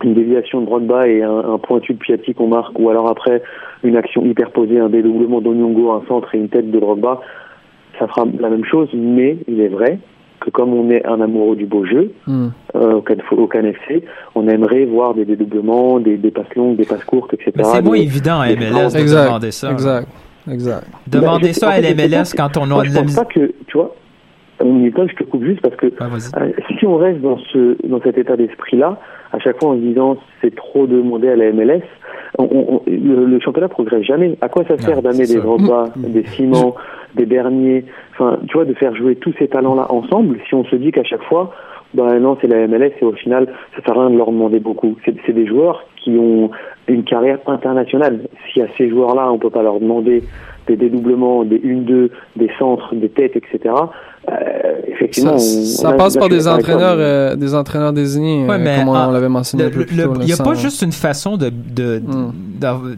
une 0.05 0.13
déviation 0.13 0.61
de 0.61 0.67
Drogba 0.67 1.09
et 1.09 1.23
un, 1.23 1.39
un 1.39 1.59
pointu 1.59 1.95
de 1.95 1.99
Piatti 1.99 2.35
qu'on 2.35 2.49
marque, 2.49 2.79
ou 2.79 2.91
alors 2.91 3.09
après 3.09 3.43
une 3.83 3.97
action 3.97 4.25
hyper 4.27 4.51
posée, 4.51 4.79
un 4.79 4.91
dédoublement 4.91 5.41
d'Onyongo, 5.41 5.91
un 5.93 6.03
centre 6.07 6.35
et 6.35 6.39
une 6.39 6.51
tête 6.51 6.71
de 6.71 6.79
Drogba, 6.79 7.21
ça 7.99 8.07
fera 8.07 8.27
la 8.39 8.51
même 8.51 8.65
chose, 8.67 8.89
mais 8.93 9.39
il 9.49 9.59
est 9.59 9.69
vrai 9.69 9.99
que 10.41 10.51
comme 10.51 10.75
on 10.75 10.91
est 10.91 11.05
un 11.07 11.19
amoureux 11.23 11.57
du 11.57 11.65
beau 11.65 11.87
jeu, 11.87 12.13
Hmm. 12.27 12.49
euh, 12.75 12.97
au, 12.97 13.01
Can- 13.01 13.15
au 13.39 13.47
CanFC, 13.47 14.03
on 14.35 14.47
aimerait 14.49 14.85
voir 14.85 15.15
des 15.15 15.25
dédoublements, 15.25 15.99
des, 15.99 16.19
des 16.19 16.31
passes 16.31 16.55
longues, 16.55 16.77
des 16.77 16.85
passes 16.85 17.05
courtes, 17.05 17.33
etc. 17.33 17.53
Mais 17.57 17.65
c'est 17.65 17.81
moins 17.83 17.95
évident 17.97 18.41
à 18.41 18.49
MLS 18.51 18.93
de 18.93 18.99
Exact, 19.01 19.25
demander 19.25 19.51
ça. 19.51 19.71
exact, 19.73 20.09
exact. 20.53 20.87
Demander 21.07 21.41
Bah, 21.47 21.53
je- 21.55 21.59
ça 21.59 21.67
en 21.69 21.71
à 21.71 21.73
fait, 21.81 21.95
l'MLS 21.95 22.17
pense 22.19 22.33
que- 22.33 22.37
quand 22.37 22.57
on 22.59 22.65
a 22.79 22.85
je 22.85 22.91
la 22.93 23.01
pense 23.01 23.07
mise- 23.07 23.17
pas 23.17 23.25
que, 23.25 23.53
tu 23.67 23.79
vois, 23.79 23.95
Newton, 24.65 25.09
je 25.09 25.15
te 25.17 25.25
coupe 25.25 25.45
juste 25.45 25.61
parce 25.61 25.77
que 25.77 25.87
euh, 26.39 26.53
si 26.79 26.87
on 26.87 26.97
reste 26.97 27.21
dans 27.21 27.39
ce 27.39 27.77
dans 27.87 28.01
cet 28.01 28.17
état 28.19 28.37
d'esprit-là, 28.37 28.99
à 29.33 29.39
chaque 29.39 29.59
fois 29.59 29.71
en 29.71 29.75
se 29.75 29.81
disant 29.81 30.17
c'est 30.41 30.55
trop 30.55 30.87
demandé 30.87 31.29
à 31.29 31.37
la 31.37 31.53
MLS, 31.53 31.83
on, 32.39 32.45
on- 32.53 32.83
le, 32.87 33.27
le 33.27 33.41
championnat 33.41 33.69
progresse 33.69 34.03
jamais. 34.05 34.37
À 34.41 34.49
quoi 34.49 34.65
ça 34.65 34.79
sert 34.79 35.03
d'amener 35.03 35.27
des 35.27 35.37
Drogba, 35.41 35.85
des 35.97 36.25
Simon, 36.25 36.75
des 37.15 37.27
Bernier, 37.27 37.85
enfin, 38.13 38.39
tu 38.49 38.55
vois, 38.55 38.65
de 38.65 38.75
faire 38.75 38.95
jouer 38.97 39.17
tous 39.17 39.33
ces 39.39 39.49
talents-là 39.49 39.87
ensemble 39.93 40.39
si 40.49 40.55
on 40.55 40.65
se 40.65 40.77
dit 40.77 40.91
qu'à 40.93 41.05
chaque 41.05 41.23
fois, 41.25 41.53
bah 41.95 42.19
non, 42.19 42.37
c'est 42.41 42.47
la 42.49 42.67
MLS 42.67 42.93
et 43.01 43.05
au 43.05 43.13
final, 43.13 43.47
ça 43.77 43.83
sert 43.85 43.97
à 43.97 44.01
rien 44.03 44.11
de 44.11 44.17
leur 44.19 44.31
demander 44.33 44.59
beaucoup. 44.61 44.97
C'est 45.05 45.15
c'est 45.27 45.33
des 45.33 45.47
joueurs 45.47 45.85
qui 45.97 46.11
ont 46.19 46.51
une 46.89 47.05
carrière 47.05 47.39
internationale. 47.47 48.21
Si 48.53 48.61
à 48.63 48.67
ces 48.79 48.89
joueurs-là, 48.89 49.31
on 49.33 49.39
peut 49.39 49.51
pas 49.51 49.63
leur 49.63 49.81
demander 49.81 50.23
des 50.67 50.77
dédoublements, 50.77 51.45
des 51.45 51.59
1-2, 51.59 52.11
des 52.37 52.51
centres, 52.59 52.95
des 52.95 53.09
têtes, 53.09 53.37
etc. 53.37 53.75
euh, 54.29 54.33
effectivement, 54.89 55.39
Ça, 55.39 55.59
on- 55.59 55.65
ça 55.65 55.89
on 55.89 55.93
a- 55.93 55.97
passe 55.97 56.17
par 56.17 56.29
des 56.29 56.49
entraîneurs, 56.49 56.97
euh, 56.99 57.37
des 57.37 57.55
entraîneurs 57.55 57.93
désignés, 57.93 58.45
Ouais, 58.47 58.55
euh, 58.57 58.59
mais 58.59 58.79
comme 58.81 58.89
on, 58.89 58.97
en- 58.97 59.09
on 59.09 59.13
l'avait 59.13 59.29
mentionné 59.29 59.65
le- 59.65 59.69
un 59.71 59.73
peu 59.73 59.85
plus 59.87 59.97
le- 59.97 60.03
tôt. 60.05 60.13
là, 60.15 60.19
Il 60.23 60.27
n'y 60.27 60.33
a 60.33 60.37
pas 60.43 60.55
juste 60.55 60.83
une 60.83 60.93
façon 60.93 61.37
de, 61.37 61.51
de, 61.51 62.01
Hmm. 62.05 62.33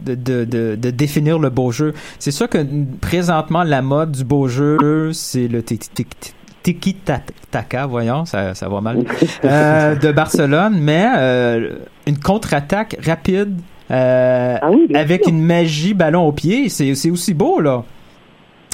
de, 0.03 0.15
de, 0.15 0.45
de, 0.45 0.75
de 0.75 0.89
définir 0.89 1.37
le 1.39 1.49
beau 1.49 1.71
jeu. 1.71 1.93
C'est 2.17 2.31
sûr 2.31 2.49
que 2.49 2.57
présentement, 3.01 3.63
la 3.63 3.81
mode 3.81 4.11
du 4.11 4.23
beau 4.23 4.47
jeu, 4.47 5.11
c'est 5.13 5.47
le 5.47 5.61
ti- 5.61 5.77
ti- 5.77 6.05
ti- 6.05 6.33
tiki-taka, 6.63 7.85
voyons, 7.87 8.25
ça, 8.25 8.53
ça 8.55 8.67
va 8.67 8.81
mal, 8.81 8.97
euh, 9.45 9.95
de 9.95 10.11
Barcelone, 10.11 10.77
mais 10.81 11.05
euh, 11.17 11.69
une 12.07 12.17
contre-attaque 12.19 12.97
rapide 13.05 13.53
euh, 13.91 14.55
Ah 14.61 14.69
avec 14.95 15.27
une 15.27 15.41
magie 15.41 15.93
ballon 15.93 16.27
au 16.27 16.31
pied, 16.31 16.69
c'est 16.69 16.91
aussi 16.91 17.33
beau, 17.33 17.59
là. 17.59 17.83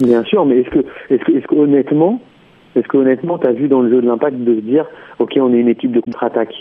Bien 0.03 0.23
sûr, 0.25 0.45
mais 0.45 0.59
est-ce 0.59 0.69
que, 0.69 0.79
est-ce 1.09 1.23
que, 1.23 1.31
est-ce 1.37 1.47
que 1.47 1.55
honnêtement, 1.55 2.19
est-ce 2.75 2.87
que 2.87 2.97
honnêtement, 2.97 3.37
t'as 3.37 3.53
vu 3.53 3.67
dans 3.69 3.81
le 3.81 3.89
jeu 3.89 4.01
de 4.01 4.07
l'impact 4.07 4.37
de 4.37 4.55
se 4.55 4.59
dire, 4.61 4.85
ok, 5.19 5.31
on 5.37 5.53
est 5.53 5.59
une 5.59 5.69
équipe 5.69 5.91
de 5.93 6.01
contre-attaque? 6.01 6.53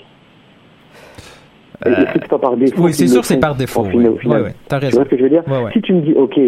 Que 1.84 1.90
c'est 2.12 2.28
pas 2.28 2.38
par 2.38 2.56
défaut 2.56 2.80
Euh, 2.80 2.84
oui, 2.86 2.92
c'est 2.94 3.08
sûr 3.08 3.24
c'est 3.24 3.40
par 3.40 3.54
défaut, 3.56 3.84
oui. 3.92 4.06
ouais, 4.06 4.54
t'as 4.68 4.78
Tu 4.78 4.84
raison. 4.86 4.98
vois 4.98 5.04
ce 5.04 5.10
que 5.10 5.16
je 5.18 5.22
veux 5.24 5.28
dire? 5.28 5.42
Ouais, 5.48 5.62
ouais. 5.64 5.72
Si 5.72 5.82
tu 5.82 5.92
me 5.92 6.00
dis, 6.00 6.14
ok, 6.14 6.38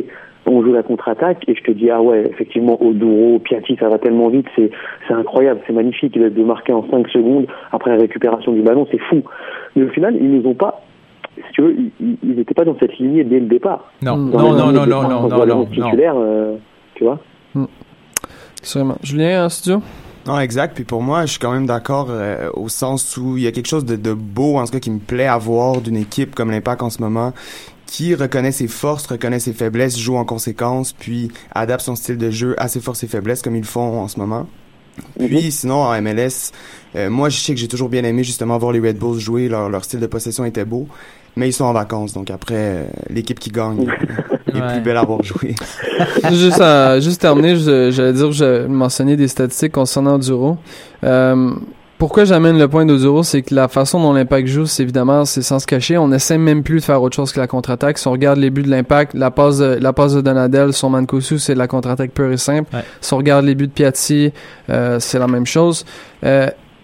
on 0.46 0.62
joue 0.62 0.72
la 0.72 0.84
contre-attaque, 0.84 1.42
et 1.48 1.54
je 1.56 1.62
te 1.62 1.72
dis, 1.72 1.90
ah 1.90 2.00
ouais, 2.00 2.22
effectivement, 2.30 2.80
Oduro, 2.82 3.40
Piatti, 3.40 3.76
ça 3.78 3.88
va 3.88 3.98
tellement 3.98 4.28
vite, 4.28 4.46
c'est, 4.54 4.70
c'est 5.08 5.14
incroyable, 5.14 5.60
c'est 5.66 5.72
magnifique, 5.72 6.12
il 6.14 6.22
a 6.22 6.30
de 6.30 6.42
marquer 6.44 6.72
en 6.72 6.88
5 6.88 7.08
secondes 7.08 7.46
après 7.72 7.90
la 7.90 7.96
récupération 8.00 8.52
du 8.52 8.62
ballon, 8.62 8.86
c'est 8.92 9.00
fou. 9.10 9.22
Mais 9.74 9.82
au 9.82 9.88
final, 9.88 10.14
ils 10.18 10.30
nous 10.30 10.48
ont 10.48 10.54
pas, 10.54 10.80
si 11.36 11.52
tu 11.52 11.62
veux, 11.62 11.76
ils- 12.00 12.18
n'étaient 12.36 12.54
pas 12.54 12.64
dans 12.64 12.76
cette 12.78 12.96
lignée 12.98 13.24
dès 13.24 13.40
le 13.40 13.46
départ. 13.46 13.90
Non, 14.02 14.16
Dans 14.16 14.40
non, 14.40 14.54
non, 14.56 14.72
non, 14.72 14.86
non, 14.86 15.08
non, 15.08 15.28
non, 15.28 15.46
non, 15.46 15.64
titulaire, 15.66 16.14
euh, 16.16 16.56
tu 16.94 17.04
vois 17.04 17.18
Sûrement. 18.62 18.96
Julien, 19.02 19.46
en 19.46 19.48
studio? 19.48 19.80
Non, 20.26 20.40
exact. 20.40 20.74
Puis 20.74 20.84
pour 20.84 21.02
moi, 21.02 21.22
je 21.24 21.32
suis 21.32 21.38
quand 21.38 21.52
même 21.52 21.66
d'accord 21.66 22.08
euh, 22.10 22.50
au 22.54 22.68
sens 22.68 23.16
où 23.16 23.36
il 23.36 23.44
y 23.44 23.46
a 23.46 23.52
quelque 23.52 23.68
chose 23.68 23.84
de, 23.84 23.94
de 23.94 24.12
beau, 24.12 24.56
en 24.56 24.66
ce 24.66 24.72
cas, 24.72 24.80
qui 24.80 24.90
me 24.90 24.98
plaît 24.98 25.26
à 25.28 25.38
voir 25.38 25.80
d'une 25.80 25.96
équipe 25.96 26.34
comme 26.34 26.50
l'Impact 26.50 26.82
en 26.82 26.90
ce 26.90 27.00
moment, 27.00 27.32
qui 27.86 28.14
reconnaît 28.16 28.50
ses 28.50 28.66
forces, 28.66 29.06
reconnaît 29.06 29.38
ses 29.38 29.52
faiblesses, 29.52 29.96
joue 29.96 30.16
en 30.16 30.24
conséquence, 30.24 30.92
puis 30.92 31.30
adapte 31.54 31.82
son 31.82 31.94
style 31.94 32.18
de 32.18 32.30
jeu 32.30 32.56
à 32.58 32.66
ses 32.66 32.80
forces 32.80 33.04
et 33.04 33.06
faiblesses 33.06 33.40
comme 33.42 33.54
ils 33.54 33.60
le 33.60 33.66
font 33.66 34.00
en 34.00 34.08
ce 34.08 34.18
moment. 34.18 34.48
Puis 35.18 35.52
sinon, 35.52 35.82
en 35.82 35.92
MLS, 36.02 36.50
euh, 36.96 37.08
moi, 37.08 37.28
je 37.28 37.36
sais 37.38 37.54
que 37.54 37.60
j'ai 37.60 37.68
toujours 37.68 37.90
bien 37.90 38.02
aimé 38.02 38.24
justement 38.24 38.58
voir 38.58 38.72
les 38.72 38.80
Red 38.80 38.98
Bulls 38.98 39.20
jouer. 39.20 39.48
Leur, 39.48 39.68
leur 39.68 39.84
style 39.84 40.00
de 40.00 40.06
possession 40.06 40.44
était 40.44 40.64
beau, 40.64 40.88
mais 41.36 41.48
ils 41.48 41.52
sont 41.52 41.64
en 41.64 41.72
vacances. 41.72 42.12
Donc 42.14 42.30
après, 42.30 42.54
euh, 42.56 42.84
l'équipe 43.10 43.38
qui 43.38 43.50
gagne 43.50 43.86
est 44.54 44.60
Ouais. 44.60 44.72
plus 44.72 44.80
belle 44.80 44.96
à 44.96 45.04
voir 45.04 45.22
jouer. 45.22 45.54
juste, 46.32 46.60
à, 46.60 46.98
juste 47.00 47.20
terminer, 47.20 47.56
je- 47.56 47.90
j'allais 47.90 48.12
dire, 48.14 48.32
je 48.32 48.66
mentionnais 48.66 49.16
des 49.16 49.28
statistiques 49.28 49.72
concernant 49.72 50.18
Duro. 50.18 50.56
Euh, 51.04 51.50
pourquoi 51.98 52.24
j'amène 52.26 52.58
le 52.58 52.68
point 52.68 52.84
d'Oduro, 52.84 53.22
c'est 53.22 53.40
que 53.40 53.54
la 53.54 53.68
façon 53.68 53.98
dont 54.00 54.12
l'Impact 54.12 54.46
joue, 54.48 54.66
c'est 54.66 54.82
évidemment, 54.82 55.24
c'est 55.24 55.40
sans 55.40 55.58
se 55.58 55.66
cacher. 55.66 55.96
On 55.96 56.12
essaie 56.12 56.36
même 56.36 56.62
plus 56.62 56.80
de 56.80 56.84
faire 56.84 57.00
autre 57.00 57.16
chose 57.16 57.32
que 57.32 57.40
la 57.40 57.46
contre-attaque. 57.46 57.96
Si 57.96 58.06
on 58.06 58.12
regarde 58.12 58.38
les 58.38 58.50
buts 58.50 58.62
de 58.62 58.68
l'Impact, 58.68 59.14
la 59.14 59.30
passe 59.30 59.58
de, 59.58 59.78
la 59.80 59.94
passe 59.94 60.12
de 60.12 60.20
Donadel 60.20 60.74
sur 60.74 60.90
Mancosu, 60.90 61.38
c'est 61.38 61.54
de 61.54 61.58
la 61.58 61.66
contre-attaque 61.68 62.10
pure 62.12 62.30
et 62.30 62.36
simple. 62.36 62.68
Si 63.00 63.14
on 63.14 63.16
regarde 63.16 63.46
les 63.46 63.54
buts 63.54 63.66
de 63.68 63.72
Piatti, 63.72 64.30
euh, 64.68 65.00
c'est 65.00 65.18
la 65.18 65.26
même 65.26 65.46
chose. 65.46 65.86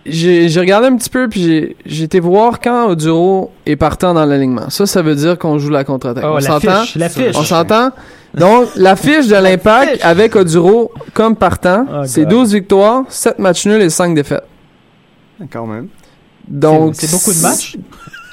J'ai 0.05 0.49
regardé 0.59 0.89
un 0.89 0.97
petit 0.97 1.11
peu, 1.11 1.29
puis 1.29 1.77
j'ai- 1.87 2.03
été 2.05 2.19
voir 2.19 2.61
quand 2.61 2.89
Oduro 2.89 3.53
est 3.67 3.77
partant 3.77 4.15
dans 4.15 4.25
l'alignement. 4.25 4.69
Ça, 4.69 4.85
ça 4.87 5.01
veut 5.01 5.15
dire 5.15 5.39
qu'on 5.39 5.59
joue 5.59 5.71
la 5.71 5.85
contre-attaque. 5.85 6.25
Oh, 6.27 6.37
on 6.37 6.41
s'entend? 6.41 7.91
On? 8.35 8.41
Donc, 8.41 8.69
la 8.77 8.97
fiche 8.97 9.29
de 9.29 9.37
l'impact 9.37 10.01
avec 10.03 10.35
Oduro 10.35 10.91
comme 11.15 11.37
partant, 11.37 11.87
Oh, 11.89 12.03
c'est 12.05 12.23
God. 12.23 12.31
12 12.31 12.55
victoires, 12.55 13.05
7 13.09 13.39
matchs 13.39 13.67
nuls 13.67 13.81
et 13.81 13.91
5 13.91 14.15
défaites. 14.15 14.45
Quand 15.53 15.67
même. 15.67 15.87
Donc, 16.49 16.95
C'est- 16.97 17.11
beaucoup 17.11 17.33
de 17.33 17.41
matchs? 17.43 17.77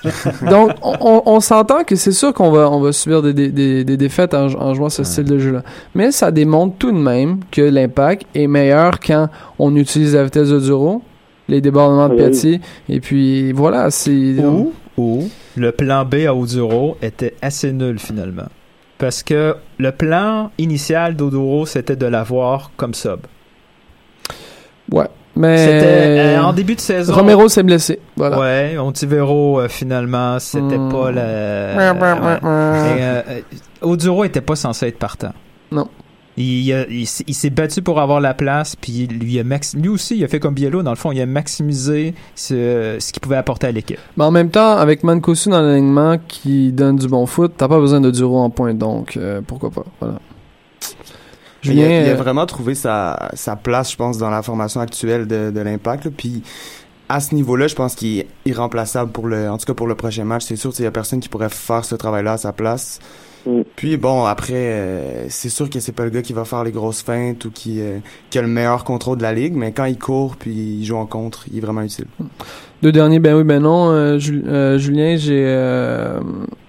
Donc, 0.49 0.71
on, 0.81 0.93
on- 1.01 1.21
on 1.25 1.39
s'entend 1.41 1.83
que 1.83 1.95
c'est 1.97 2.13
sûr 2.13 2.33
qu'on 2.33 2.49
va, 2.51 2.69
on 2.71 2.79
va 2.79 2.91
subir 2.93 3.21
des, 3.21 3.33
des, 3.33 3.49
des, 3.49 3.83
des 3.83 3.97
défaites 3.97 4.33
en, 4.33 4.45
en 4.45 4.73
jouant 4.73 4.89
ce 4.89 5.03
style 5.03 5.25
de 5.25 5.37
jeu-là. 5.37 5.61
Mais 5.93 6.11
ça 6.11 6.31
démontre 6.31 6.77
tout 6.77 6.91
de 6.91 6.97
même 6.97 7.41
que 7.51 7.61
l'impact 7.61 8.23
est 8.33 8.47
meilleur 8.47 8.99
quand 8.99 9.27
on 9.59 9.75
utilise 9.75 10.15
la 10.15 10.23
vitesse 10.23 10.49
de 10.49 10.59
Duro, 10.59 11.01
les 11.49 11.61
débordements 11.61 12.09
de. 12.09 12.15
Piatti, 12.15 12.61
et 12.87 12.99
puis 13.01 13.51
voilà, 13.51 13.91
c'est... 13.91 14.37
Ou, 14.43 14.73
ou 14.97 15.29
le 15.57 15.71
plan 15.71 16.05
B 16.05 16.25
à 16.27 16.33
Oduro 16.33 16.97
était 17.01 17.35
assez 17.41 17.73
nul 17.73 17.99
finalement. 17.99 18.47
Parce 18.97 19.23
que 19.23 19.55
le 19.77 19.91
plan 19.91 20.51
initial 20.57 21.15
d'Oduro, 21.15 21.65
c'était 21.65 21.95
de 21.95 22.05
l'avoir 22.05 22.71
comme 22.77 22.93
sub. 22.93 23.19
Ouais. 24.91 25.07
Mais 25.35 25.57
C'était 25.57 26.35
euh, 26.37 26.43
en 26.43 26.51
début 26.51 26.75
de 26.75 26.81
saison. 26.81 27.13
Romero 27.13 27.47
s'est 27.47 27.63
blessé. 27.63 27.99
Voilà. 28.17 28.39
Ouais, 28.39 28.77
Ontivero, 28.77 29.61
euh, 29.61 29.69
finalement, 29.69 30.37
c'était 30.39 30.77
Hmm. 30.77 30.89
pas 30.91 31.03
ouais. 31.05 31.11
Et, 31.13 31.15
euh, 31.15 33.21
euh, 33.29 33.41
Oduro 33.81 34.25
était 34.25 34.41
pas 34.41 34.57
censé 34.57 34.87
être 34.87 34.99
partant. 34.99 35.31
Non. 35.71 35.87
Il, 36.41 36.69
il, 36.69 37.07
il 37.27 37.33
s'est 37.35 37.49
battu 37.49 37.81
pour 37.81 37.99
avoir 37.99 38.21
la 38.21 38.33
place, 38.33 38.77
puis 38.77 39.07
lui, 39.07 39.37
a 39.39 39.43
max- 39.43 39.75
lui 39.75 39.89
aussi, 39.89 40.15
il 40.17 40.23
a 40.23 40.27
fait 40.29 40.39
comme 40.39 40.53
Biello, 40.53 40.81
dans 40.83 40.91
le 40.91 40.95
fond, 40.95 41.11
il 41.11 41.19
a 41.19 41.25
maximisé 41.25 42.15
ce, 42.33 42.95
ce 42.97 43.11
qu'il 43.11 43.19
pouvait 43.19 43.35
apporter 43.35 43.67
à 43.67 43.71
l'équipe. 43.71 43.99
Mais 44.15 44.23
en 44.23 44.31
même 44.31 44.49
temps, 44.49 44.77
avec 44.77 45.03
Mancosu 45.03 45.49
dans 45.49 45.61
l'alignement 45.61 46.17
qui 46.29 46.71
donne 46.71 46.95
du 46.95 47.09
bon 47.09 47.25
foot, 47.25 47.55
t'as 47.57 47.67
pas 47.67 47.79
besoin 47.79 47.99
de 47.99 48.09
Duro 48.09 48.39
en 48.39 48.49
point, 48.49 48.73
donc 48.73 49.17
euh, 49.17 49.41
pourquoi 49.45 49.69
pas. 49.69 49.83
Voilà. 49.99 50.19
Il, 51.65 51.71
a, 51.71 51.73
il 52.03 52.09
a 52.09 52.13
euh, 52.13 52.15
vraiment 52.15 52.45
trouvé 52.45 52.73
sa, 52.73 53.31
sa 53.33 53.57
place, 53.57 53.91
je 53.91 53.97
pense, 53.97 54.17
dans 54.17 54.29
la 54.29 54.41
formation 54.41 54.79
actuelle 54.79 55.27
de, 55.27 55.51
de 55.51 55.59
l'Impact. 55.59 56.07
Puis 56.07 56.41
à 57.09 57.19
ce 57.19 57.35
niveau-là, 57.35 57.67
je 57.67 57.75
pense 57.75 57.95
qu'il 57.95 58.19
est 58.19 58.27
irremplaçable 58.45 59.11
pour 59.11 59.27
le, 59.27 59.49
en 59.49 59.57
tout 59.57 59.65
cas 59.65 59.73
pour 59.73 59.87
le 59.87 59.95
prochain 59.95 60.23
match. 60.23 60.45
C'est 60.45 60.55
sûr 60.55 60.71
qu'il 60.71 60.85
y 60.85 60.87
a 60.87 60.91
personne 60.91 61.19
qui 61.19 61.27
pourrait 61.27 61.49
faire 61.49 61.83
ce 61.83 61.95
travail-là 61.95 62.31
à 62.31 62.37
sa 62.37 62.53
place. 62.53 62.99
Puis 63.75 63.97
bon, 63.97 64.25
après, 64.25 64.53
euh, 64.53 65.25
c'est 65.29 65.49
sûr 65.49 65.69
que 65.69 65.79
c'est 65.79 65.91
pas 65.93 66.03
le 66.03 66.09
gars 66.09 66.21
qui 66.21 66.33
va 66.33 66.45
faire 66.45 66.63
les 66.63 66.71
grosses 66.71 67.01
feintes 67.01 67.45
ou 67.45 67.51
qui, 67.51 67.81
euh, 67.81 67.97
qui 68.29 68.37
a 68.37 68.41
le 68.41 68.47
meilleur 68.47 68.83
contrôle 68.83 69.17
de 69.17 69.23
la 69.23 69.33
ligue, 69.33 69.53
mais 69.55 69.71
quand 69.71 69.85
il 69.85 69.97
court 69.97 70.35
puis 70.37 70.51
il 70.51 70.83
joue 70.85 70.97
en 70.97 71.05
contre, 71.05 71.45
il 71.51 71.57
est 71.57 71.61
vraiment 71.61 71.81
utile. 71.81 72.05
Deux 72.81 72.91
derniers, 72.91 73.19
ben 73.19 73.35
oui, 73.35 73.43
ben 73.43 73.61
non. 73.61 73.89
euh, 73.91 74.17
Ju- 74.19 74.43
euh, 74.47 74.77
Julien, 74.77 75.15
j'ai. 75.17 75.43
euh, 75.45 76.19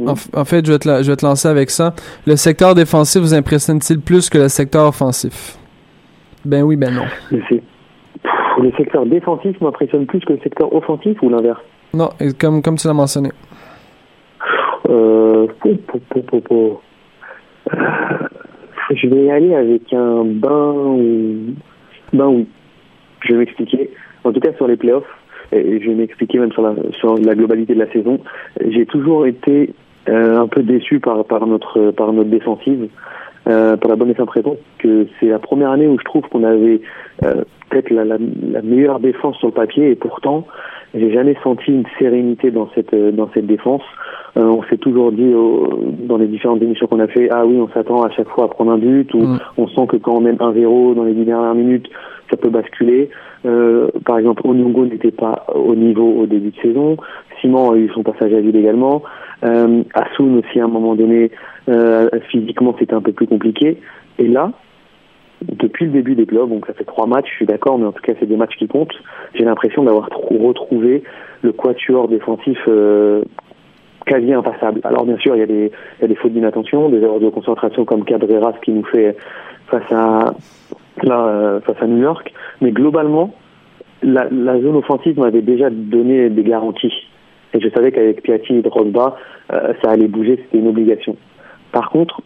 en, 0.07 0.45
fait, 0.45 0.65
je 0.67 0.73
vais, 0.73 0.79
te 0.79 0.89
la- 0.89 1.03
je 1.03 1.11
vais 1.11 1.17
te 1.17 1.25
lancer 1.25 1.49
avec 1.49 1.71
ça. 1.71 1.95
Le 2.27 2.37
secteur 2.37 2.75
défensif 2.75 3.21
vous 3.21 3.35
impressionne-t-il 3.35 4.01
plus 4.01 4.29
que 4.31 4.39
le 4.39 4.49
secteur 4.49 4.87
offensif? 4.89 5.57
Ben 6.45 6.63
oui, 6.63 6.77
ben 6.77 6.95
non. 6.95 7.05
Le, 7.31 7.43
sé- 7.49 7.63
Pff, 8.23 8.33
le 8.63 8.73
secteur 8.77 9.07
défensif 9.07 9.61
m'impressionne 9.61 10.07
plus 10.07 10.21
que 10.21 10.33
le 10.33 10.41
secteur 10.43 10.73
offensif 10.75 11.17
ou 11.23 11.29
l'inverse? 11.31 11.61
Non, 11.95 12.11
comme, 12.39 12.63
comme 12.63 12.77
tu 12.77 12.87
l'as 12.87 12.95
mentionné. 12.95 13.31
Euh, 14.90 15.46
je 18.94 19.07
vais 19.07 19.24
y 19.24 19.31
aller 19.31 19.55
avec 19.55 19.92
un 19.92 20.24
bain 20.24 20.72
ou... 20.72 21.55
Ben 22.12 22.26
oui. 22.26 22.46
Je 23.22 23.33
vais 23.33 23.38
m'expliquer. 23.40 23.90
En 24.24 24.33
tout 24.33 24.40
cas, 24.40 24.53
sur 24.55 24.66
les 24.66 24.76
playoffs, 24.76 25.05
et 25.53 25.81
je 25.81 25.88
vais 25.88 25.94
m'expliquer 25.94 26.38
même 26.38 26.53
sur 26.53 26.62
la, 26.62 27.35
globalité 27.35 27.74
de 27.74 27.79
la 27.79 27.90
saison, 27.92 28.20
j'ai 28.68 28.87
toujours 28.87 29.26
été 29.26 29.74
euh, 30.09 30.38
un 30.38 30.46
peu 30.46 30.62
déçu 30.62 31.00
par, 31.00 31.16
notre, 31.46 31.90
par 31.90 32.12
notre 32.12 32.31
défensive, 32.31 32.88
euh, 33.48 33.76
pour 33.76 33.90
la 33.90 33.96
bonne 33.96 34.11
et 34.11 34.14
simple 34.14 34.33
raison 34.33 34.57
que 34.79 35.07
c'est 35.18 35.26
la 35.26 35.38
première 35.38 35.70
année 35.70 35.87
où 35.87 35.98
je 35.98 36.05
trouve 36.05 36.22
qu'on 36.29 36.44
avait 36.44 36.81
euh, 37.24 37.42
peut-être 37.68 37.90
la, 37.90 38.05
la, 38.05 38.62
meilleure 38.62 39.00
défense 39.00 39.37
sur 39.38 39.48
le 39.48 39.55
papier, 39.55 39.90
et 39.90 39.94
pourtant, 39.94 40.46
j'ai 40.94 41.12
jamais 41.12 41.37
senti 41.42 41.72
une 41.72 41.85
sérénité 41.98 42.50
dans 42.50 42.68
cette, 42.74 42.94
dans 42.94 43.31
cette 43.33 43.46
défense. 43.46 43.83
Euh, 44.37 44.45
on 44.45 44.62
s'est 44.64 44.77
toujours 44.77 45.11
dit 45.12 45.33
dans 46.07 46.16
les 46.16 46.27
différentes 46.29 46.62
émissions 46.62 46.87
qu'on 46.87 47.01
a 47.01 47.09
fait, 47.09 47.29
ah 47.31 47.45
oui, 47.45 47.57
on 47.61 47.69
s'attend 47.69 48.03
à 48.03 48.11
chaque 48.11 48.29
fois 48.29 48.45
à 48.45 48.49
prendre 48.49 48.71
un 48.73 48.79
but, 48.79 49.12
ou 49.14 49.25
on 49.57 49.66
sent 49.69 49.87
que 49.88 49.97
quand 49.97 50.16
on 50.16 50.21
mène 50.21 50.37
1-0 50.37 50.95
dans 50.95 51.05
les 51.05 51.14
dix 51.14 51.25
dernières 51.25 51.55
minutes, 51.55 51.88
ça 52.31 52.37
peut 52.37 52.49
basculer. 52.51 53.11
Euh, 53.45 53.88
par 54.05 54.19
exemple, 54.19 54.43
Onyongo 54.45 54.87
n'était 54.87 55.11
pas 55.11 55.47
au 55.55 55.75
niveau 55.75 56.12
au 56.23 56.27
début 56.27 56.51
de 56.51 56.61
saison. 56.62 56.97
Simon 57.40 57.73
a 57.73 57.77
eu 57.77 57.88
son 57.95 58.03
passage 58.03 58.33
à 58.33 58.40
vide 58.40 58.55
également. 58.55 59.03
Euh, 59.43 59.83
Asun 59.95 60.38
aussi, 60.38 60.61
à 60.61 60.64
un 60.64 60.69
moment 60.69 60.95
donné, 60.95 61.31
euh, 61.69 62.09
physiquement, 62.31 62.75
c'était 62.79 62.95
un 62.95 63.01
peu 63.01 63.12
plus 63.12 63.27
compliqué. 63.27 63.79
Et 64.19 64.29
là, 64.29 64.53
depuis 65.43 65.87
le 65.87 65.93
début 65.93 66.14
des 66.14 66.27
clubs, 66.27 66.51
donc 66.51 66.66
ça 66.66 66.75
fait 66.75 66.85
trois 66.85 67.07
matchs, 67.07 67.29
je 67.31 67.37
suis 67.37 67.47
d'accord, 67.47 67.79
mais 67.79 67.87
en 67.87 67.93
tout 67.93 68.03
cas 68.03 68.12
c'est 68.21 68.27
des 68.27 68.37
matchs 68.37 68.57
qui 68.59 68.69
comptent. 68.69 68.93
J'ai 69.35 69.45
l'impression 69.45 69.83
d'avoir 69.83 70.11
trou- 70.11 70.37
retrouvé 70.47 71.03
le 71.43 71.53
quatuor 71.53 72.09
défensif 72.09 72.59
euh, 72.69 73.23
quasi 74.11 74.33
impassable. 74.33 74.81
Alors 74.83 75.05
bien 75.05 75.16
sûr, 75.18 75.37
il 75.37 75.38
y 75.38 75.42
a 75.42 75.46
des, 75.46 75.70
il 75.99 76.03
y 76.03 76.05
a 76.05 76.09
des 76.09 76.16
fautes 76.16 76.33
d'inattention, 76.33 76.88
des 76.88 77.01
erreurs 77.01 77.20
de 77.20 77.29
concentration 77.31 77.85
comme 77.85 78.05
Cabreras 78.05 78.55
qui 78.64 78.73
nous 78.73 78.85
fait 78.85 79.16
face 79.68 79.90
à 79.92 80.35
là, 81.05 81.18
euh, 81.29 81.61
face 81.61 81.81
à 81.81 81.87
New 81.87 82.03
York, 82.03 82.33
mais 82.61 82.73
globalement, 82.73 83.33
la, 84.03 84.27
la 84.31 84.61
zone 84.61 84.77
offensive 84.77 85.16
m'avait 85.18 85.42
déjà 85.42 85.70
donné 85.70 86.29
des 86.29 86.42
garanties. 86.42 86.92
Et 87.55 87.61
je 87.61 87.68
savais 87.68 87.92
qu'avec 87.92 88.23
Piatti 88.23 88.55
et 88.57 88.62
Drogba, 88.62 89.16
euh, 89.53 89.73
ça 89.83 89.90
allait 89.92 90.09
bouger, 90.09 90.35
c'était 90.42 90.59
une 90.59 90.68
obligation. 90.68 91.16
Par 91.73 91.90
contre, 91.90 92.20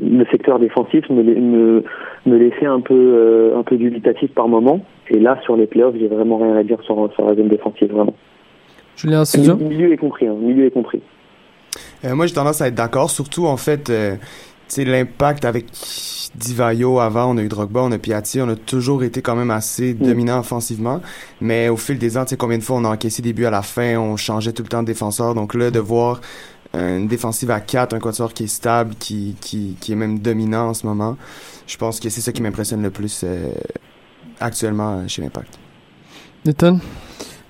le 0.00 0.24
secteur 0.30 0.60
défensif 0.60 1.08
me, 1.10 1.22
la- 1.22 1.40
me, 1.40 1.82
me 2.26 2.36
laissait 2.38 2.66
un 2.66 2.80
peu, 2.80 2.94
euh, 2.94 3.58
un 3.58 3.64
peu 3.64 3.76
dubitatif 3.76 4.30
par 4.32 4.46
moment. 4.46 4.84
Et 5.10 5.18
là, 5.18 5.36
sur 5.42 5.56
les 5.56 5.66
playoffs, 5.66 5.96
j'ai 5.98 6.06
vraiment 6.06 6.38
rien 6.38 6.56
à 6.56 6.62
dire 6.62 6.80
sur, 6.82 6.96
sur 7.14 7.26
la 7.26 7.34
zone 7.34 7.48
défensive, 7.48 7.90
vraiment. 7.92 8.14
Julien 9.42 9.56
Milieu 9.56 9.92
est 9.92 9.96
compris, 9.96 10.28
hein, 10.28 10.36
milieu 10.40 10.66
est 10.66 10.70
compris. 10.70 11.00
Euh, 12.04 12.14
moi, 12.14 12.26
j'ai 12.26 12.34
tendance 12.34 12.60
à 12.60 12.68
être 12.68 12.74
d'accord. 12.74 13.10
Surtout, 13.10 13.46
en 13.46 13.56
fait, 13.56 13.90
euh, 13.90 14.16
tu 14.68 14.74
sais, 14.76 14.84
l'impact 14.84 15.44
avec 15.44 15.66
Divayo 16.34 16.98
avant, 16.98 17.34
on 17.34 17.36
a 17.36 17.42
eu 17.42 17.48
Drogba, 17.48 17.82
on 17.82 17.92
a 17.92 17.98
Piatti, 17.98 18.40
on 18.40 18.48
a 18.48 18.56
toujours 18.56 19.04
été 19.04 19.22
quand 19.22 19.36
même 19.36 19.50
assez 19.50 19.94
dominant 19.94 20.40
offensivement. 20.40 21.00
Mais 21.40 21.68
au 21.68 21.76
fil 21.76 21.98
des 21.98 22.16
ans, 22.16 22.24
tu 22.24 22.30
sais, 22.30 22.36
combien 22.36 22.58
de 22.58 22.62
fois 22.62 22.76
on 22.76 22.84
a 22.84 22.88
encaissé 22.88 23.22
des 23.22 23.32
buts 23.32 23.46
à 23.46 23.50
la 23.50 23.62
fin, 23.62 23.96
on 23.96 24.16
changeait 24.16 24.52
tout 24.52 24.62
le 24.62 24.68
temps 24.68 24.82
de 24.82 24.86
défenseur. 24.86 25.34
Donc 25.34 25.54
là, 25.54 25.70
de 25.70 25.78
voir 25.78 26.20
euh, 26.74 26.98
une 26.98 27.06
défensive 27.06 27.50
à 27.50 27.60
4, 27.60 27.94
un 27.94 28.00
quatuor 28.00 28.32
qui 28.32 28.44
est 28.44 28.48
stable, 28.48 28.94
qui, 28.98 29.36
qui, 29.40 29.76
qui 29.80 29.92
est 29.92 29.96
même 29.96 30.18
dominant 30.18 30.68
en 30.68 30.74
ce 30.74 30.86
moment, 30.86 31.16
je 31.66 31.76
pense 31.76 32.00
que 32.00 32.08
c'est 32.08 32.20
ça 32.20 32.32
qui 32.32 32.42
m'impressionne 32.42 32.82
le 32.82 32.90
plus 32.90 33.22
euh, 33.22 33.52
actuellement 34.40 35.06
chez 35.06 35.22
l'Impact. 35.22 35.58
Nathan 36.44 36.78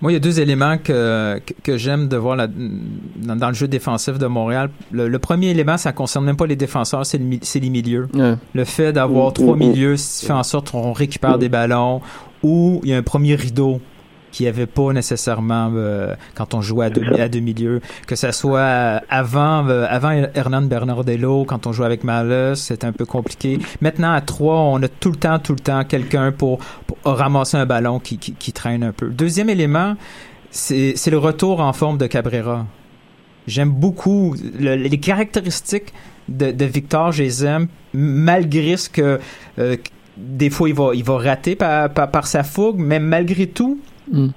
Moi, 0.05 0.13
il 0.13 0.17
y 0.17 0.19
a 0.19 0.21
deux 0.21 0.39
éléments 0.39 0.77
que, 0.77 1.39
que, 1.47 1.55
que 1.63 1.79
j'aime 1.79 2.09
de 2.09 2.19
voir 2.19 2.37
dans, 2.37 3.37
dans 3.37 3.49
le 3.49 3.55
jeu 3.55 3.67
défensif 3.69 4.19
de 4.19 4.27
Montréal. 4.27 4.69
Le, 4.93 5.09
le 5.09 5.19
premier 5.19 5.47
élément, 5.47 5.79
ça 5.79 5.93
concerne 5.93 6.27
même 6.27 6.37
pas 6.37 6.47
les 6.47 6.57
défenseurs, 6.57 7.07
c'est 7.07 7.17
le 7.17 7.25
les 7.25 7.71
milieux. 7.71 8.07
Ouais. 8.13 8.35
Le 8.53 8.65
fait 8.67 8.93
d'avoir 8.93 9.33
trois 9.33 9.57
milieux 9.57 9.97
fait 9.97 10.31
en 10.31 10.43
sorte 10.43 10.73
qu'on 10.73 10.93
récupère 10.93 11.39
des 11.39 11.49
ballons 11.49 12.03
ou 12.43 12.83
il 12.85 12.91
y 12.91 12.93
a 12.93 12.99
un 12.99 13.03
premier 13.03 13.35
rideau 13.35 13.81
qui 14.35 14.43
n'y 14.43 14.49
avait 14.49 14.67
pas 14.67 14.93
nécessairement 14.93 15.71
euh, 15.77 16.17
quand 16.35 16.55
on 16.55 16.61
jouait 16.61 16.87
à 16.87 16.91
deux, 16.91 17.05
à 17.05 17.29
milieux. 17.29 17.81
Que 18.09 18.17
ça 18.17 18.33
soit 18.33 18.59
euh, 18.59 18.99
avant, 19.09 19.69
euh, 19.69 19.87
avant 19.89 20.11
Hernan 20.35 20.63
Bernardello, 20.63 21.45
quand 21.45 21.69
on 21.69 21.73
jouait 21.73 21.87
avec 21.87 22.03
Malus, 22.03 22.57
c'était 22.57 22.85
un 22.87 22.93
peu 22.93 23.07
compliqué. 23.07 23.61
Maintenant, 23.81 24.13
à 24.13 24.21
trois, 24.21 24.57
on 24.57 24.83
a 24.83 24.89
tout 24.89 25.11
le 25.11 25.17
temps, 25.17 25.39
tout 25.39 25.53
le 25.53 25.61
temps 25.61 25.85
quelqu'un 25.85 26.33
pour, 26.33 26.59
ramasser 27.05 27.57
un 27.59 27.67
ballon 27.67 28.01
qui, 28.01 28.19
qui, 28.19 28.53
traîne 28.53 28.83
un 28.83 28.93
peu. 28.93 29.09
Deuxième 29.09 29.51
élément, 29.51 29.95
c'est 30.51 31.11
le 31.11 31.19
retour 31.19 31.61
en 31.61 31.73
forme 31.73 31.99
de 31.99 32.07
Cabrera. 32.07 32.67
J'aime 33.47 33.71
beaucoup 33.71 34.35
le- 34.59 34.75
les 34.75 34.99
caractéristiques 34.99 35.93
de, 36.29 36.51
de 36.51 36.65
Victor, 36.65 37.13
je 37.13 37.23
les 37.23 37.45
aime, 37.45 37.69
malgré 37.93 38.77
ce 38.79 38.89
que 38.89 39.21
euh, 39.59 39.77
des 40.17 40.49
fois 40.49 40.69
il 40.69 40.75
va, 40.75 40.91
il 40.95 41.05
va 41.05 41.19
rater 41.19 41.55
par, 41.57 41.91
par, 41.91 42.11
par 42.11 42.27
sa 42.27 42.43
fougue, 42.43 42.79
mais 42.79 42.99
malgré 42.99 43.47
tout, 43.47 43.79
Mm. 44.13 44.29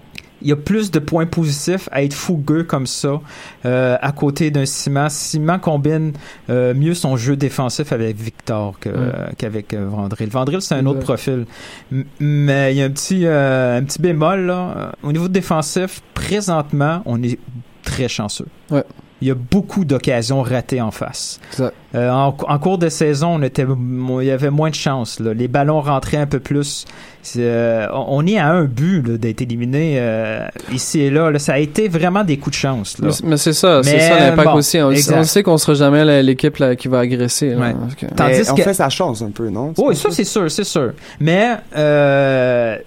il 0.42 0.48
y 0.48 0.52
a 0.52 0.56
plus 0.56 0.92
de 0.92 1.00
points 1.00 1.26
positifs 1.26 1.90
à 1.92 2.04
être 2.04 2.14
fougueux 2.14 2.64
comme 2.64 2.86
ça 2.88 3.20
euh, 3.66 3.98
à 4.02 4.12
côté 4.12 4.52
d'un 4.52 4.66
Simon. 4.68 5.08
Simon 5.10 5.58
combine 5.60 6.14
euh, 6.50 6.74
mieux 6.76 6.94
son 6.94 7.18
jeu 7.18 7.36
défensif 7.36 7.92
avec 7.92 8.16
Victor 8.18 8.80
que- 8.80 8.90
Ouais. 8.90 9.34
qu'avec 9.38 9.74
euh, 9.74 9.88
Vandril. 9.90 10.30
Vandril, 10.30 10.62
c'est 10.62 10.76
un 10.76 10.86
autre 10.86 11.00
profil. 11.00 11.46
M- 11.92 12.06
Mais 12.20 12.74
il 12.74 12.78
y 12.78 12.82
a 12.82 12.86
un 12.86 12.90
petit, 12.92 13.26
un 13.26 13.84
petit 13.84 14.00
bémol. 14.02 14.42
Là. 14.46 14.92
Au 15.04 15.12
niveau 15.12 15.28
défensif, 15.28 16.02
présentement, 16.14 17.02
on 17.06 17.22
est 17.24 17.40
très 17.84 18.08
chanceux. 18.08 18.46
Ouais. 18.70 18.84
Il 19.22 19.28
y 19.28 19.32
a 19.32 19.36
beaucoup 19.36 19.84
d'occasions 19.84 20.44
ratées 20.44 20.80
en 20.80 20.92
face. 20.92 21.40
Euh, 21.96 22.10
en, 22.12 22.36
en 22.48 22.60
cours 22.60 22.78
de 22.78 22.88
saison, 22.88 23.30
on 23.36 23.42
était, 23.42 23.66
il 23.66 24.26
y 24.28 24.30
avait 24.30 24.52
moins 24.52 24.70
de 24.70 24.76
chance. 24.76 25.20
là. 25.20 25.34
Les 25.34 25.48
ballons 25.48 25.82
rentraient 25.82 26.18
un 26.18 26.28
peu 26.28 26.40
plus. 26.40 26.86
Euh, 27.36 27.88
on 27.94 28.06
on 28.20 28.28
est 28.28 28.38
à 28.38 28.50
un 28.50 28.66
but 28.66 29.02
d'être 29.02 29.42
éliminé 29.42 29.96
euh, 29.98 30.48
ici 30.72 31.02
et 31.02 31.10
là, 31.10 31.32
là. 31.32 31.40
Ça 31.40 31.54
a 31.54 31.58
été 31.58 31.88
vraiment 31.88 32.24
des 32.24 32.38
coups 32.38 32.56
de 32.56 32.60
chance. 32.62 33.00
Là. 33.00 33.08
Mais, 33.24 33.30
mais 33.32 33.38
c'est 33.38 33.54
ça, 33.54 33.82
c'est 33.84 34.00
ça 34.00 34.20
l'impact 34.20 34.50
bon, 34.50 34.54
aussi. 34.56 34.80
On, 34.80 35.24
sait 35.24 35.42
qu'on 35.44 35.58
sera 35.58 35.74
jamais 35.74 36.22
l'équipe 36.22 36.64
qui 36.78 36.88
va 36.88 37.00
agresser. 37.00 37.50
là, 37.56 37.58
Ouais. 37.58 37.74
parce 37.80 37.96
que- 37.96 38.06
Tandis 38.06 38.34
Mais 38.40 38.50
on 38.52 38.56
que- 38.56 38.62
fait 38.62 38.74
sa 38.76 38.90
chance 38.90 39.22
un 39.24 39.32
peu, 39.32 39.50
non? 39.50 39.74
Oui, 39.80 39.96
ça 39.96 40.10
c'est 40.12 40.24
sûr, 40.26 40.50
c'est 40.52 40.64
sûr. 40.64 40.94
Mais 41.20 41.58
euh, 41.76 42.78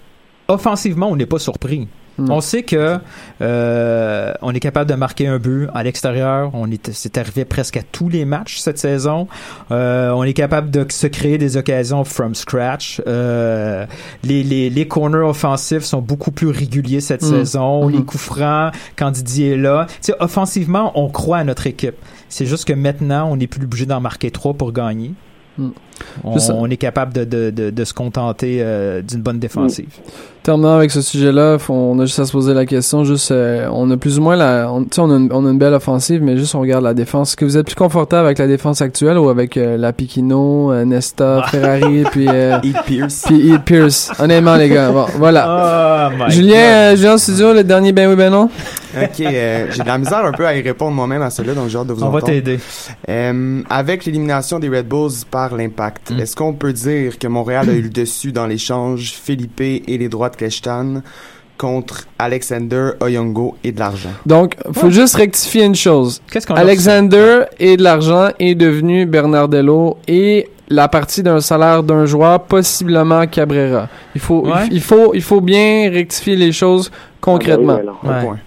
offensivement, 0.47 1.09
on 1.09 1.15
n'est 1.17 1.25
pas 1.25 1.39
surpris. 1.39 1.87
On 2.29 2.41
sait 2.41 2.63
que 2.63 2.97
euh, 3.41 4.33
on 4.41 4.53
est 4.53 4.59
capable 4.59 4.89
de 4.89 4.95
marquer 4.95 5.27
un 5.27 5.39
but 5.39 5.67
à 5.73 5.83
l'extérieur. 5.83 6.51
On 6.53 6.69
est, 6.69 6.91
c'est 6.91 7.17
arrivé 7.17 7.45
presque 7.45 7.77
à 7.77 7.81
tous 7.83 8.09
les 8.09 8.25
matchs 8.25 8.57
cette 8.57 8.77
saison. 8.77 9.27
Euh, 9.71 10.11
on 10.11 10.23
est 10.23 10.33
capable 10.33 10.69
de 10.71 10.85
se 10.89 11.07
créer 11.07 11.37
des 11.37 11.57
occasions 11.57 12.03
from 12.03 12.35
scratch. 12.35 13.01
Euh, 13.07 13.85
les, 14.23 14.43
les, 14.43 14.69
les 14.69 14.87
corners 14.87 15.17
offensifs 15.25 15.83
sont 15.83 16.01
beaucoup 16.01 16.31
plus 16.31 16.47
réguliers 16.49 17.01
cette 17.01 17.21
Mm. 17.23 17.29
saison. 17.29 17.85
Mhm. 17.87 17.95
Les 17.95 18.03
coups 18.03 18.23
francs, 18.23 18.73
quand 18.95 19.11
Didier 19.11 19.53
est 19.53 19.57
là. 19.57 19.85
Tu 19.89 19.95
sais, 20.11 20.15
offensivement, 20.19 20.91
on 20.95 21.09
croit 21.09 21.37
à 21.37 21.43
notre 21.43 21.67
équipe. 21.67 21.95
C'est 22.29 22.45
juste 22.45 22.65
que 22.65 22.73
maintenant, 22.73 23.29
on 23.31 23.35
n'est 23.37 23.47
plus 23.47 23.63
obligé 23.65 23.85
d'en 23.85 23.99
marquer 24.01 24.31
trois 24.31 24.53
pour 24.53 24.71
gagner. 24.71 25.11
Mm. 26.23 26.27
On, 26.27 26.37
on 26.61 26.69
est 26.69 26.77
capable 26.77 27.13
de, 27.13 27.23
de, 27.23 27.49
de, 27.49 27.69
de 27.69 27.83
se 27.85 27.93
contenter 27.93 28.57
euh, 28.61 29.01
d'une 29.01 29.21
bonne 29.21 29.39
défensive. 29.39 29.87
Terminant 30.43 30.73
avec 30.75 30.89
ce 30.89 31.01
sujet-là, 31.01 31.57
on 31.69 31.99
a 31.99 32.05
juste 32.05 32.17
à 32.17 32.25
se 32.25 32.31
poser 32.31 32.55
la 32.55 32.65
question. 32.65 33.03
Juste, 33.03 33.29
euh, 33.29 33.67
on 33.71 33.91
a 33.91 33.97
plus 33.97 34.17
ou 34.17 34.23
moins 34.23 34.35
la, 34.35 34.71
on, 34.71 34.81
tu 34.83 34.89
sais, 34.93 35.01
on 35.01 35.11
a, 35.11 35.15
une, 35.15 35.29
on 35.31 35.45
a 35.45 35.51
une 35.51 35.59
belle 35.59 35.73
offensive, 35.75 36.23
mais 36.23 36.35
juste 36.35 36.55
on 36.55 36.61
regarde 36.61 36.83
la 36.83 36.95
défense. 36.95 37.29
Est-ce 37.29 37.37
que 37.37 37.45
vous 37.45 37.57
êtes 37.57 37.67
plus 37.67 37.75
confortable 37.75 38.25
avec 38.25 38.39
la 38.39 38.47
défense 38.47 38.81
actuelle 38.81 39.19
ou 39.19 39.29
avec 39.29 39.55
euh, 39.55 39.77
la 39.77 39.93
Piquino, 39.93 40.71
euh, 40.71 40.83
Nesta, 40.83 41.43
Ferrari, 41.51 42.03
puis 42.11 42.25
euh, 42.27 42.57
Heath 42.63 42.77
Pierce. 42.87 43.23
puis 43.27 43.53
Pierce? 43.63 44.11
Honnêtement, 44.19 44.55
les 44.55 44.69
gars. 44.69 44.89
Bon, 44.91 45.05
voilà. 45.17 45.77
Oh 46.01 46.13
my 46.17 46.31
Julien, 46.31 46.57
euh, 46.57 46.95
Julien 46.95 47.17
Studio, 47.17 47.53
le 47.53 47.63
dernier 47.63 47.91
ben 47.91 48.09
oui 48.09 48.15
ben 48.15 48.31
non? 48.31 48.49
Ok, 48.99 49.19
euh, 49.21 49.67
j'ai 49.69 49.83
de 49.83 49.87
la 49.87 49.97
misère 49.99 50.25
un 50.25 50.31
peu 50.31 50.47
à 50.47 50.55
y 50.57 50.61
répondre 50.61 50.91
moi-même 50.95 51.21
à 51.21 51.29
cela, 51.29 51.53
donc 51.53 51.69
j'ai 51.69 51.77
hâte 51.77 51.87
de 51.87 51.93
vous 51.93 52.01
On 52.03 52.09
va 52.09 52.17
entendre. 52.17 52.25
t'aider. 52.33 52.59
Euh, 53.07 53.61
avec 53.69 54.05
l'élimination 54.05 54.57
des 54.57 54.67
Red 54.67 54.87
Bulls 54.87 55.11
par 55.29 55.55
l'impact, 55.55 55.90
Mm. 56.09 56.19
est-ce 56.19 56.35
qu'on 56.35 56.53
peut 56.53 56.73
dire 56.73 57.17
que 57.19 57.27
Montréal 57.27 57.69
a 57.69 57.73
eu 57.73 57.81
le 57.81 57.89
dessus 57.89 58.31
dans 58.31 58.47
l'échange 58.47 59.11
Philippe 59.13 59.61
et 59.61 59.83
les 59.87 60.09
droits 60.09 60.29
de 60.29 60.35
Kleshtan 60.35 61.01
contre 61.57 62.07
Alexander, 62.17 62.91
Oyongo 63.01 63.55
et 63.63 63.71
de 63.71 63.79
l'argent? 63.79 64.09
Donc, 64.25 64.55
faut 64.73 64.89
juste 64.89 65.15
rectifier 65.15 65.63
une 65.65 65.75
chose. 65.75 66.21
Qu'est-ce 66.31 66.47
qu'on 66.47 66.55
Alexander 66.55 67.41
et 67.59 67.77
de 67.77 67.83
l'argent 67.83 68.29
est 68.39 68.55
devenu 68.55 69.05
Bernardello 69.05 69.97
et 70.07 70.49
la 70.69 70.87
partie 70.87 71.21
d'un 71.21 71.41
salaire 71.41 71.83
d'un 71.83 72.05
joueur, 72.05 72.43
possiblement 72.43 73.27
Cabrera. 73.27 73.89
Il 74.15 74.21
faut, 74.21 74.45
Ouais. 74.45 74.67
il, 74.67 74.75
il 74.75 74.81
faut, 74.81 75.13
il 75.13 75.21
faut 75.21 75.41
bien 75.41 75.89
rectifier 75.91 76.35
les 76.37 76.51
choses 76.53 76.89
concrètement. 77.19 77.73
Ah 77.73 77.81
oui, 77.83 78.09
alors. 78.09 78.17
Ouais. 78.19 78.25
point. 78.25 78.37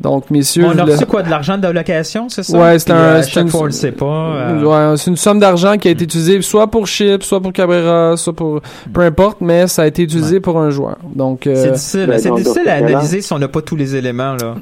Donc, 0.00 0.30
messieurs, 0.30 0.64
On 0.66 0.70
a 0.78 0.84
le- 0.86 0.92
reçu 0.92 1.04
quoi 1.04 1.22
de 1.22 1.28
l'argent 1.28 1.58
de 1.58 1.68
location, 1.68 2.28
c'est 2.30 2.42
ça? 2.42 2.58
Ouais, 2.58 2.78
c'est 2.78 2.90
un- 2.90 2.96
À 3.16 3.22
c'est 3.22 3.32
chaque 3.32 3.44
une- 3.44 3.48
fois, 3.50 3.60
on 3.60 3.64
le 3.66 3.70
sait 3.70 3.92
pas. 3.92 4.06
euh, 4.06 4.62
Ouais, 4.90 4.96
c'est 4.96 5.10
une 5.10 5.16
somme 5.16 5.38
d'argent 5.38 5.76
qui 5.76 5.88
a 5.88 5.90
été 5.90 6.04
utilisée 6.04 6.40
soit 6.40 6.68
pour 6.68 6.86
Chip, 6.86 7.22
soit 7.22 7.40
pour 7.40 7.52
Cabrera, 7.52 8.16
soit 8.16 8.32
pour 8.32 8.60
peu 8.94 9.00
importe, 9.02 9.42
mais 9.42 9.66
ça 9.66 9.82
a 9.82 9.86
été 9.86 10.02
utilisé 10.02 10.40
pour 10.40 10.58
un 10.58 10.70
joueur. 10.70 10.96
Donc, 11.14 11.46
euh, 11.46 11.54
C'est 11.54 11.72
difficile, 11.72 12.06
Ben, 12.06 12.18
c'est 12.18 12.30
difficile 12.34 12.68
à 12.68 12.76
analyser 12.76 13.20
si 13.20 13.30
on 13.34 13.38
n'a 13.38 13.48
pas 13.48 13.60
tous 13.60 13.76
les 13.76 13.94
éléments 13.94 14.36
là. 14.40 14.54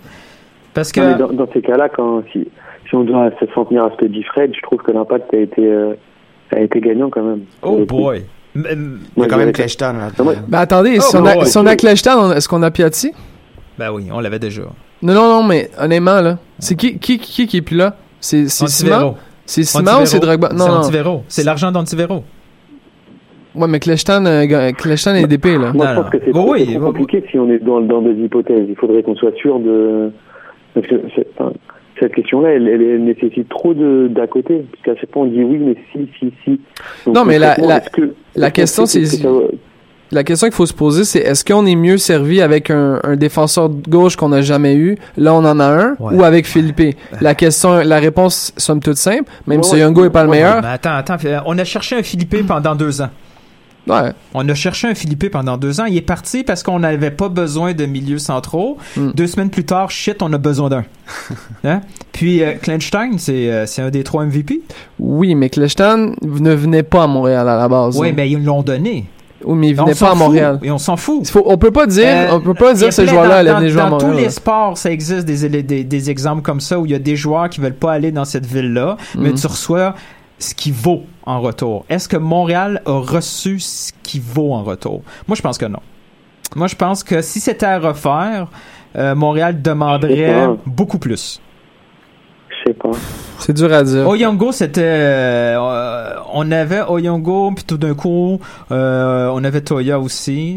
Parce 0.75 0.91
que 0.91 1.01
Non, 1.01 1.29
dans, 1.29 1.33
dans 1.33 1.53
ces 1.53 1.63
cas-là, 1.63 1.89
quand 1.89 2.23
si, 2.33 2.49
si 2.89 2.95
on 2.97 3.05
doit 3.05 3.31
se 3.41 3.45
tenir 3.45 3.85
à 3.85 3.91
ce 3.93 3.97
que 3.97 4.07
dit 4.07 4.25
Fred, 4.25 4.51
je 4.55 4.61
trouve 4.63 4.81
que 4.83 4.91
l'impact 4.91 5.33
a 5.35 5.39
été 5.39 5.65
euh, 5.65 5.95
a 6.51 6.61
été 6.61 6.81
gagnant 6.81 7.11
quand 7.11 7.23
même. 7.23 7.41
oh 7.63 7.85
boy. 7.87 8.25
Il 8.57 8.63
y 8.63 8.67
a 8.67 8.75
Moi, 8.75 9.27
quand 9.29 9.37
même. 9.37 9.53
Non, 10.19 10.25
moi- 10.25 10.35
ben 10.49 10.59
attendez, 10.59 10.99
si 10.99 11.15
Oh, 11.15 11.19
on 11.21 11.27
a, 11.27 11.37
ouais. 11.37 11.45
si 11.45 11.59
on 11.59 11.67
a 11.67 11.77
Kleshtan, 11.77 12.19
on- 12.19 12.33
est-ce 12.33 12.49
qu'on 12.49 12.63
a 12.65 12.71
Piatti? 12.73 13.13
Ben 13.79 13.93
oui, 13.93 14.09
on 14.13 14.19
l'avait 14.19 14.41
déjà. 14.41 14.63
Non, 15.03 15.15
non, 15.15 15.29
non, 15.29 15.43
mais 15.45 15.71
honnêtement, 15.81 16.21
là, 16.21 16.39
c'est 16.59 16.75
qui, 16.75 16.99
qui, 16.99 17.19
qui, 17.19 17.47
qui 17.47 17.57
est 17.59 17.63
plus 17.63 17.77
là? 17.77 17.97
C'est, 18.21 18.49
Simon? 18.49 18.67
Antivero. 18.95 19.15
C'est 19.47 19.63
Simon 19.63 20.03
ou 20.03 20.07
c'est 20.07 20.19
Drogba? 20.21 20.49
Non, 20.51 20.59
C'est 20.59 20.69
non. 20.71 20.77
Antivero. 20.79 21.25
C'est 21.29 21.45
l'argent 21.45 21.71
d'Antivero. 21.73 22.25
Ouais, 23.55 23.67
mais 23.69 23.81
Kleshtan, 23.81 24.25
euh, 24.27 24.73
Kleshtan 24.73 25.15
est 25.15 25.27
DP, 25.27 25.47
là. 25.59 25.73
Moi, 25.73 25.85
Non, 25.87 25.91
je 25.91 25.95
pense 25.95 26.05
non. 26.05 26.11
que 26.11 26.19
c'est 26.25 26.33
Bon, 26.33 26.43
trop, 26.45 26.53
oui, 26.53 26.77
bon, 26.79 26.87
compliqué 26.87 27.25
si 27.31 27.39
on 27.39 27.51
est 27.51 27.59
dans, 27.59 27.81
dans 27.81 28.03
des 28.03 28.13
hypothèses. 28.23 28.67
Il 28.69 28.77
faudrait 28.77 29.03
qu'on 29.03 29.17
soit 29.17 29.35
sûr 29.37 29.59
de. 29.59 30.11
Parce 30.75 30.87
que 30.87 30.95
enfin, 31.39 31.53
cette 31.99 32.15
question-là, 32.15 32.51
elle, 32.51 32.69
elle, 32.69 32.83
elle 32.83 33.05
nécessite 33.05 33.49
trop 33.49 33.75
de 33.75 34.09
d'à 34.09 34.27
côté. 34.27 34.65
Parce 34.71 34.83
qu'à 34.85 35.01
chaque 35.01 35.13
fois, 35.13 35.23
on 35.23 35.27
dit 35.27 35.43
oui, 35.43 35.59
mais 35.59 35.77
si, 35.93 36.09
si, 36.19 36.33
si. 36.45 36.61
Donc, 37.07 37.15
Non, 37.15 37.25
mais 37.25 37.39
la- 37.39 37.57
la- 37.57 37.81
que- 37.81 38.15
la 38.37 38.51
question, 38.51 38.85
c'est- 38.87 39.05
ça- 39.07 39.29
La 40.11 40.25
question 40.25 40.47
qu'il 40.47 40.55
faut 40.55 40.65
se 40.67 40.73
poser, 40.73 41.05
c'est 41.05 41.19
est-ce 41.19 41.45
qu'on 41.45 41.67
est 41.67 41.75
mieux 41.77 41.99
servi 41.99 42.41
avec 42.41 42.71
un, 42.71 42.99
un 43.05 43.17
défenseur 43.17 43.69
de 43.69 43.89
gauche 43.91 44.17
qu'on 44.17 44.31
n'a 44.31 44.41
jamais 44.43 44.75
eu, 44.75 44.97
là 45.17 45.35
on 45.35 45.45
en 45.45 45.61
a 45.61 45.65
un, 45.67 45.97
Ouais. 45.99 46.15
ou 46.15 46.25
avec 46.25 46.47
Philippe? 46.47 46.97
La 47.21 47.35
question, 47.35 47.77
la 47.77 47.99
réponse, 47.99 48.53
somme 48.57 48.81
toute 48.81 48.97
simple, 48.97 49.31
même 49.47 49.59
Ouais, 49.59 49.65
si 49.65 49.75
ouais. 49.75 49.81
Youngo 49.81 50.05
est 50.07 50.11
pas 50.11 50.23
le 50.25 50.31
Ouais, 50.31 50.37
meilleur. 50.37 50.63
Mais 50.63 50.69
attends, 50.69 50.95
attends. 50.95 51.17
On 51.47 51.59
a 51.59 51.65
cherché 51.65 51.97
un 51.97 52.03
Philippe 52.03 52.47
pendant 52.47 52.75
deux 52.75 53.03
ans. 53.03 53.11
Ouais. 53.87 54.13
On 54.35 54.47
a 54.49 54.55
cherché 54.55 54.87
un 54.87 54.95
Philippe 54.95 55.31
pendant 55.31 55.57
deux 55.57 55.81
ans. 55.81 55.87
Il 55.87 55.97
est 55.97 56.03
parti 56.03 56.45
parce 56.45 56.63
qu'on 56.63 56.79
n'avait 56.81 57.11
pas 57.11 57.29
besoin 57.31 57.73
de 57.73 57.87
milieux 57.87 58.19
centraux. 58.19 58.77
Mm. 58.97 59.11
Deux 59.15 59.27
semaines 59.27 59.49
plus 59.51 59.65
tard, 59.65 59.91
shit, 59.91 60.23
on 60.23 60.31
a 60.35 60.39
besoin 60.39 60.69
d'un. 60.69 60.85
Hein? 61.65 61.81
Puis 62.13 62.43
euh, 62.43 62.53
Kleinstein, 62.61 63.19
c'est 63.19 63.51
euh, 63.51 63.65
c'est 63.67 63.81
un 63.83 63.89
des 63.91 64.05
trois 64.05 64.25
MVP. 64.27 64.61
Oui, 64.99 65.35
mais 65.35 65.49
Kleshtan 65.49 66.13
ne 66.23 66.55
venait 66.55 66.83
pas 66.83 67.05
à 67.05 67.07
Montréal 67.07 67.49
à 67.49 67.57
la 67.57 67.69
base. 67.69 67.99
Oui, 67.99 68.09
hein. 68.09 68.13
mais 68.17 68.31
ils 68.31 68.45
l'ont 68.45 68.63
donné. 68.63 69.07
Oui, 69.45 69.57
mais 69.57 69.69
il 69.69 69.81
On 69.81 69.85
venait 69.85 69.95
s'en 69.95 70.07
pas 70.07 70.13
à 70.13 70.15
fout. 70.17 70.25
Montréal. 70.25 70.59
Et 70.63 70.71
on 70.71 70.79
s'en 70.79 70.97
fout. 70.97 71.29
Faut- 71.29 71.45
on 71.47 71.57
peut 71.59 71.71
pas 71.71 71.87
dire, 71.87 72.07
Euh, 72.07 72.27
on 72.33 72.41
peut 72.41 72.55
pas 72.55 72.75
dire 72.75 72.87
a 72.87 72.89
que 72.89 72.95
ce 72.95 73.03
plein 73.03 73.11
joueur-là 73.13 73.37
allait 73.37 73.51
dans- 73.51 73.59
venir 73.59 73.71
jouer 73.73 73.81
à 73.83 73.91
Dans 73.91 73.99
tous 73.99 74.07
Montréal. 74.07 74.25
les 74.25 74.31
sports, 74.31 74.77
ça 74.79 74.91
existe 74.91 75.25
des, 75.27 75.63
des, 75.63 75.85
des 75.85 76.11
exemples 76.11 76.43
comme 76.43 76.61
ça 76.61 76.79
où 76.81 76.87
il 76.87 76.93
y 76.93 76.95
a 76.95 76.99
des 76.99 77.15
joueurs 77.17 77.49
qui 77.49 77.61
veulent 77.61 77.73
pas 77.75 77.93
aller 77.93 78.11
dans 78.11 78.25
cette 78.25 78.47
ville-là, 78.47 78.97
mais 79.17 79.31
Mhm. 79.31 79.35
tu 79.37 79.47
reçois 79.47 79.95
ce 80.41 80.55
qui 80.55 80.71
vaut 80.73 81.03
en 81.25 81.41
retour. 81.41 81.85
Est-ce 81.89 82.09
que 82.09 82.17
Montréal 82.17 82.83
a 82.87 82.93
reçu 82.99 83.61
ce 83.61 83.93
qui 84.03 84.19
vaut 84.21 84.53
en 84.53 84.63
retour? 84.65 85.03
Moi, 85.29 85.37
je 85.37 85.43
pense 85.43 85.57
que 85.59 85.67
non. 85.67 85.81
Moi, 86.57 86.67
je 86.67 86.75
pense 86.77 87.05
que 87.05 87.23
si 87.23 87.39
c'était 87.41 87.67
à 87.67 87.79
refaire, 87.79 88.49
euh, 88.97 89.15
Montréal 89.15 89.61
demanderait 89.63 90.49
beaucoup 90.67 90.99
plus. 90.99 91.41
Je 92.69 92.73
sais 92.73 92.79
pas. 92.79 92.91
C'est 93.39 93.53
dur 93.53 93.73
à 93.73 93.83
dire. 93.85 94.07
Oyongo, 94.07 94.53
c'était... 94.53 94.83
euh, 94.85 96.13
on 96.35 96.51
avait 96.51 96.83
Oyongo, 96.89 97.53
puis 97.55 97.65
tout 97.65 97.79
d'un 97.79 97.95
coup, 97.95 98.41
euh, 98.73 99.31
on 99.33 99.43
avait 99.45 99.61
Toya 99.61 99.99
aussi. 100.01 100.57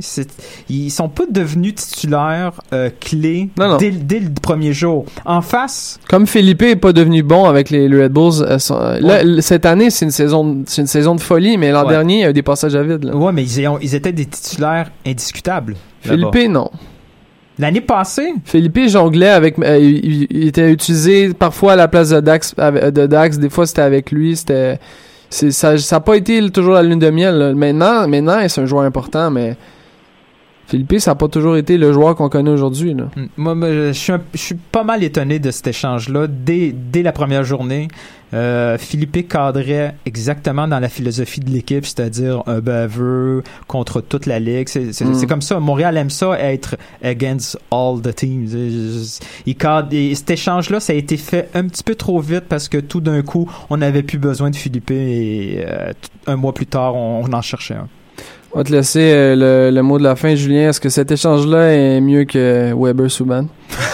Ils 0.68 0.90
sont 0.90 1.08
pas 1.08 1.24
devenus 1.30 1.76
titulaires 1.76 2.54
euh, 2.74 2.90
clés 3.00 3.50
Non, 3.58 3.70
non. 3.70 3.78
Dès, 3.78 3.92
dès 3.92 4.20
le 4.20 4.30
premier 4.42 4.74
jour. 4.74 5.06
En 5.26 5.42
face, 5.42 6.00
Comme 6.10 6.28
Philippe 6.28 6.64
est 6.64 6.76
pas 6.76 6.92
devenu 6.92 7.24
bon 7.24 7.46
avec 7.46 7.70
les, 7.70 7.88
les 7.88 8.04
Red 8.04 8.12
Bulls, 8.14 8.60
sont- 8.60 8.80
là, 8.80 9.00
Ouais. 9.02 9.22
l- 9.22 9.44
cette 9.44 9.66
année, 9.66 9.90
c'est 9.90 10.06
une 10.06 10.12
saison, 10.12 10.64
c'est 10.66 10.82
une 10.82 10.88
saison 10.88 11.16
de 11.16 11.22
folie, 11.22 11.58
mais 11.58 11.72
l'an 11.72 11.84
Ouais. 11.84 11.90
dernier, 11.90 12.16
il 12.16 12.22
y 12.22 12.26
a 12.26 12.30
eu 12.32 12.34
des 12.34 12.42
passages 12.42 12.76
à 12.76 12.84
vide, 12.84 13.04
là. 13.06 13.16
ouais, 13.16 13.32
mais 13.32 13.44
ils, 13.44 13.68
ont- 13.68 13.80
ils 13.80 13.94
étaient 13.96 14.12
des 14.12 14.26
titulaires 14.26 14.90
indiscutables. 15.06 15.76
Philippe, 16.02 16.50
non. 16.50 16.70
L'année 17.62 17.82
passée, 17.82 18.34
Philippe 18.44 18.88
jonglait 18.88 19.30
avec, 19.30 19.60
euh, 19.60 19.78
il, 19.78 20.48
était 20.48 20.72
utilisé 20.72 21.32
parfois 21.32 21.74
à 21.74 21.76
la 21.76 21.88
place 21.88 22.10
de 22.10 22.20
Dax, 22.20 22.56
de 22.56 23.06
Dax 23.06 23.38
des 23.38 23.52
fois 23.52 23.68
c'était 23.68 23.84
avec 23.84 24.12
lui, 24.12 24.36
c'était, 24.36 24.80
ça, 25.30 25.78
ça 25.78 25.96
a 25.98 26.00
pas 26.00 26.16
été 26.16 26.50
toujours 26.50 26.74
la 26.74 26.82
lune 26.82 26.98
de 26.98 27.12
miel. 27.12 27.54
Maintenant, 27.56 28.08
maintenant, 28.08 28.40
c'est 28.48 28.62
un 28.62 28.66
joueur 28.66 28.82
important, 28.82 29.30
mais 29.30 29.56
Philippe, 30.68 31.00
ça 31.00 31.12
a 31.12 31.16
pas 31.16 31.28
toujours 31.28 31.58
été 31.58 31.78
le 31.78 31.92
joueur 31.92 32.16
qu'on 32.16 32.30
connaît 32.30 32.50
aujourd'hui. 32.52 32.94
Mm. 32.94 33.08
Moi, 33.38 33.56
je 33.62 33.92
suis, 33.92 34.14
un- 34.14 34.22
je 34.34 34.40
suis 34.40 34.56
pas 34.56 34.84
mal 34.86 35.04
étonné 35.04 35.38
de 35.40 35.52
cet 35.52 35.68
échange-là. 35.68 36.28
Dès, 36.28 36.72
dès 36.74 37.04
la 37.04 37.12
première 37.12 37.44
journée, 37.44 37.90
euh, 38.34 38.78
Philippe 38.78 39.28
cadrait 39.28 39.96
exactement 40.06 40.70
dans 40.70 40.80
la 40.80 40.88
philosophie 40.88 41.42
de 41.42 41.50
l'équipe, 41.50 41.86
c'est-à-dire 41.86 42.44
un 42.48 42.60
baveux 42.62 43.44
contre 43.68 44.00
toute 44.00 44.26
la 44.28 44.40
ligue. 44.40 44.70
C'est 44.70 45.02
Mm. 45.04 45.26
comme 45.28 45.42
ça. 45.42 45.60
Montréal 45.60 45.98
aime 45.98 46.10
ça, 46.10 46.40
être 46.40 46.78
against 47.04 47.58
all 47.72 48.02
the 48.02 48.16
teams. 48.16 48.48
Il 49.46 49.56
cadre, 49.56 49.90
et 49.92 50.16
cet 50.16 50.30
échange-là, 50.32 50.80
ça 50.80 50.94
a 50.94 50.96
été 50.96 51.18
fait 51.18 51.50
un 51.54 51.68
petit 51.68 51.84
peu 51.84 51.96
trop 51.96 52.22
vite 52.22 52.46
parce 52.48 52.70
que 52.70 52.78
tout 52.78 53.02
d'un 53.02 53.22
coup, 53.24 53.52
on 53.70 53.76
n'avait 53.78 54.04
plus 54.04 54.20
besoin 54.20 54.50
de 54.50 54.56
Philippe 54.56 54.92
et 54.92 55.66
euh, 55.68 55.92
un 56.28 56.38
mois 56.38 56.54
plus 56.54 56.68
tard, 56.68 56.96
on, 56.96 57.26
on 57.28 57.34
en 57.34 57.42
cherchait 57.42 57.74
un. 57.76 57.90
On 58.54 58.58
va 58.58 58.64
te 58.66 58.72
laisser 58.72 59.00
euh, 59.14 59.36
le, 59.70 59.74
le 59.76 59.82
mot 59.82 59.98
de 59.98 60.04
la 60.04 60.16
fin, 60.16 60.36
Julien. 60.36 60.70
Est-ce 60.70 60.82
que 60.82 60.90
cet 60.90 61.10
échange-là 61.12 61.74
est 61.74 62.02
mieux 62.02 62.26
que 62.26 62.74
Weber-Subban? 62.74 63.48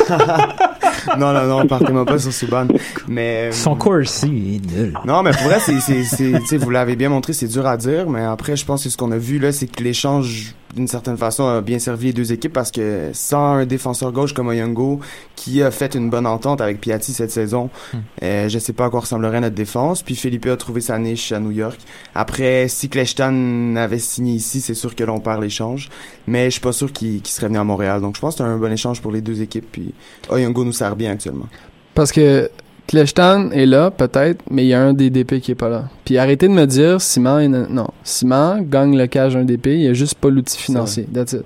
non, 1.17 1.31
non, 1.33 1.43
non, 1.45 1.67
partez-moi 1.67 2.05
pas 2.05 2.17
sur 2.17 2.33
Subban. 2.33 2.67
Mais. 3.07 3.49
euh, 3.49 3.51
Son 3.51 3.75
Corsi 3.75 4.55
est 4.65 4.75
nul. 4.75 4.93
Non, 5.05 5.21
mais 5.21 5.31
pour 5.31 5.43
vrai, 5.43 5.59
c'est, 5.59 5.79
c'est, 5.79 6.03
c'est, 6.03 6.31
tu 6.39 6.45
sais, 6.47 6.57
vous 6.57 6.71
l'avez 6.71 6.95
bien 6.95 7.09
montré, 7.09 7.33
c'est 7.33 7.47
dur 7.47 7.67
à 7.67 7.77
dire, 7.77 8.09
mais 8.09 8.23
après, 8.23 8.55
je 8.55 8.65
pense 8.65 8.83
que 8.83 8.89
ce 8.89 8.97
qu'on 8.97 9.11
a 9.11 9.17
vu 9.17 9.37
là, 9.37 9.51
c'est 9.51 9.67
que 9.67 9.83
l'échange, 9.83 10.55
d'une 10.75 10.87
certaine 10.87 11.17
façon, 11.17 11.47
a 11.47 11.61
bien 11.61 11.79
servi 11.79 12.07
les 12.07 12.13
deux 12.13 12.33
équipes 12.33 12.53
parce 12.53 12.71
que 12.71 13.09
sans 13.13 13.53
un 13.53 13.65
défenseur 13.65 14.11
gauche 14.11 14.33
comme 14.33 14.47
Oyungo, 14.47 14.99
qui 15.35 15.63
a 15.63 15.71
fait 15.71 15.95
une 15.95 16.09
bonne 16.09 16.25
entente 16.25 16.61
avec 16.61 16.81
Piatti 16.81 17.13
cette 17.13 17.31
saison, 17.31 17.69
Hmm. 17.93 17.97
euh, 18.23 18.49
je 18.49 18.59
sais 18.59 18.73
pas 18.73 18.85
à 18.85 18.89
quoi 18.89 19.01
ressemblerait 19.01 19.39
notre 19.41 19.55
défense. 19.55 20.03
Puis 20.03 20.15
Philippe 20.15 20.45
a 20.47 20.57
trouvé 20.57 20.81
sa 20.81 20.97
niche 20.99 21.31
à 21.31 21.39
New 21.39 21.51
York. 21.51 21.79
Après, 22.15 22.67
si 22.67 22.89
Kleshtan 22.89 23.75
avait 23.75 23.99
signé 23.99 24.33
ici, 24.33 24.61
c'est 24.61 24.73
sûr 24.73 24.95
que 24.95 25.03
l'on 25.03 25.19
perd 25.19 25.41
l'échange, 25.41 25.89
mais 26.27 26.45
je 26.45 26.51
suis 26.51 26.61
pas 26.61 26.73
sûr 26.73 26.91
qu'il, 26.91 27.21
qu'il 27.21 27.33
serait 27.33 27.47
venu 27.47 27.57
à 27.57 27.63
Montréal. 27.63 28.01
Donc, 28.01 28.15
je 28.15 28.21
pense 28.21 28.35
que 28.35 28.43
c'est 28.43 28.49
un 28.49 28.57
bon 28.57 28.71
échange 28.71 29.01
pour 29.01 29.11
les 29.11 29.21
deux 29.21 29.41
équipes. 29.41 29.67
Puis 29.71 29.93
Oyungo 30.29 30.63
nous 30.63 30.73
sert 30.73 30.95
bien 30.95 31.11
actuellement. 31.11 31.47
Parce 31.93 32.11
que 32.11 32.49
Kleshtan 32.87 33.51
est 33.51 33.65
là, 33.65 33.91
peut-être, 33.91 34.43
mais 34.49 34.63
il 34.63 34.69
y 34.69 34.73
a 34.73 34.81
un 34.81 34.93
des 34.93 35.09
DP 35.09 35.39
qui 35.41 35.51
est 35.51 35.55
pas 35.55 35.69
là. 35.69 35.85
Puis 36.05 36.17
arrêtez 36.17 36.47
de 36.47 36.53
me 36.53 36.65
dire, 36.65 37.01
Simon, 37.01 37.39
est- 37.39 37.49
non. 37.49 37.87
Simon 38.03 38.61
gagne 38.61 38.97
le 38.97 39.07
cage 39.07 39.35
un 39.35 39.43
DP, 39.43 39.67
il 39.75 39.81
y 39.81 39.87
a 39.87 39.93
juste 39.93 40.15
pas 40.15 40.29
l'outil 40.29 40.57
financier. 40.57 41.03
That's 41.13 41.33
it. 41.33 41.43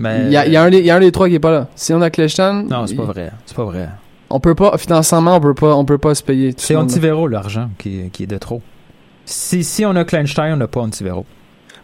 Mais, 0.00 0.22
Il 0.26 0.32
y, 0.32 0.36
a, 0.36 0.46
il 0.46 0.52
y 0.52 0.56
a 0.56 0.62
un 0.64 0.68
il 0.70 0.84
y 0.84 0.90
a 0.90 0.96
un 0.96 1.00
des 1.00 1.12
trois 1.12 1.28
qui 1.28 1.36
est 1.36 1.40
pas 1.40 1.52
là. 1.52 1.68
Si 1.76 1.92
on 1.94 2.00
a 2.02 2.10
Kleshtan, 2.10 2.64
Non, 2.64 2.86
c'est 2.86 2.94
il- 2.94 2.96
pas 2.96 3.04
vrai. 3.04 3.30
C'est 3.46 3.56
pas 3.56 3.64
vrai. 3.64 3.88
on 4.30 4.40
peut 4.40 4.54
pas, 4.56 4.76
financièrement, 4.78 5.36
on 5.36 5.40
peut 5.40 5.54
pas, 5.54 5.74
on 5.76 5.84
peut 5.84 5.98
pas 5.98 6.14
se 6.16 6.22
payer. 6.24 6.52
C'est. 6.56 6.74
Antivero, 6.74 7.28
l'argent, 7.28 7.68
qui, 7.78 8.10
qui 8.12 8.24
est 8.24 8.26
de 8.26 8.38
trop. 8.38 8.60
Si, 9.24 9.62
si 9.62 9.84
on 9.86 9.94
a 9.94 10.04
Kleinstein, 10.04 10.54
on 10.54 10.56
n'a 10.56 10.66
pas 10.66 10.80
Antivero. 10.80 11.24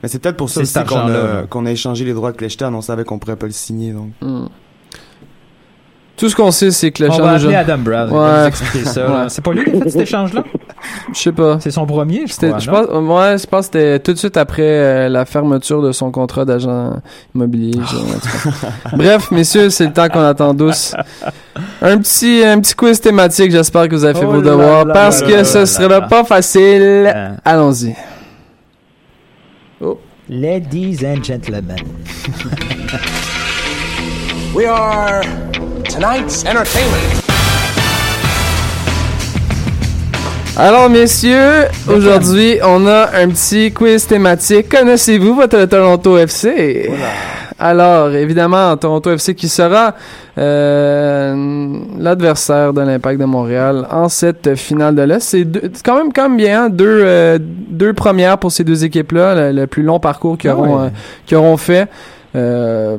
Mais 0.03 0.09
c'est 0.09 0.19
peut-être 0.19 0.37
pour 0.37 0.49
ça 0.51 0.63
qu'on 0.85 0.97
a, 1.65 1.69
a 1.69 1.71
échangé 1.71 2.05
les 2.05 2.15
droits 2.15 2.33
de 2.33 2.37
Kleshtan. 2.37 2.73
On 2.75 2.81
savait 2.81 3.05
qu'on 3.05 3.19
pourrait 3.21 3.37
pas 3.37 3.47
le 3.47 3.53
signer, 3.53 3.93
donc. 3.93 4.11
Hmm. 4.21 4.47
Tout 6.19 6.29
ce 6.29 6.35
qu'on 6.35 6.51
sait, 6.51 6.73
c'est 6.73 6.91
que 6.91 7.05
On 7.05 7.07
Kleshtan... 7.07 7.23
va 7.25 7.33
appeler 7.33 7.55
Adam 7.55 7.79
Brown. 7.79 8.11
Ouais. 8.11 8.49
expliquer 8.49 8.85
ça. 8.85 9.27
C'est 9.29 9.43
pas 9.43 9.53
lui 9.53 9.65
qui 9.65 9.71
a 9.77 9.81
fait 9.85 9.91
cet 9.91 10.01
échange-là? 10.03 10.43
Je 11.15 11.19
sais 11.19 11.33
pas. 11.33 11.59
C'est 11.61 11.71
son 11.71 11.87
premier, 11.87 12.25
je 12.27 12.35
crois. 12.35 12.59
je 12.59 12.71
pense, 12.71 12.87
ouais, 12.87 13.39
je 13.39 13.47
pense 13.47 13.67
que 13.69 13.73
c'était 13.79 13.99
tout 14.01 14.13
de 14.13 14.19
suite 14.19 14.37
après 14.37 14.63
euh, 14.63 15.09
la 15.09 15.25
fermeture 15.25 15.81
de 15.83 15.91
son 15.93 16.11
contrat 16.11 16.45
d'agent 16.45 16.93
immobilier. 17.35 17.79
Bref, 18.93 19.31
messieurs, 19.31 19.71
c'est 19.71 19.87
le 19.87 19.93
temps 19.93 20.09
qu'on 20.09 20.23
attend 20.25 20.55
douce. 20.55 20.95
Un 21.83 21.99
petit, 21.99 22.43
un 22.45 22.61
petit 22.61 22.75
quiz 22.75 23.01
thématique. 23.01 23.51
J'espère 23.51 23.89
que 23.89 23.95
vous 23.97 24.05
avez 24.05 24.19
fait 24.19 24.27
Oh 24.27 24.33
vos 24.33 24.41
là 24.41 24.51
devoirs 24.51 24.85
là 24.85 24.95
parce 24.95 25.21
là 25.23 25.27
que 25.29 25.33
là 25.35 25.45
ce 25.45 25.59
là 25.59 25.67
sera 25.67 25.89
là. 25.89 26.01
pas 26.03 26.25
facile. 26.25 26.63
Euh, 27.15 27.31
Allons-y. 27.45 27.95
Ladies 30.29 30.99
and 31.07 31.23
gentlemen. 31.25 31.77
We 34.55 34.67
are 34.67 35.23
tonight's 35.85 36.45
entertainment. 36.45 37.23
Alors, 40.57 40.91
messieurs, 40.91 41.67
aujourd'hui, 41.89 42.59
on 42.65 42.87
a 42.87 43.11
un 43.15 43.29
petit 43.29 43.73
quiz 43.73 44.07
thématique. 44.07 44.69
Connaissez-vous 44.69 45.35
votre 45.35 45.65
Toronto 45.67 46.19
FC? 46.19 46.91
Alors, 47.61 48.11
évidemment, 48.11 48.77
Toronto 48.77 49.13
FC 49.13 49.35
qui 49.35 49.49
sera 49.49 49.95
euh, 50.37 51.77
l'adversaire 51.99 52.73
de 52.73 52.81
l'Impact 52.81 53.21
de 53.21 53.25
Montréal 53.25 53.87
en 53.91 54.09
cette 54.09 54.55
finale 54.57 54.95
de 54.97 55.03
l'Est. 55.03 55.21
C'est 55.21 55.47
quand 55.85 55.97
même 55.97 56.13
quand 56.13 56.29
même 56.29 56.37
bien, 56.37 56.65
hein, 56.65 56.69
deux, 56.71 57.03
euh, 57.05 57.39
deux 57.41 57.93
premières 57.93 58.39
pour 58.39 58.51
ces 58.51 58.65
deux 58.65 58.85
équipes-là, 58.85 59.35
le, 59.53 59.61
le 59.61 59.67
plus 59.69 59.83
long 59.83 60.01
parcours 60.01 60.39
qu'ils 60.39 60.51
Ah 60.51 60.57
auront, 60.57 60.83
ouais. 60.85 60.91
euh, 61.33 61.37
auront 61.37 61.57
fait. 61.57 61.89
Euh, 62.35 62.97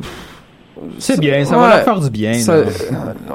C'est 1.00 1.20
bien, 1.20 1.44
ça 1.46 1.56
va 1.58 1.64
Ouais. 1.64 1.70
leur 1.76 1.84
faire 1.84 2.00
du 2.00 2.10
bien. 2.10 2.32
là. 2.32 2.64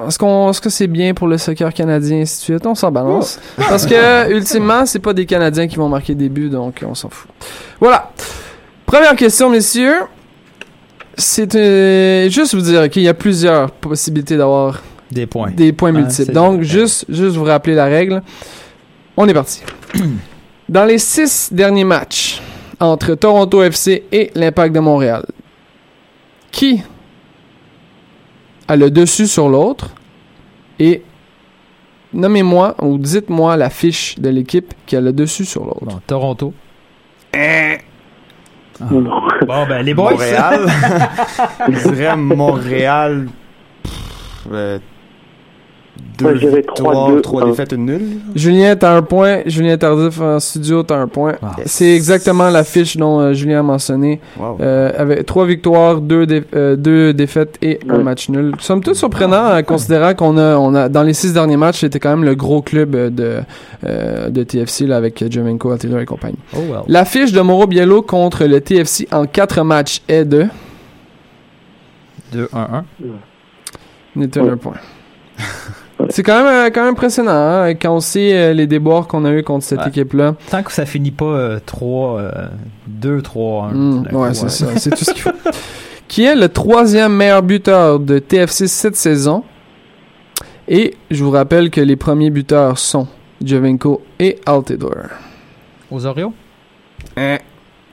est-ce 0.08 0.18
qu'on 0.18 0.50
est-ce 0.50 0.60
que 0.60 0.70
c'est 0.70 0.86
bien 0.86 1.14
pour 1.14 1.26
le 1.28 1.38
soccer 1.38 1.72
canadien 1.72 2.18
et 2.18 2.22
ainsi 2.22 2.38
de 2.38 2.42
suite? 2.58 2.66
On 2.66 2.74
s'en 2.74 2.90
balance. 2.90 3.38
Parce 3.56 3.86
que 3.86 4.30
ultimement 4.30 4.86
c'est 4.86 4.98
pas 4.98 5.12
des 5.12 5.26
Canadiens 5.26 5.66
qui 5.68 5.76
vont 5.76 5.88
marquer 5.88 6.14
des 6.14 6.28
buts 6.28 6.48
donc 6.50 6.82
on 6.86 6.94
s'en 6.94 7.08
fout. 7.10 7.30
Voilà. 7.80 8.10
Première 8.86 9.16
question 9.16 9.50
messieurs. 9.50 9.96
C'est 11.16 11.54
euh, 11.54 12.28
juste 12.28 12.54
vous 12.54 12.60
dire 12.60 12.90
qu'il 12.90 13.02
y 13.02 13.08
a 13.08 13.14
plusieurs 13.14 13.70
possibilités 13.70 14.36
d'avoir 14.36 14.82
Des 15.12 15.26
points. 15.26 15.50
des 15.52 15.72
points 15.72 15.92
multiples. 15.92 16.32
donc 16.32 16.62
juste 16.62 17.04
juste 17.08 17.36
vous 17.36 17.44
rappeler 17.44 17.74
la 17.74 17.84
règle. 17.84 18.22
On 19.16 19.28
est 19.28 19.34
parti. 19.34 19.62
Dans 20.68 20.84
les 20.84 20.98
six 20.98 21.50
derniers 21.52 21.84
matchs 21.84 22.42
entre 22.80 23.14
Toronto 23.14 23.62
FC 23.62 24.04
et 24.10 24.32
l'Impact 24.34 24.74
de 24.74 24.80
Montréal 24.80 25.24
qui 26.50 26.82
a 28.68 28.76
le 28.76 28.90
dessus 28.90 29.26
sur 29.26 29.48
l'autre 29.48 29.90
et 30.78 31.02
nommez-moi 32.12 32.74
ou 32.80 32.98
dites-moi 32.98 33.56
la 33.56 33.70
fiche 33.70 34.18
de 34.18 34.28
l'équipe 34.28 34.74
qui 34.86 34.96
a 34.96 35.00
le 35.00 35.12
dessus 35.12 35.44
sur 35.44 35.64
l'autre. 35.64 35.84
Bon, 35.84 36.00
Toronto. 36.06 36.54
Eh. 37.34 37.78
Ah. 38.80 38.84
Bon, 39.46 39.66
ben, 39.66 39.82
les 39.82 39.92
boys. 39.94 40.12
Montréal. 40.12 40.66
Je 41.68 41.88
dirais 41.90 42.16
Montréal. 42.16 43.28
pff, 43.82 43.92
euh, 44.50 44.78
deux 46.18 46.32
victoires, 46.48 47.10
3-2, 47.10 47.20
trois 47.22 47.44
défaites, 47.44 47.72
une 47.72 47.86
nulle. 47.86 48.02
Julien, 48.36 48.76
t'as 48.76 48.94
un 48.96 49.02
point. 49.02 49.40
Julien 49.46 49.76
Tardif 49.76 50.20
en 50.20 50.38
studio, 50.38 50.84
t'as 50.84 50.96
un 50.96 51.08
point. 51.08 51.34
Ah. 51.42 51.56
C'est 51.66 51.92
exactement 51.92 52.50
la 52.50 52.62
fiche 52.62 52.96
dont 52.96 53.18
euh, 53.18 53.32
Julien 53.32 53.58
a 53.60 53.62
mentionné. 53.64 54.20
Wow. 54.38 54.58
Euh, 54.60 54.92
avec 54.96 55.26
trois 55.26 55.44
victoires, 55.44 56.00
deux, 56.00 56.24
dé- 56.24 56.44
euh, 56.54 56.76
deux 56.76 57.12
défaites 57.12 57.58
et 57.62 57.80
un 57.88 57.98
match 57.98 58.28
nul. 58.28 58.52
Somme 58.60 58.80
toute 58.82 58.94
surprenant, 58.94 59.46
euh, 59.46 59.62
considérant 59.62 60.14
qu'on 60.14 60.38
a, 60.38 60.56
on 60.56 60.72
a, 60.76 60.88
dans 60.88 61.02
les 61.02 61.14
six 61.14 61.32
derniers 61.32 61.56
matchs, 61.56 61.80
c'était 61.80 61.98
quand 61.98 62.10
même 62.10 62.24
le 62.24 62.36
gros 62.36 62.62
club 62.62 62.92
de, 63.12 63.40
euh, 63.84 64.28
de 64.30 64.42
TFC, 64.44 64.86
là, 64.86 64.96
avec 64.98 65.24
Jovenko, 65.32 65.72
Altidore 65.72 65.98
et 66.00 66.06
compagnie. 66.06 66.38
Oh, 66.56 66.60
well. 66.70 66.80
La 66.86 67.04
fiche 67.04 67.32
de 67.32 67.40
Mauro 67.40 67.66
Biello 67.66 68.02
contre 68.02 68.44
le 68.44 68.60
TFC 68.60 69.08
en 69.10 69.26
quatre 69.26 69.64
matchs 69.64 70.00
est 70.06 70.24
de? 70.24 70.46
2-1-1. 72.32 72.84
Newton 74.14 74.44
Ouais. 74.44 74.50
un 74.50 74.56
point. 74.56 74.74
C'est 76.10 76.22
quand 76.22 76.42
même, 76.42 76.46
euh, 76.46 76.70
quand 76.72 76.82
même 76.82 76.92
impressionnant, 76.92 77.30
hein, 77.32 77.70
quand 77.74 77.94
on 77.94 78.00
sait 78.00 78.32
euh, 78.34 78.52
les 78.52 78.66
déboires 78.66 79.06
qu'on 79.06 79.24
a 79.24 79.30
eu 79.32 79.42
contre 79.42 79.64
cette 79.64 79.80
Ouais. 79.80 79.88
équipe-là. 79.88 80.34
Tant 80.50 80.62
que 80.62 80.72
ça 80.72 80.86
finit 80.86 81.10
pas 81.10 81.24
euh, 81.24 81.60
3, 81.64 82.18
euh, 82.20 82.30
2, 82.86 83.22
3, 83.22 83.66
1. 83.68 83.72
Mm, 83.74 84.06
ouais, 84.12 84.34
c'est 84.34 84.48
ça. 84.50 84.66
C'est 84.76 84.90
tout 84.90 85.04
ce 85.04 85.12
qu'il 85.12 85.22
faut. 85.22 85.30
Qui 86.08 86.24
est 86.24 86.36
le 86.36 86.48
troisième 86.48 87.14
meilleur 87.16 87.42
buteur 87.42 87.98
de 87.98 88.18
TFC 88.18 88.68
cette 88.68 88.96
saison. 88.96 89.42
Et 90.68 90.94
je 91.10 91.24
vous 91.24 91.30
rappelle 91.30 91.70
que 91.70 91.80
les 91.80 91.96
premiers 91.96 92.30
buteurs 92.30 92.78
sont 92.78 93.06
Jovenko 93.44 94.02
et 94.18 94.38
Altidore. 94.46 95.08
Aux 95.90 96.06
Orioles? 96.06 96.30
Hein. 97.16 97.38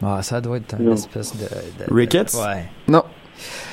Ah, 0.04 0.20
ça 0.22 0.40
doit 0.42 0.58
être 0.58 0.76
une 0.80 0.86
Non. 0.88 0.94
espèce 0.94 1.34
de. 1.36 1.44
de- 1.44 1.94
Ricketts? 1.94 2.34
Ouais. 2.36 2.66
Non. 2.88 3.04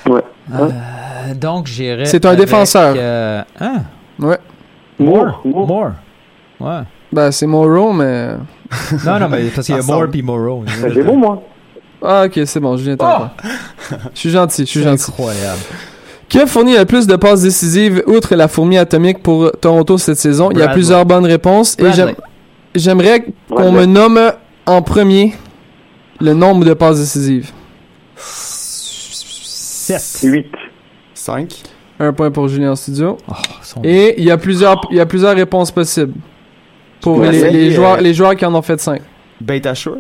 Ouais. 0.06 0.22
Euh, 0.52 1.34
donc, 1.34 1.66
j'irais. 1.66 2.06
C'est 2.06 2.24
un 2.24 2.30
avec, 2.30 2.40
défenseur. 2.40 2.94
euh, 2.96 3.42
hein? 3.60 3.82
Ouais. 4.18 4.38
Moore. 4.98 5.40
Moore. 5.44 5.92
Ouais. 6.60 6.80
Ben, 7.12 7.30
c'est 7.30 7.46
Moro, 7.46 7.92
mais... 7.92 8.30
Non, 9.06 9.18
non, 9.18 9.28
mais 9.28 9.44
parce 9.54 9.66
qu'il 9.66 9.76
y 9.76 9.78
a 9.78 9.82
Moore 9.82 9.96
ressemble. 9.96 10.10
puis 10.10 10.22
Morrow. 10.22 10.64
J'ai 10.92 11.02
bon, 11.02 11.16
moi. 11.16 11.42
Ah, 12.02 12.24
ok, 12.26 12.40
c'est 12.44 12.60
bon, 12.60 12.76
t'as 12.76 12.92
un 12.92 12.96
point. 12.96 13.30
Je 14.14 14.18
suis 14.18 14.30
gentil, 14.30 14.62
je 14.62 14.66
suis 14.70 14.80
C'est 14.80 14.86
gentil. 14.88 15.10
incroyable. 15.10 15.60
Qui 16.28 16.40
a 16.40 16.46
fourni 16.46 16.76
le 16.76 16.84
plus 16.84 17.06
de 17.06 17.16
passes 17.16 17.42
décisives 17.42 18.02
outre 18.06 18.34
la 18.36 18.48
fourmi 18.48 18.76
atomique 18.76 19.22
pour 19.22 19.50
Toronto 19.60 19.96
cette 19.98 20.18
saison? 20.18 20.50
Il 20.50 20.58
y 20.58 20.62
a 20.62 20.68
plusieurs 20.68 21.06
bonnes 21.06 21.24
réponses. 21.24 21.74
Et 21.78 21.84
Bradley. 21.84 22.14
j'aimerais 22.74 23.24
qu'on 23.48 23.72
me 23.72 23.86
nomme 23.86 24.32
en 24.66 24.82
premier 24.82 25.34
le 26.20 26.34
nombre 26.34 26.64
de 26.66 26.74
passes 26.74 26.98
décisives. 26.98 27.50
7. 28.16 30.20
8. 30.22 30.46
5. 31.14 31.62
Un 32.00 32.12
point 32.12 32.30
pour 32.30 32.48
Julien 32.48 32.72
en 32.72 32.76
studio. 32.76 33.16
Oh, 33.28 33.32
son- 33.62 33.80
Et 33.82 34.14
il 34.18 34.24
y 34.24 34.30
a 34.30 34.36
plusieurs, 34.36 34.80
il 34.90 34.96
y 34.96 35.00
a 35.00 35.06
plusieurs 35.06 35.34
réponses 35.34 35.70
possibles. 35.70 36.14
Pour 37.00 37.20
les, 37.22 37.36
essayer, 37.36 37.52
les 37.52 37.72
euh, 37.72 37.76
joueurs, 37.76 38.00
les 38.00 38.14
joueurs 38.14 38.36
qui 38.36 38.44
en 38.44 38.54
ont 38.54 38.62
fait 38.62 38.78
5. 38.80 39.00
Beta 39.40 39.74
Shore. 39.74 39.98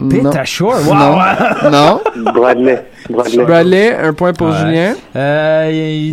Non. 0.00 0.30
Pete 0.32 0.44
Shore. 0.46 0.74
Wow! 0.88 0.94
Non. 0.94 1.70
non. 2.16 2.32
Bradley. 2.32 2.84
Bradley. 3.08 3.44
Bradley, 3.44 3.96
un 3.96 4.12
point 4.14 4.32
pour 4.32 4.48
Ouais. 4.48 4.56
Julien. 4.58 4.94
Euh, 5.14 6.10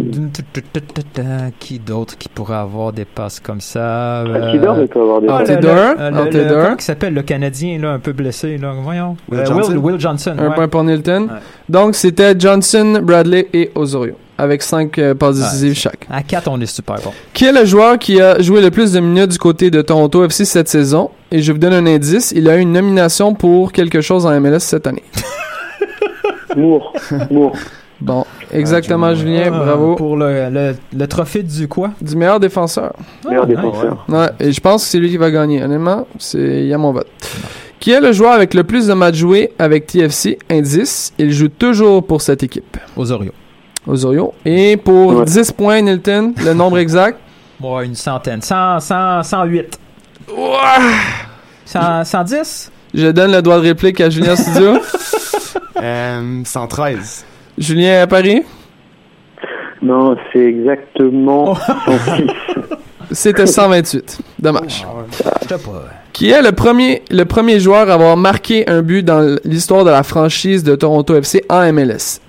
qui 1.59 1.79
d'autre 1.79 2.17
qui 2.17 2.29
pourrait 2.29 2.57
avoir 2.57 2.93
des 2.93 3.05
passes 3.05 3.39
comme 3.39 3.61
ça? 3.61 4.21
Euh, 4.23 4.47
Altidore, 4.47 4.79
il 4.81 4.87
peut 4.87 5.01
avoir 5.01 5.21
des 5.21 5.27
Ah, 5.29 5.39
passes. 5.39 5.57
Comment 5.61 6.75
il 6.77 6.81
s'appelle 6.81 7.13
le 7.13 7.21
Canadien, 7.23 7.79
là, 7.79 7.91
un 7.93 7.99
peu 7.99 8.13
blessé, 8.13 8.57
là? 8.57 8.73
Voyons. 8.81 9.17
Will 9.29 9.39
Euh, 9.39 9.45
Johnson. 9.45 9.71
Will, 9.71 9.77
Will 9.79 9.99
Johnson. 9.99 10.35
Un 10.37 10.49
ouais. 10.49 10.55
point 10.55 10.67
pour 10.67 10.83
Nilton. 10.83 11.23
Ouais. 11.23 11.39
Donc, 11.67 11.95
c'était 11.95 12.35
Johnson, 12.37 12.99
Bradley 13.01 13.47
et 13.53 13.71
Osorio. 13.75 14.15
Avec 14.41 14.61
5 14.63 15.13
passes 15.19 15.35
Ouais. 15.35 15.43
décisives 15.43 15.73
chaque. 15.75 16.07
À 16.09 16.23
4, 16.23 16.47
on 16.49 16.59
est 16.61 16.65
super 16.65 16.95
bon. 17.03 17.11
Qui 17.33 17.45
est 17.45 17.51
le 17.51 17.65
joueur 17.65 17.99
qui 17.99 18.21
a 18.21 18.41
joué 18.41 18.61
le 18.61 18.71
plus 18.71 18.93
de 18.93 18.99
minutes 19.01 19.31
du 19.31 19.37
côté 19.37 19.69
de 19.69 19.81
Toronto 19.81 20.23
FC 20.23 20.45
cette 20.45 20.69
saison? 20.69 21.09
Et 21.29 21.41
je 21.41 21.51
vous 21.51 21.57
donne 21.57 21.73
un 21.73 21.85
indice, 21.85 22.31
il 22.35 22.47
a 22.49 22.55
eu 22.57 22.61
une 22.61 22.71
nomination 22.71 23.33
pour 23.35 23.71
quelque 23.73 23.99
chose 24.01 24.25
en 24.25 24.39
MLS 24.39 24.59
cette 24.59 24.87
année. 24.87 25.03
Moore. 26.55 26.93
Moore. 27.29 27.53
Bon, 28.01 28.25
exactement, 28.53 29.13
Julien, 29.13 29.47
Ah, 29.53 29.59
bravo. 29.59 29.95
Pour 29.95 30.15
le, 30.15 30.49
le, 30.49 30.75
le 30.97 31.07
trophée 31.07 31.43
du 31.43 31.67
quoi? 31.67 31.91
Du 32.01 32.15
meilleur 32.15 32.39
défenseur. 32.39 32.93
Meilleur 33.27 33.43
Ah, 33.43 33.47
défenseur. 33.47 34.05
Ouais, 34.07 34.29
et 34.39 34.51
je 34.53 34.61
pense 34.61 34.83
que 34.85 34.89
c'est 34.89 34.99
lui 34.99 35.09
qui 35.09 35.17
va 35.17 35.29
gagner. 35.31 35.61
Honnêtement, 35.61 36.07
c'est 36.17 36.61
il 36.61 36.67
y 36.67 36.73
a 36.73 36.77
mon 36.77 36.93
vote. 36.93 37.07
Qui 37.81 37.91
est 37.91 37.99
le 38.01 38.11
joueur 38.13 38.31
avec 38.31 38.53
le 38.53 38.63
plus 38.63 38.87
de 38.87 38.93
matchs 38.93 39.15
joués 39.17 39.51
avec 39.59 39.85
TFC? 39.87 40.37
Indice, 40.49 41.13
il 41.19 41.31
joue 41.33 41.49
toujours 41.49 42.05
pour 42.05 42.21
cette 42.21 42.41
équipe. 42.41 42.77
Aux 43.89 44.05
Orioles. 44.05 44.19
Osorio. 44.21 44.33
Et 44.45 44.77
pour 44.77 45.15
Ouais. 45.15 45.25
10 45.25 45.51
points, 45.51 45.81
Nilton, 45.81 46.33
le 46.43 46.53
nombre 46.53 46.77
exact? 46.85 47.17
Ouais, 47.61 47.85
une 47.85 47.95
centaine. 47.95 48.41
100, 48.41 48.79
100, 48.79 49.23
108. 49.23 49.79
100, 51.65 52.03
110? 52.05 52.71
Je 52.93 53.07
donne 53.07 53.31
le 53.31 53.41
droit 53.41 53.57
de 53.57 53.63
réplique 53.63 53.99
à 54.01 54.09
Julien 54.09 54.35
Studio. 54.37 54.77
Euh, 55.81 56.41
113. 56.43 57.25
Julien 57.57 58.01
à 58.01 58.07
Paris? 58.07 58.43
Non, 59.81 60.15
c'est 60.33 60.39
exactement 60.45 61.55
106. 61.55 62.27
C'était 63.11 63.47
128. 63.47 64.19
Dommage. 64.37 64.85
Je 65.41 65.47
sais 65.47 65.57
pas. 65.57 65.71
Qui 66.13 66.29
est 66.29 66.41
le 66.43 66.51
premier, 66.51 67.01
le 67.09 67.23
premier 67.25 67.59
joueur 67.59 67.89
à 67.89 67.93
avoir 67.93 68.15
marqué 68.17 68.69
un 68.69 68.81
but 68.83 69.03
dans 69.03 69.37
l'histoire 69.45 69.83
de 69.83 69.89
la 69.89 70.03
franchise 70.03 70.63
de 70.63 70.75
Toronto 70.75 71.15
FC 71.15 71.43
en 71.49 71.71
MLS? 71.73 72.19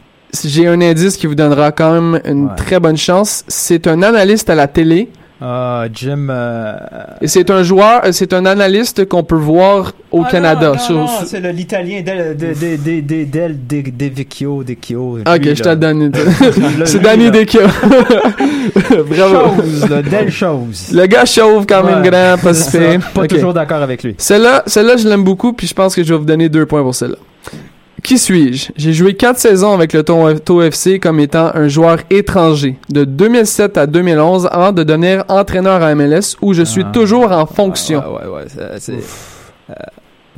J'ai 0.45 0.66
un 0.66 0.81
indice 0.81 1.16
qui 1.16 1.26
vous 1.26 1.35
donnera 1.35 1.72
quand 1.72 1.93
même 1.93 2.20
une 2.24 2.45
Ouais. 2.47 2.57
très 2.57 2.78
bonne 2.81 2.97
chance. 2.97 3.45
C'est 3.49 3.87
un 3.87 4.03
analyste 4.03 4.49
à 4.51 4.55
la 4.55 4.68
télé 4.68 5.09
Ah, 5.43 5.87
Jim. 5.93 6.26
euh, 6.28 6.74
Et 7.22 7.26
c'est 7.26 7.51
un 7.51 7.62
joueur, 7.62 8.03
euh, 8.05 8.12
c'est 8.12 8.35
un 8.35 8.45
analyste 8.45 9.09
qu'on 9.09 9.22
peut 9.24 9.35
voir 9.37 9.93
au 10.12 10.22
ah, 10.22 10.28
Canada. 10.31 10.72
Non, 10.72 10.78
sur- 10.78 10.95
non, 10.97 11.07
sur- 11.07 11.26
c'est 11.26 11.41
l'italien 11.53 12.03
Del 12.03 12.37
de, 12.37 12.47
de, 12.49 12.76
de, 12.76 13.01
de, 13.01 13.24
Del 13.24 13.57
de, 13.66 13.83
de 13.91 14.14
Vecchio, 14.14 14.62
de 14.62 14.76
Chio. 14.81 15.18
Ah, 15.24 15.37
Ok, 15.37 15.45
Lui, 15.47 15.57
je 15.57 15.62
donne. 15.74 16.12
Là, 16.78 16.85
c'est 16.85 16.99
Danny. 17.01 17.31
Deskia. 17.31 17.61
Bravo. 19.09 19.62
Chose, 19.62 19.89
là, 19.91 20.03
Del 20.03 20.31
Chose. 20.31 20.91
Le 20.93 21.07
gars 21.07 21.24
chauve 21.24 21.64
quand 21.66 21.85
même 21.85 22.03
Ouais, 22.03 22.11
grand, 22.11 22.37
pas 22.43 22.55
c'est 22.55 22.99
si. 22.99 23.07
Pas 23.14 23.26
toujours 23.26 23.55
d'accord 23.55 23.83
avec 23.83 24.03
lui. 24.03 24.14
Celle-là, 24.18 24.62
celle-là, 24.66 24.97
je 24.97 25.09
l'aime 25.09 25.24
beaucoup, 25.24 25.53
puis 25.55 25.66
je 25.66 25.74
pense 25.74 25.95
que 25.95 26.03
je 26.05 26.12
vais 26.12 26.18
vous 26.18 26.24
donner 26.26 26.49
deux 26.49 26.66
points 26.66 26.83
pour 26.83 26.95
celle-là. 26.95 27.16
Qui 28.03 28.19
suis-je? 28.19 28.71
J'ai 28.77 28.93
joué 28.93 29.15
quatre 29.15 29.39
saisons 29.39 29.73
avec 29.75 29.93
le 29.93 30.03
Toronto 30.03 30.63
FC 30.63 30.99
comme 30.99 31.21
étant 31.21 31.51
un 31.55 31.69
joueur 31.69 31.99
étranger, 32.11 32.77
de 32.89 33.05
2007 33.05 33.77
à 33.77 33.87
2011, 33.87 34.49
avant 34.51 34.73
de 34.73 34.83
devenir 34.83 35.25
entraîneur 35.29 35.83
à 35.83 35.95
MLS, 35.95 36.37
où 36.41 36.53
je 36.55 36.63
suis 36.63 36.85
toujours 36.93 37.31
en 37.33 37.47
fonction. 37.47 38.03
Ah. 38.05 38.11
Ouais, 38.11 38.27
ouais, 38.43 38.45
c'est- 38.79 38.93
euh, 38.93 39.75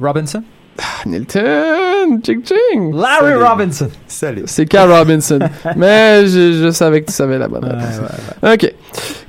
Robinson? 0.01 0.43
Nilton! 1.07 2.21
Ching 2.23 2.43
ching! 2.45 2.95
Larry 2.95 3.35
Robinson. 3.35 3.89
Salut. 4.07 4.45
C'est 4.47 4.67
Carl 4.67 4.91
Robinson. 4.91 5.39
Mais 5.77 6.27
je, 6.27 6.53
je 6.65 6.71
savais 6.71 7.03
que 7.03 7.07
tu 7.07 7.13
savais 7.13 7.39
la 7.39 7.49
bonne 7.49 7.65
réponse. 7.65 8.01
Ok. 8.43 8.75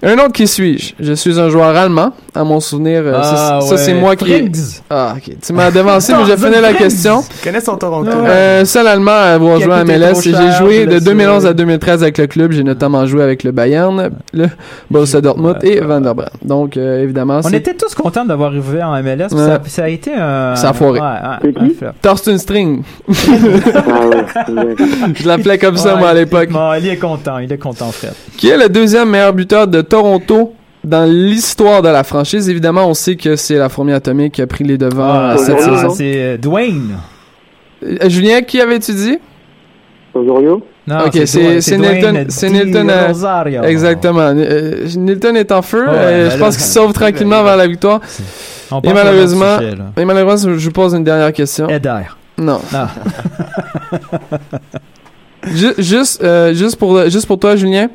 Un 0.04 0.14
autre 0.16 0.34
qui 0.34 0.48
suis-je? 0.48 0.94
Je 1.00 1.14
suis 1.14 1.39
un 1.39 1.50
joueur 1.50 1.76
allemand. 1.76 2.12
À 2.36 2.44
mon 2.44 2.60
souvenir, 2.60 3.02
euh, 3.06 3.22
ça, 3.24 3.58
Ah, 3.58 3.62
ça, 3.62 3.78
c'est 3.78 3.94
moi 3.94 4.16
qui. 4.16 4.26
Friggs. 4.26 4.56
Ah, 4.89 5.14
ok. 5.16 5.36
Tu 5.46 5.54
m'as 5.54 5.72
devancé, 5.72 6.14
mais 6.14 6.26
j'ai 6.26 6.36
fini 6.38 6.60
la 6.62 6.74
question. 6.74 7.22
Tu 7.22 7.48
connais 7.48 7.62
son 7.62 7.78
Toronto? 7.78 8.10
Euh, 8.12 8.66
seul 8.66 8.88
Allemand 8.88 9.12
à 9.12 9.34
avoir 9.36 9.58
Qui 9.58 9.64
joué 9.64 9.74
à 9.74 9.84
MLS. 9.84 10.22
J'ai 10.22 10.32
joué 10.58 10.80
de 10.86 10.91
blessé. 10.91 11.06
2011 11.06 11.46
à 11.46 11.54
2013 11.54 12.04
avec 12.04 12.18
le 12.18 12.28
club. 12.28 12.52
J'ai 12.52 12.64
notamment 12.64 13.06
joué 13.06 13.24
avec 13.24 13.44
le 13.44 13.52
Bayern, 13.52 14.10
le 14.34 14.48
Borussia 14.89 15.22
Dortmund 15.22 15.58
et 15.64 15.80
Van 15.80 16.02
der 16.02 16.16
Bremen. 16.16 16.32
Donc, 16.44 16.76
euh, 16.76 17.02
évidemment, 17.04 17.39
On 17.44 17.50
était 17.50 17.74
tous 17.76 17.94
contents 17.96 18.26
d'avoir 18.26 18.50
arrivé 18.50 18.82
en 18.84 19.02
MLS. 19.02 19.30
Ça, 19.30 19.62
ça 19.66 19.84
a 19.84 19.88
été 19.89 20.14
un. 20.14 20.56
Ça 20.56 20.70
a 20.70 20.74
foiré. 20.74 21.00
Thorsten 22.02 22.38
String. 22.38 22.84
Ah 23.10 24.08
ouais. 24.08 24.76
Je 25.16 25.28
l'appelais 25.28 25.58
comme 25.58 25.78
ça, 25.78 25.94
Ouais, 25.96 26.00
moi, 26.00 26.10
à 26.10 26.14
l'époque. 26.14 26.44
effectivement, 26.50 26.74
il 26.74 26.88
est 26.88 26.98
content, 26.98 27.38
il 27.40 27.52
est 27.52 27.58
content, 27.58 27.92
Fred. 27.92 28.14
Qui 28.38 28.50
est 28.50 28.58
le 28.58 28.70
deuxième 28.70 29.10
meilleur 29.10 29.34
buteur 29.34 29.68
de 29.68 29.82
Toronto 29.82 30.54
dans 30.84 31.10
l'histoire 31.10 31.82
de 31.82 31.90
la 31.90 32.04
franchise? 32.04 32.50
Évidemment, 32.50 32.88
on 32.88 32.94
sait 32.94 33.16
que 33.16 33.36
c'est 33.36 33.56
la 33.58 33.70
fourmi 33.70 33.94
atomique 33.94 34.34
qui 34.34 34.42
a 34.42 34.48
pris 34.48 34.64
les 34.64 34.78
devants 34.78 35.12
Ah, 35.14 35.30
à 35.32 35.38
cette 35.38 35.60
saison. 35.62 35.90
c'est 35.90 36.14
euh, 36.16 36.38
Dwayne. 36.38 36.98
Euh, 37.86 38.10
Julien, 38.10 38.42
qui 38.42 38.60
avait-tu 38.62 38.94
dit? 38.94 39.18
Osorio? 40.14 40.62
Non, 40.86 41.06
Ok, 41.06 41.14
c'est- 41.26 41.40
Dwayne- 41.40 41.62
c'est 41.62 41.78
Dwayne 41.78 41.96
Nilton- 42.16 42.26
c'est 42.30 42.50
Nilton, 42.50 42.90
euh, 42.90 43.08
Rosario. 43.08 43.64
Exactement. 43.64 44.34
Euh, 44.36 44.86
Nilton 44.98 45.34
est 45.36 45.52
en 45.52 45.62
feu. 45.62 45.86
Ouais, 45.86 45.94
Euh, 45.96 46.24
ben 46.26 46.32
je 46.32 46.38
là, 46.38 46.46
pense 46.46 46.56
qu'il 46.58 46.66
se 46.66 46.74
sauve 46.74 46.92
tranquillement 46.94 47.42
vers 47.44 47.56
la 47.58 47.68
victoire. 47.68 48.02
On 48.74 48.82
Et 48.82 48.93
malheureusement, 48.93 49.57
sujet, 49.59 49.74
et 49.97 50.05
malheureusement, 50.05 50.53
je 50.57 50.65
vous 50.65 50.71
pose 50.71 50.93
une 50.93 51.03
dernière 51.03 51.32
question. 51.34 51.67
Eder. 51.69 52.03
Non. 52.38 52.59
Ah. 52.74 52.88
Ju- 55.53 55.74
juste, 55.78 56.24
euh, 56.24 56.53
juste 56.53 56.78
pour, 56.78 57.03
juste 57.09 57.28
pour 57.28 57.38
toi, 57.38 57.55
Julien, 57.57 57.89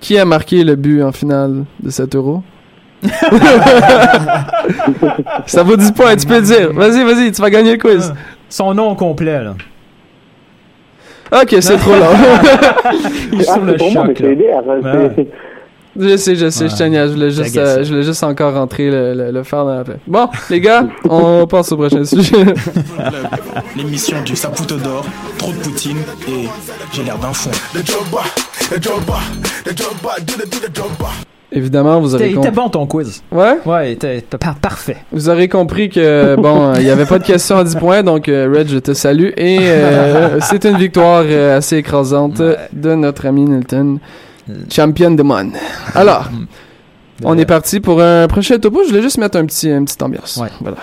qui 0.00 0.18
a 0.18 0.24
marqué 0.24 0.64
le 0.64 0.74
but 0.74 1.02
en 1.02 1.12
finale 1.12 1.64
de 1.80 1.90
cet 1.90 2.14
euro? 2.16 2.42
Ça 5.46 5.62
vaut 5.62 5.76
10 5.76 5.92
points, 5.92 6.16
tu 6.16 6.26
peux 6.26 6.36
le 6.36 6.42
dire. 6.42 6.72
Vas-y, 6.72 7.04
vas-y, 7.04 7.30
tu 7.32 7.40
vas 7.40 7.50
gagner 7.50 7.72
le 7.72 7.78
quiz. 7.78 8.12
Son 8.48 8.74
nom 8.74 8.94
complet, 8.94 9.42
là. 9.44 9.54
Ok, 11.30 11.56
c'est 11.60 11.76
trop 11.76 11.92
long. 11.92 12.06
Il 13.32 13.40
est 13.42 13.48
Ah, 13.48 13.52
sur 13.54 13.64
le 13.64 13.76
pour 13.76 13.92
moi, 13.92 14.04
mais 14.08 14.14
choc, 14.16 14.26
là. 14.26 15.10
Je 15.98 16.16
sais, 16.16 16.36
je 16.36 16.48
sais, 16.50 16.68
je 16.68 16.72
Ouais. 16.72 16.78
te 16.78 16.82
niaise, 16.84 17.08
je 17.10 17.14
voulais 17.14 17.30
juste, 17.30 17.56
euh, 17.56 17.82
je 17.82 17.88
voulais 17.90 18.02
juste 18.04 18.22
encore 18.24 18.54
rentrer 18.54 18.90
le, 18.90 19.14
le, 19.14 19.30
le 19.30 19.42
faire 19.42 19.64
dans 19.64 19.74
la 19.74 19.84
plaie. 19.84 19.96
Bon, 20.06 20.28
les 20.50 20.60
gars, 20.60 20.86
on 21.08 21.46
passe 21.46 21.72
au 21.72 21.76
prochain 21.76 22.04
sujet. 22.04 22.36
L'émission 23.76 24.22
du 24.22 24.34
Saputo 24.36 24.76
d'or, 24.76 25.04
trop 25.38 25.52
de 25.52 25.56
poutine 25.58 25.98
et 26.28 26.48
j'ai 26.92 27.02
l'air 27.04 27.18
d'un 27.18 27.32
fond. 27.32 27.50
Évidemment, 31.50 31.98
vous 32.00 32.14
aurez 32.14 32.26
Il 32.26 32.28
était 32.32 32.36
compris. 32.36 32.50
bon 32.52 32.68
ton 32.68 32.86
quiz. 32.86 33.22
Ouais? 33.32 33.56
Ouais, 33.64 33.88
il 33.90 33.92
était 33.94 34.18
était 34.18 34.36
par- 34.36 34.56
parfait. 34.56 34.98
Vous 35.12 35.30
aurez 35.30 35.48
compris 35.48 35.88
que 35.88 36.36
bon, 36.38 36.68
euh, 36.68 36.74
il 36.76 36.84
n'y 36.84 36.90
avait 36.90 37.06
pas 37.06 37.18
de 37.18 37.24
question 37.24 37.56
à 37.56 37.64
10 37.64 37.76
points, 37.76 38.02
donc 38.02 38.28
euh, 38.28 38.52
Red, 38.54 38.68
je 38.68 38.78
te 38.78 38.92
salue. 38.92 39.30
Et 39.38 39.58
euh, 39.62 40.40
c'est 40.40 40.66
une 40.66 40.76
victoire 40.76 41.22
euh, 41.26 41.56
assez 41.56 41.78
écrasante 41.78 42.42
de 42.42 42.94
notre 42.94 43.24
ami 43.26 43.44
Nilton, 43.46 43.98
champion 44.70 45.10
de 45.12 45.22
monde. 45.22 45.52
Alors, 45.94 46.28
on 47.24 47.36
est 47.38 47.46
parti 47.46 47.80
pour 47.80 48.00
un 48.00 48.26
prochain 48.28 48.58
topo. 48.58 48.82
Je 48.84 48.90
voulais 48.90 49.02
juste 49.02 49.18
mettre 49.18 49.38
un 49.38 49.46
petit, 49.46 49.70
une 49.70 49.84
petite 49.84 50.02
ambiance. 50.02 50.36
Ouais. 50.36 50.48
Voilà. 50.60 50.78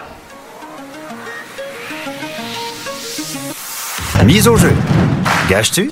Mise 4.26 4.48
au 4.48 4.56
jeu. 4.56 4.72
Gages-tu? 5.50 5.92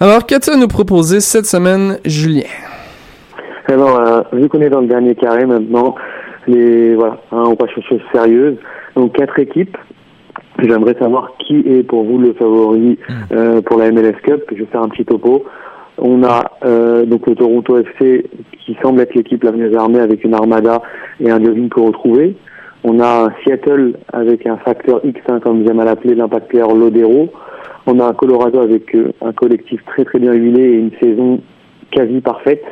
Alors, 0.00 0.24
qu'as-tu 0.24 0.50
à 0.50 0.56
nous 0.56 0.68
proposer 0.68 1.20
cette 1.20 1.46
semaine, 1.46 1.98
Julien? 2.04 2.44
Alors, 3.68 3.98
euh, 3.98 4.22
vu 4.32 4.48
qu'on 4.48 4.60
est 4.60 4.70
dans 4.70 4.80
le 4.80 4.86
dernier 4.86 5.14
carré 5.14 5.44
maintenant, 5.44 5.94
les 6.46 6.94
voilà, 6.94 7.18
hein, 7.32 7.44
on 7.46 7.56
passe 7.56 7.70
aux 7.76 7.82
choses 7.82 8.00
sérieuses. 8.12 8.56
Donc 8.96 9.14
quatre 9.16 9.38
équipes. 9.38 9.76
J'aimerais 10.58 10.94
savoir 10.98 11.32
qui 11.38 11.58
est 11.66 11.82
pour 11.82 12.04
vous 12.04 12.18
le 12.18 12.32
favori 12.34 12.98
euh, 13.32 13.60
pour 13.62 13.78
la 13.78 13.90
MLS 13.90 14.14
Cup. 14.22 14.44
Je 14.52 14.60
vais 14.60 14.66
faire 14.66 14.82
un 14.82 14.88
petit 14.88 15.04
topo. 15.04 15.44
On 15.98 16.24
a 16.24 16.50
euh, 16.64 17.04
donc 17.04 17.26
le 17.26 17.34
Toronto 17.34 17.78
FC 17.78 18.26
qui 18.64 18.76
semble 18.82 19.00
être 19.00 19.14
l'équipe 19.14 19.42
la 19.44 19.52
mieux 19.52 19.76
armée 19.76 20.00
avec 20.00 20.24
une 20.24 20.34
armada 20.34 20.82
et 21.20 21.30
un 21.30 21.42
Jovinko 21.42 21.84
retrouvé. 21.84 22.36
On 22.82 23.00
a 23.00 23.30
Seattle 23.42 23.94
avec 24.12 24.46
un 24.46 24.56
facteur 24.58 25.00
X, 25.04 25.20
hein, 25.28 25.40
comme 25.40 25.64
j'aime 25.64 25.80
à 25.80 25.84
l'appeler, 25.84 26.14
l'impact 26.14 26.48
player 26.48 26.66
Lodero. 26.66 27.30
On 27.86 28.00
a 28.00 28.06
un 28.06 28.12
Colorado 28.12 28.60
avec 28.60 28.94
euh, 28.94 29.12
un 29.22 29.32
collectif 29.32 29.84
très 29.86 30.04
très 30.04 30.18
bien 30.18 30.32
huilé 30.32 30.62
et 30.62 30.74
une 30.74 30.90
saison 31.00 31.40
quasi 31.90 32.20
parfaite 32.20 32.64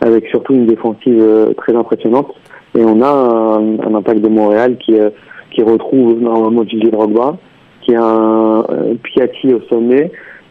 avec 0.00 0.26
surtout 0.28 0.54
une 0.54 0.66
défensive 0.66 1.20
euh, 1.20 1.52
très 1.54 1.74
impressionnante. 1.74 2.32
Et 2.74 2.82
on 2.82 3.02
a 3.02 3.08
un, 3.08 3.94
impact 3.94 4.20
de 4.20 4.28
Montréal 4.28 4.76
qui, 4.78 4.94
qui 5.50 5.62
retrouve 5.62 6.20
normalement 6.20 6.62
Gigi 6.64 6.90
Drogba, 6.90 7.38
qui 7.80 7.94
a 7.94 8.02
un 8.02 8.64
Piatti 9.02 9.54
au 9.54 9.62
sommet 9.70 10.10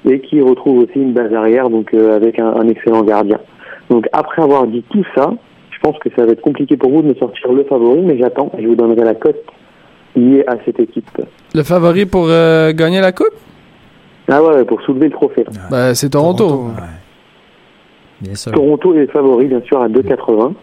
et 0.09 0.19
qui 0.21 0.41
retrouve 0.41 0.79
aussi 0.83 0.95
une 0.99 1.13
base 1.13 1.33
arrière, 1.33 1.69
donc 1.69 1.93
euh, 1.93 2.15
avec 2.15 2.39
un, 2.39 2.47
un 2.47 2.67
excellent 2.67 3.01
gardien. 3.03 3.39
Donc 3.89 4.07
après 4.13 4.41
avoir 4.41 4.67
dit 4.67 4.83
tout 4.91 5.03
ça, 5.15 5.31
je 5.71 5.79
pense 5.81 5.97
que 5.99 6.09
ça 6.15 6.25
va 6.25 6.31
être 6.31 6.41
compliqué 6.41 6.77
pour 6.77 6.91
vous 6.91 7.01
de 7.01 7.07
me 7.09 7.15
sortir 7.15 7.51
le 7.51 7.63
favori, 7.65 8.01
mais 8.01 8.17
j'attends 8.17 8.51
et 8.57 8.63
je 8.63 8.67
vous 8.67 8.75
donnerai 8.75 9.03
la 9.03 9.13
cote 9.15 9.43
liée 10.15 10.43
à 10.47 10.55
cette 10.65 10.79
équipe. 10.79 11.09
Le 11.53 11.63
favori 11.63 12.05
pour 12.05 12.27
euh, 12.29 12.71
gagner 12.73 13.01
la 13.01 13.11
coupe? 13.11 13.27
Ah 14.27 14.41
ouais, 14.41 14.63
pour 14.65 14.81
soulever 14.81 15.05
le 15.07 15.11
trophée. 15.11 15.45
Ben, 15.69 15.93
c'est 15.93 16.09
Toronto. 16.09 16.67
Bien 18.21 18.33
sûr. 18.35 18.51
Toronto 18.53 18.93
est 18.95 19.11
favori, 19.11 19.45
bien 19.47 19.61
sûr, 19.67 19.81
à 19.81 19.87
2,80. 19.89 20.53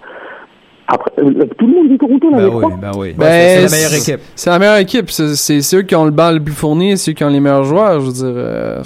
Après, 0.88 1.10
euh, 1.18 1.44
tout 1.58 1.66
le 1.66 1.74
monde 1.74 1.88
dit 1.88 1.98
Toronto, 1.98 2.30
là, 2.30 2.36
Ben 2.38 2.44
oui, 2.48 2.50
trois 2.60 2.70
ben 2.76 2.90
oui. 2.96 3.14
Ben, 3.16 3.26
c'est 3.30 3.62
la 3.62 3.68
meilleure 3.70 3.94
équipe. 3.94 4.20
C'est 4.34 4.50
la 4.50 4.58
meilleure 4.58 4.76
équipe. 4.78 5.10
C'est 5.10 5.60
ceux 5.60 5.82
qui 5.82 5.94
ont 5.94 6.04
le 6.04 6.10
banc 6.10 6.32
le 6.32 6.40
plus 6.40 6.52
fourni, 6.54 6.96
ceux 6.98 7.12
qui 7.12 7.22
ont 7.24 7.28
les 7.28 7.40
meilleurs 7.40 7.64
joueurs. 7.64 8.00
Je 8.00 8.06
veux 8.06 8.12
dire. 8.12 8.24
euh, 8.36 8.82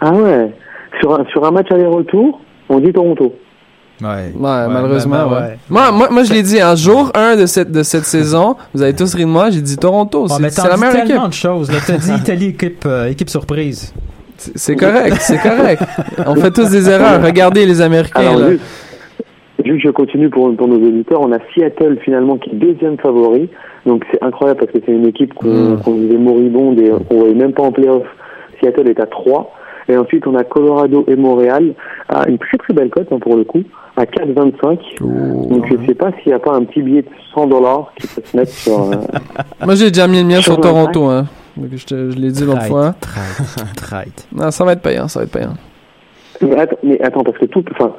Ah 0.00 0.12
ouais. 0.12 0.50
Sur 1.00 1.18
un, 1.20 1.24
sur 1.26 1.44
un 1.44 1.50
match 1.50 1.66
aller-retour, 1.70 2.40
on 2.68 2.78
dit 2.80 2.92
Toronto. 2.92 3.34
Ouais. 4.02 4.08
Ouais, 4.08 4.30
Ouais, 4.34 4.68
malheureusement, 4.68 5.16
ben, 5.16 5.24
ben, 5.28 5.34
ouais. 5.36 5.42
ouais. 5.42 5.58
Moi, 5.70 5.90
moi, 5.92 6.08
moi, 6.10 6.22
je 6.24 6.32
l'ai 6.32 6.42
dit, 6.42 6.62
en 6.62 6.76
jour 6.76 7.10
1 7.14 7.36
de 7.36 7.46
cette, 7.46 7.70
de 7.72 7.82
cette 7.82 8.04
saison, 8.04 8.56
vous 8.74 8.82
avez 8.82 8.94
tous 8.94 9.14
ri 9.14 9.22
de 9.24 9.28
moi, 9.28 9.50
j'ai 9.50 9.62
dit 9.62 9.76
Toronto. 9.76 10.24
Oh, 10.24 10.28
C'est 10.28 10.50
t'en 10.62 10.68
la 10.68 10.76
meilleure 10.76 10.92
tellement 11.06 11.14
équipe. 11.22 11.28
de 11.30 11.34
choses. 11.34 11.70
Là, 11.72 11.78
t'as 11.86 11.96
dit 11.96 12.12
Italie, 12.22 12.46
équipe, 12.48 12.84
euh, 12.86 13.08
équipe 13.08 13.30
surprise. 13.30 13.94
C'est 14.38 14.58
c'est 14.58 14.76
correct, 14.76 15.16
c'est 15.20 15.38
correct. 15.38 15.82
On 16.26 16.34
fait 16.34 16.50
tous 16.50 16.68
des 16.70 16.90
erreurs. 16.90 17.22
Regardez 17.22 17.64
les 17.64 17.80
Américains, 17.80 18.20
Alors, 18.20 18.36
là. 18.38 18.50
juste, 18.50 18.62
juste 19.64 19.80
je 19.86 19.90
continue 19.90 20.28
pour, 20.28 20.54
pour 20.54 20.68
nos 20.68 20.76
auditeurs, 20.76 21.22
on 21.22 21.32
a 21.32 21.38
Seattle 21.54 21.96
finalement 22.04 22.36
qui 22.36 22.50
est 22.50 22.54
deuxième 22.54 22.98
favori. 22.98 23.48
Donc 23.86 24.04
c'est 24.10 24.22
incroyable 24.22 24.60
parce 24.60 24.72
que 24.72 24.78
c'est 24.84 24.92
une 24.92 25.06
équipe 25.06 25.32
qu'on 25.32 25.46
Mm. 25.76 25.80
qu'on 25.82 25.94
disait 25.94 26.18
moribonde 26.18 26.78
et 26.80 26.90
qu'on 27.08 27.18
voyait 27.20 27.34
même 27.34 27.52
pas 27.54 27.62
en 27.62 27.72
playoff. 27.72 28.02
Seattle 28.60 28.88
est 28.90 29.00
à 29.00 29.06
3. 29.06 29.50
Et 29.88 29.96
ensuite 29.96 30.26
on 30.26 30.34
a 30.34 30.44
Colorado 30.44 31.04
et 31.08 31.16
Montréal 31.16 31.74
à 32.08 32.28
une 32.28 32.38
très 32.38 32.58
très 32.58 32.74
belle 32.74 32.90
cote 32.90 33.08
hein, 33.12 33.18
pour 33.20 33.36
le 33.36 33.44
coup, 33.44 33.62
à 33.96 34.04
4,25. 34.04 34.98
Donc 35.48 35.66
je 35.70 35.86
sais 35.86 35.94
pas 35.94 36.10
s'il 36.22 36.28
n'y 36.28 36.32
a 36.34 36.38
pas 36.38 36.54
un 36.54 36.64
petit 36.64 36.82
billet 36.82 37.02
de 37.02 37.08
100 37.34 37.46
dollars 37.46 37.92
qui 38.00 38.06
peut 38.08 38.22
se 38.24 38.36
mettre 38.36 38.50
sur... 38.52 38.80
euh, 38.80 38.94
Moi, 39.64 39.74
j'ai 39.74 39.88
déjà 39.90 40.06
mis 40.08 40.18
le 40.20 40.26
mien 40.26 40.40
sur 40.40 40.54
Sur 40.54 40.60
Toronto, 40.60 41.04
hein. 41.06 41.26
Donc, 41.56 41.68
je, 41.74 41.86
te- 41.86 42.10
je 42.10 42.16
l'ai 42.16 42.30
dit 42.30 42.44
l'autre 42.44 42.64
fois. 42.66 42.94
traite. 43.76 44.26
Non, 44.34 44.50
ça 44.50 44.64
va 44.64 44.72
être 44.72 44.82
payant, 44.82 45.08
ça 45.08 45.20
va 45.20 45.24
être 45.24 45.32
payant. 45.32 45.54
Mais 46.42 46.56
attends, 46.58 46.76
mais 46.82 47.00
attends, 47.00 47.22
parce 47.24 47.38
que 47.38 47.46
tout, 47.46 47.64
enfin, 47.72 47.92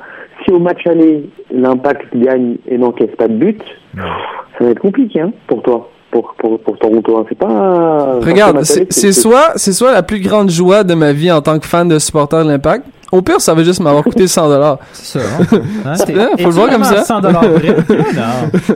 si 0.46 0.52
au 0.52 0.60
match 0.60 0.86
aller, 0.86 1.28
l'impact 1.52 2.16
gagne 2.16 2.58
et 2.68 2.78
n'encaisse 2.78 3.16
pas 3.18 3.28
de 3.28 3.34
but, 3.34 3.62
ça 3.96 4.64
va 4.64 4.70
être 4.70 4.80
compliqué, 4.80 5.22
hein, 5.22 5.32
pour 5.48 5.64
toi, 5.64 5.90
pour, 6.22 6.34
pour, 6.38 6.60
pour 6.60 6.78
Toronto, 6.80 7.18
hein. 7.18 7.26
C'est 7.30 7.38
pas. 7.38 8.20
Regarde, 8.22 8.64
c'est 8.64 9.12
soit, 9.12 9.52
c'est 9.56 9.74
soit 9.74 9.92
la 9.94 10.04
plus 10.04 10.20
grande 10.20 10.50
joie 10.50 10.84
de 10.84 10.94
ma 10.94 11.14
vie 11.14 11.32
en 11.32 11.42
tant 11.42 11.60
que 11.60 11.66
fan 11.68 11.88
de 11.88 12.00
supporter 12.00 12.44
de 12.44 12.50
l'Impact, 12.50 12.86
Au 13.12 13.22
pire, 13.22 13.40
ça 13.40 13.54
va 13.54 13.64
juste 13.64 13.82
m'avoir 13.82 14.04
coûté 14.04 14.28
100 14.28 14.50
dollars. 14.50 14.80
C'est 14.94 15.20
ça. 15.20 15.26
Hein? 15.40 15.58
Hein, 15.86 15.94
faut 16.40 16.50
le 16.50 16.54
voir 16.54 16.70
comme 16.70 16.84
ça. 16.84 17.04
100 17.04 17.22
dollars 17.22 17.44
Non. 17.44 18.74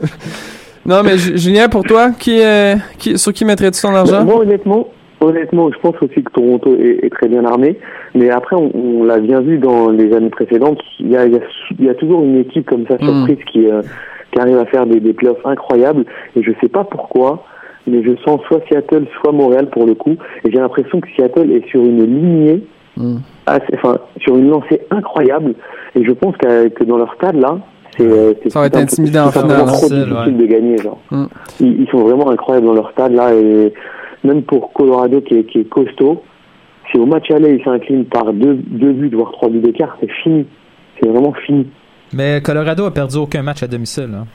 Non, 0.84 1.02
mais 1.04 1.16
Ju- 1.16 1.36
Julien, 1.38 1.68
pour 1.68 1.84
toi, 1.84 2.10
qui, 2.18 2.40
euh, 2.42 2.74
qui, 2.98 3.16
sur 3.16 3.32
qui 3.32 3.44
mettrais-tu 3.44 3.80
ton 3.80 3.94
argent? 3.94 4.24
Moi, 4.24 4.38
honnêtement, 4.40 4.88
honnêtement, 5.20 5.70
je 5.70 5.78
pense 5.78 5.94
aussi 6.02 6.24
que 6.24 6.32
Toronto 6.32 6.74
est, 6.76 7.04
est 7.06 7.10
très 7.10 7.28
bien 7.28 7.44
armé. 7.44 7.78
Mais 8.16 8.30
après, 8.30 8.56
on, 8.56 8.70
on 8.74 9.04
l'a 9.04 9.18
bien 9.18 9.40
vu 9.40 9.58
dans 9.58 9.90
les 9.90 10.12
années 10.12 10.30
précédentes, 10.30 10.80
il 10.98 11.10
y 11.12 11.16
a, 11.16 11.24
il 11.26 11.34
y 11.34 11.36
a, 11.36 11.40
il 11.78 11.84
y 11.86 11.88
a 11.88 11.94
toujours 11.94 12.22
une 12.24 12.38
équipe 12.38 12.68
comme 12.68 12.84
ça, 12.90 12.98
surprise, 12.98 13.38
qui, 13.52 13.66
euh, 13.70 13.82
qui 14.32 14.40
arrive 14.40 14.58
à 14.58 14.66
faire 14.66 14.86
des, 14.86 14.98
des 15.00 15.12
playoffs 15.12 15.44
incroyables. 15.44 16.04
Et 16.36 16.42
je 16.42 16.50
sais 16.60 16.68
pas 16.68 16.84
pourquoi, 16.84 17.44
mais 17.86 18.02
je 18.02 18.16
sens 18.24 18.40
soit 18.48 18.60
Seattle, 18.68 19.06
soit 19.20 19.32
Montréal 19.32 19.68
pour 19.70 19.86
le 19.86 19.94
coup. 19.94 20.16
Et 20.44 20.50
j'ai 20.50 20.58
l'impression 20.58 21.00
que 21.00 21.08
Seattle 21.14 21.50
est 21.52 21.66
sur 21.68 21.80
une 21.82 22.04
lignée, 22.04 22.62
assez- 23.46 23.74
enfin, 23.74 23.98
sur 24.18 24.36
une 24.36 24.48
lancée 24.50 24.80
incroyable. 24.90 25.54
Et 25.94 26.04
je 26.04 26.12
pense 26.12 26.36
que, 26.36 26.68
que 26.68 26.84
dans 26.84 26.96
leur 26.96 27.12
stade, 27.14 27.36
là, 27.36 27.58
c'est 27.98 28.04
euh, 28.04 28.32
Ça 28.48 28.60
va 28.60 28.66
être 28.66 28.72
tout 28.72 28.78
un 28.78 28.80
peu- 28.80 28.84
intimidant 28.84 29.26
en 29.26 29.30
finale, 29.32 29.66
trop 29.66 29.88
difficile 29.88 30.36
de 30.38 30.46
gagner, 30.46 30.78
genre. 30.78 30.98
Mm. 31.10 31.24
Ils, 31.60 31.80
ils 31.82 31.88
sont 31.88 31.98
vraiment 31.98 32.30
incroyables 32.30 32.66
dans 32.66 32.72
leur 32.74 32.90
stade 32.92 33.12
là 33.12 33.34
et 33.34 33.72
même 34.24 34.42
pour 34.42 34.72
Colorado 34.72 35.20
qui 35.20 35.34
est, 35.36 35.44
qui 35.44 35.58
est 35.60 35.64
costaud, 35.68 36.22
si 36.90 36.98
au 36.98 37.04
match 37.06 37.30
aller 37.30 37.56
ils 37.58 37.64
s'inclinent 37.64 38.04
par 38.06 38.32
deux, 38.32 38.54
deux 38.54 38.92
buts 38.92 39.10
voire 39.12 39.32
trois 39.32 39.48
buts 39.50 39.58
d'écart, 39.60 39.96
c'est 40.00 40.10
fini. 40.22 40.46
C'est 41.00 41.08
vraiment 41.08 41.32
fini. 41.32 41.66
Mais 42.12 42.40
Colorado 42.42 42.84
a 42.84 42.90
perdu 42.90 43.16
aucun 43.16 43.42
match 43.42 43.62
à 43.62 43.66
domicile. 43.66 44.10
hein. 44.14 44.26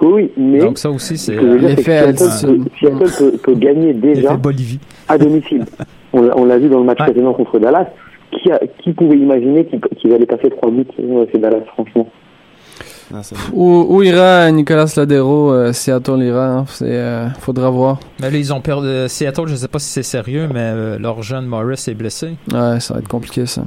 Oui, 0.00 0.30
mais 0.36 0.58
Donc 0.58 0.78
ça 0.78 0.90
aussi, 0.90 1.16
c'est 1.16 1.36
que 1.36 1.44
l'effet 1.44 2.12
Seattle, 2.14 2.64
peut, 2.80 3.04
peut, 3.18 3.38
peut 3.42 3.54
gagner 3.54 3.94
déjà 3.94 4.36
à 5.08 5.18
domicile. 5.18 5.64
On 6.12 6.22
l'a 6.22 6.36
on 6.36 6.44
l'a 6.44 6.58
vu 6.58 6.68
dans 6.68 6.78
le 6.78 6.84
match 6.84 6.98
précédent 6.98 7.32
contre 7.32 7.58
Dallas. 7.58 7.88
Qui, 8.30 8.50
a, 8.50 8.60
qui 8.82 8.92
pouvait 8.92 9.16
imaginer 9.16 9.64
qu'ils 9.66 9.80
qu'ils 9.80 10.12
allaient 10.12 10.26
passer 10.26 10.50
trois 10.50 10.70
buts 10.70 10.84
euh, 11.00 11.24
C'est 11.32 11.38
Dallas, 11.38 11.62
franchement? 11.74 12.08
Où, 13.52 13.86
où 13.88 14.02
ira 14.02 14.50
Nicolas 14.50 14.92
Ladero, 14.96 15.52
euh, 15.52 15.72
Seattle 15.72 16.22
ira, 16.22 16.46
hein? 16.46 16.64
c'est, 16.68 16.84
euh, 16.88 17.28
faudra 17.40 17.70
voir. 17.70 17.98
Mais 18.20 18.30
là, 18.30 18.36
ils 18.38 18.52
ont 18.52 18.60
perdu 18.60 18.86
euh, 18.88 19.08
Seattle, 19.08 19.46
je 19.46 19.54
sais 19.54 19.68
pas 19.68 19.78
si 19.78 19.88
c'est 19.88 20.02
sérieux, 20.02 20.48
mais 20.52 20.60
euh, 20.74 20.98
leur 20.98 21.22
jeune 21.22 21.46
Morris 21.46 21.84
est 21.88 21.94
blessé. 21.94 22.36
Ouais, 22.52 22.80
ça 22.80 22.94
va 22.94 23.00
être 23.00 23.08
compliqué 23.08 23.46
ça. 23.46 23.62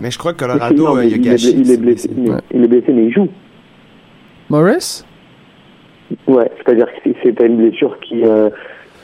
Mais 0.00 0.10
je 0.10 0.18
crois 0.18 0.32
que 0.34 0.44
Non, 0.44 0.52
Colorado, 0.52 0.96
euh, 0.98 1.04
il 1.04 1.12
a 1.12 1.16
est, 1.16 1.18
gâché. 1.20 1.50
il 1.56 1.70
est 1.70 1.76
blessé, 1.76 2.10
mais, 2.16 2.30
il 2.54 2.64
est 2.64 2.68
blessé, 2.68 2.92
mais 2.92 3.04
il 3.06 3.12
joue. 3.12 3.28
Morris? 4.48 5.04
Ouais, 6.26 6.50
c'est-à-dire 6.58 6.86
que 6.86 7.10
c'est- 7.22 7.32
pas 7.32 7.44
une 7.44 7.56
blessure 7.56 7.96
qui, 8.00 8.24
euh, 8.24 8.50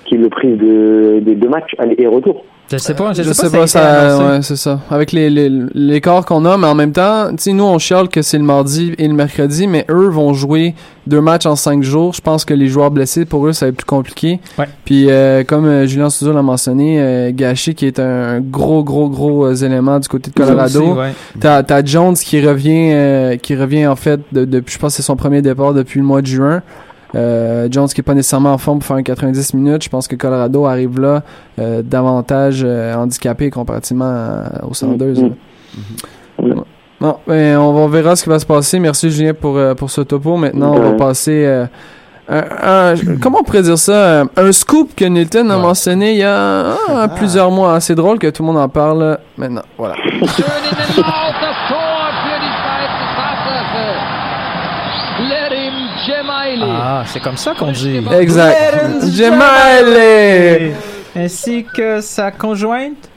qui 0.05 0.16
le 0.16 0.28
prive 0.28 0.57
de, 0.59 1.20
des 1.20 1.34
deux 1.36 1.49
matchs 1.49 1.74
aller 1.78 1.94
et 1.99 2.07
retour. 2.07 2.44
Je 2.70 2.78
sais 2.78 2.94
pas, 2.94 3.12
je, 3.12 3.22
Je 3.22 3.32
sais 3.32 3.48
sais 3.48 3.56
pas, 3.56 3.66
ça 3.68 4.18
ouais, 4.18 4.42
c'est 4.42 4.56
ça. 4.56 4.80
Avec 4.90 5.12
les, 5.12 5.30
les, 5.30 5.48
l'écart 5.72 6.24
qu'on 6.26 6.44
a, 6.44 6.56
mais 6.56 6.66
en 6.66 6.74
même 6.74 6.90
temps, 6.90 7.28
tu 7.30 7.36
sais, 7.38 7.52
nous, 7.52 7.62
on 7.62 7.78
chiale 7.78 8.08
que 8.08 8.22
c'est 8.22 8.38
le 8.38 8.44
mardi 8.44 8.92
et 8.98 9.06
le 9.06 9.14
mercredi, 9.14 9.68
mais 9.68 9.84
eux 9.88 10.08
vont 10.08 10.34
jouer 10.34 10.74
deux 11.06 11.20
matchs 11.20 11.46
en 11.46 11.54
cinq 11.54 11.84
jours. 11.84 12.12
Je 12.12 12.20
pense 12.20 12.44
que 12.44 12.54
les 12.54 12.66
joueurs 12.66 12.90
blessés, 12.90 13.24
pour 13.24 13.46
eux, 13.46 13.52
ça 13.52 13.66
va 13.66 13.70
être 13.70 13.76
plus 13.76 13.84
compliqué. 13.84 14.40
Ouais. 14.58 14.68
Puis, 14.84 15.08
euh, 15.08 15.44
comme 15.44 15.64
euh, 15.66 15.86
Julien 15.86 16.10
Souza 16.10 16.32
l'a 16.32 16.42
mentionné, 16.42 17.00
euh, 17.00 17.32
qui 17.32 17.86
est 17.86 18.00
un 18.00 18.40
gros, 18.40 18.82
gros, 18.82 19.08
gros 19.08 19.46
euh, 19.46 19.54
élément 19.54 20.00
du 20.00 20.08
côté 20.08 20.32
de 20.32 20.34
Colorado. 20.34 20.94
Ouais. 20.94 21.12
T'as, 21.38 21.62
t'as 21.62 21.84
Jones 21.84 22.14
qui 22.14 22.44
revient, 22.44 22.90
euh, 22.92 23.36
qui 23.36 23.54
revient, 23.54 23.86
en 23.86 23.96
fait, 23.96 24.20
de, 24.32 24.44
depuis, 24.44 24.74
je 24.74 24.78
pense 24.80 24.94
que 24.94 24.96
c'est 24.96 25.06
son 25.06 25.14
premier 25.14 25.40
départ 25.40 25.72
depuis 25.72 26.00
le 26.00 26.06
mois 26.06 26.20
de 26.20 26.26
juin. 26.26 26.62
Euh, 27.16 27.66
Jones 27.70 27.88
qui 27.88 28.00
est 28.00 28.04
pas 28.04 28.14
nécessairement 28.14 28.52
en 28.52 28.58
forme 28.58 28.78
pour 28.80 28.86
faire 28.88 28.96
un 28.98 29.02
90 29.02 29.54
minutes. 29.54 29.82
Je 29.84 29.88
pense 29.88 30.06
que 30.06 30.14
Colorado 30.16 30.66
arrive 30.66 31.00
là 31.00 31.22
euh, 31.58 31.80
davantage 31.82 32.62
euh, 32.64 32.94
handicapé 32.94 33.48
comparativement 33.50 34.04
à- 34.04 34.64
aux 34.68 34.74
Sanders. 34.74 35.16
Mhm. 36.38 36.48
là. 36.50 36.54
Bon, 37.00 37.16
ben, 37.26 37.58
on, 37.58 37.88
verra 37.88 38.16
ce 38.16 38.22
qui 38.24 38.28
va 38.28 38.38
se 38.38 38.46
passer. 38.46 38.78
Merci 38.78 39.10
Julien 39.10 39.34
pour, 39.34 39.56
euh, 39.56 39.74
pour 39.74 39.90
ce 39.90 40.02
topo. 40.02 40.36
Maintenant, 40.36 40.74
on 40.76 40.80
va 40.80 40.92
passer... 40.92 41.44
euh, 41.44 41.66
un- 42.28 42.94
un- 42.94 43.16
comment 43.22 43.38
on 43.40 43.44
pourrait 43.44 43.62
dire 43.62 43.78
ça? 43.78 44.24
Un 44.36 44.52
scoop 44.52 44.94
que 44.96 45.04
Nilton 45.04 45.48
a 45.50 45.58
mentionné 45.58 46.12
il 46.12 46.18
y 46.18 46.22
a 46.24 46.74
ah, 46.88 47.08
plusieurs 47.14 47.50
mois. 47.50 47.78
C'est 47.80 47.94
drôle 47.94 48.18
que 48.18 48.26
tout 48.28 48.42
le 48.42 48.46
monde 48.48 48.56
en 48.58 48.68
parle 48.68 49.18
maintenant. 49.38 49.62
Voilà. 49.78 49.94
Ah, 56.99 57.05
c'est 57.07 57.20
comme 57.20 57.36
ça 57.36 57.53
qu'on 57.53 57.72
dit. 57.72 58.01
Exact. 58.18 59.05
Gemaile! 59.12 60.72
Ainsi 61.14 61.66
que 61.76 62.01
sa 62.01 62.30
conjointe. 62.30 63.11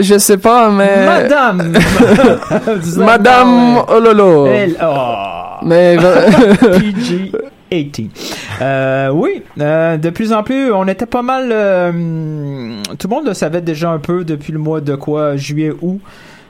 Je 0.00 0.16
sais 0.16 0.38
pas, 0.38 0.70
mais... 0.70 1.04
Madame! 1.04 1.74
Madame 2.96 3.82
Ololo. 3.88 4.46
Elle, 4.46 4.76
oh. 4.82 5.58
Mais... 5.62 5.98
PG-18. 7.70 8.08
Euh, 8.62 9.10
oui, 9.10 9.42
euh, 9.60 9.98
de 9.98 10.08
plus 10.08 10.32
en 10.32 10.42
plus, 10.42 10.72
on 10.72 10.88
était 10.88 11.04
pas 11.04 11.20
mal... 11.20 11.50
euh, 11.52 11.92
tout 12.98 13.06
le 13.06 13.14
monde 13.14 13.26
le 13.26 13.34
savait 13.34 13.60
déjà 13.60 13.90
un 13.90 13.98
peu 13.98 14.24
depuis 14.24 14.54
le 14.54 14.58
mois 14.58 14.80
de 14.80 14.94
quoi, 14.94 15.36
juillet, 15.36 15.72
août, 15.82 16.00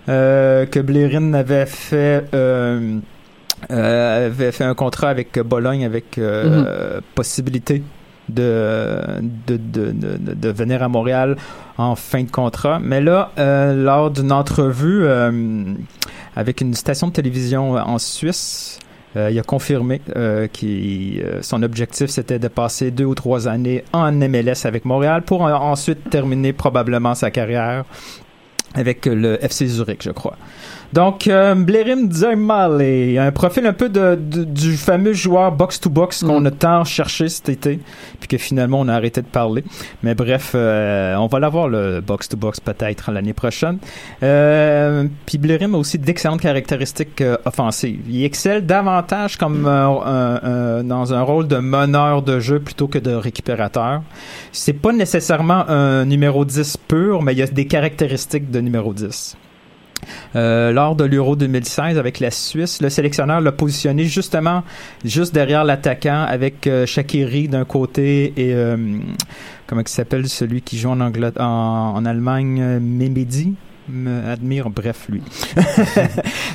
euh, 0.09 0.67
que 0.67 0.79
Blairin 0.79 1.35
avait 1.35 1.67
fait... 1.67 2.23
euh, 3.71 3.75
euh, 3.75 4.27
avait 4.27 4.53
fait 4.53 4.65
un 4.65 4.75
contrat 4.75 5.09
avec 5.09 5.39
Bologne 5.39 5.85
avec 5.85 6.19
euh, 6.19 7.01
possibilité 7.15 7.83
de, 8.29 9.01
de, 9.47 9.57
de, 9.57 9.93
de, 9.93 10.35
de 10.35 10.49
venir 10.51 10.83
à 10.83 10.89
Montréal 10.89 11.37
en 11.79 11.95
fin 11.95 12.23
de 12.25 12.31
contrat. 12.31 12.79
Mais 12.83 13.01
là, 13.01 13.31
euh, 13.39 13.75
lors 13.75 14.11
d'une 14.11 14.33
entrevue 14.33 15.05
euh, 15.05 15.63
avec 16.35 16.61
une 16.61 16.75
station 16.75 17.09
de 17.09 17.13
télévision 17.13 17.73
en 17.75 17.99
Suisse, 17.99 18.79
euh, 19.17 19.31
il 19.31 19.39
a 19.39 19.43
confirmé 19.43 20.03
euh, 20.17 20.49
que 20.49 21.41
son 21.43 21.63
objectif 21.63 22.11
c'était 22.11 22.39
de 22.39 22.49
passer 22.49 22.91
deux 22.91 23.05
ou 23.05 23.15
trois 23.15 23.49
années 23.49 23.85
en 23.93 24.11
MLS 24.13 24.65
avec 24.67 24.85
Montréal 24.85 25.23
pour 25.23 25.43
en- 25.43 25.53
ensuite 25.71 26.11
terminer 26.11 26.53
probablement 26.53 27.15
sa 27.15 27.31
carrière 27.31 27.85
avec 28.75 29.07
le 29.07 29.43
FC 29.43 29.67
Zurich, 29.69 30.03
je 30.03 30.11
crois. 30.11 30.37
Donc, 30.93 31.27
euh, 31.27 31.55
Blairim 31.55 32.09
Dzemale, 32.09 33.19
un 33.19 33.31
profil 33.33 33.67
un 33.67 33.73
peu 33.73 33.89
de, 33.89 34.15
de- 34.21 34.45
du 34.45 34.77
fameux 34.77 35.13
joueur 35.13 35.53
box-to-box 35.53 36.23
qu'on 36.25 36.45
a 36.45 36.51
tant 36.51 36.85
cherché 36.85 37.29
cet 37.29 37.49
été, 37.49 37.81
puis 38.21 38.29
que 38.29 38.39
finalement 38.39 38.81
on 38.81 38.89
a 38.89 38.95
arrêté 38.95 39.21
de 39.21 39.27
parler. 39.27 39.65
Mais 40.03 40.15
bref, 40.15 40.53
euh, 40.55 41.15
on 41.17 41.27
va 41.27 41.39
l'avoir 41.41 41.69
le 41.69 42.01
box-to-box 42.01 42.61
peut-être 42.61 43.11
l'année 43.11 43.33
prochaine. 43.35 43.79
Euh, 44.23 45.05
puis 45.27 45.39
Blairim 45.39 45.75
a 45.75 45.79
aussi 45.79 45.99
d'excellentes 45.99 46.41
caractéristiques 46.41 47.21
euh, 47.21 47.37
offensives. 47.45 48.01
Il 48.09 48.25
excelle 48.25 48.65
davantage 48.65 49.37
comme 49.37 49.67
euh, 49.67 49.87
un- 50.05 50.41
un- 50.81 50.85
dans 50.85 51.13
un 51.13 51.23
rôle 51.23 51.47
de 51.49 51.57
meneur 51.59 52.23
de 52.23 52.39
jeu 52.41 52.61
plutôt 52.61 52.89
que 52.89 52.99
de 52.99 53.13
récupérateur. 53.13 54.03
C'est 54.53 54.73
pas 54.73 54.93
nécessairement 54.93 55.69
un 55.69 56.05
numéro 56.05 56.45
10 56.45 56.77
pur, 56.89 57.23
mais 57.23 57.33
il 57.33 57.39
y 57.39 57.43
a 57.43 57.47
des 57.47 57.67
caractéristiques 57.67 58.51
de 58.51 58.61
numéro 58.61 58.93
10. 58.95 59.37
Euh, 60.35 60.73
lors 60.73 60.97
de 60.97 61.05
l'Euro 61.05 61.37
2016 61.37 61.99
avec 61.99 62.21
la 62.21 62.31
Suisse, 62.31 62.81
le 62.83 62.89
sélectionneur 62.91 63.41
l'a 63.41 63.53
positionné 63.53 64.05
justement 64.05 64.63
juste 65.05 65.35
derrière 65.35 65.65
l'attaquant 65.65 66.25
avec 66.29 66.67
euh, 66.67 66.87
Shaqiri 66.87 67.49
d'un 67.49 67.65
côté 67.65 68.33
et 68.37 68.55
euh, 68.55 68.77
comment 69.67 69.83
il 69.83 69.89
s'appelle 69.89 70.29
celui 70.29 70.63
qui 70.63 70.79
joue 70.79 70.91
en, 70.91 71.01
en, 71.01 72.05
Allemagne, 72.05 72.61
euh, 72.61 72.81
Memedi? 72.81 73.55
Me 73.89 74.29
admire, 74.29 74.69
bref, 74.69 75.07
lui. 75.09 75.23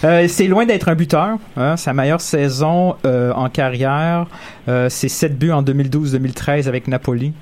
Euh, 0.04 0.28
c'est 0.28 0.48
loin 0.48 0.66
d'être 0.66 0.90
un 0.90 0.96
buteur. 0.96 1.38
hein. 1.56 1.78
Sa 1.78 1.94
meilleure 1.94 2.22
saison 2.22 2.96
en 3.04 3.50
carrière, 3.50 4.26
euh, 4.68 4.90
c'est 4.90 5.10
7 5.10 5.38
buts 5.38 5.52
en 5.52 5.62
2012-2013 5.62 6.68
avec 6.68 6.88
Napoli. 6.88 7.34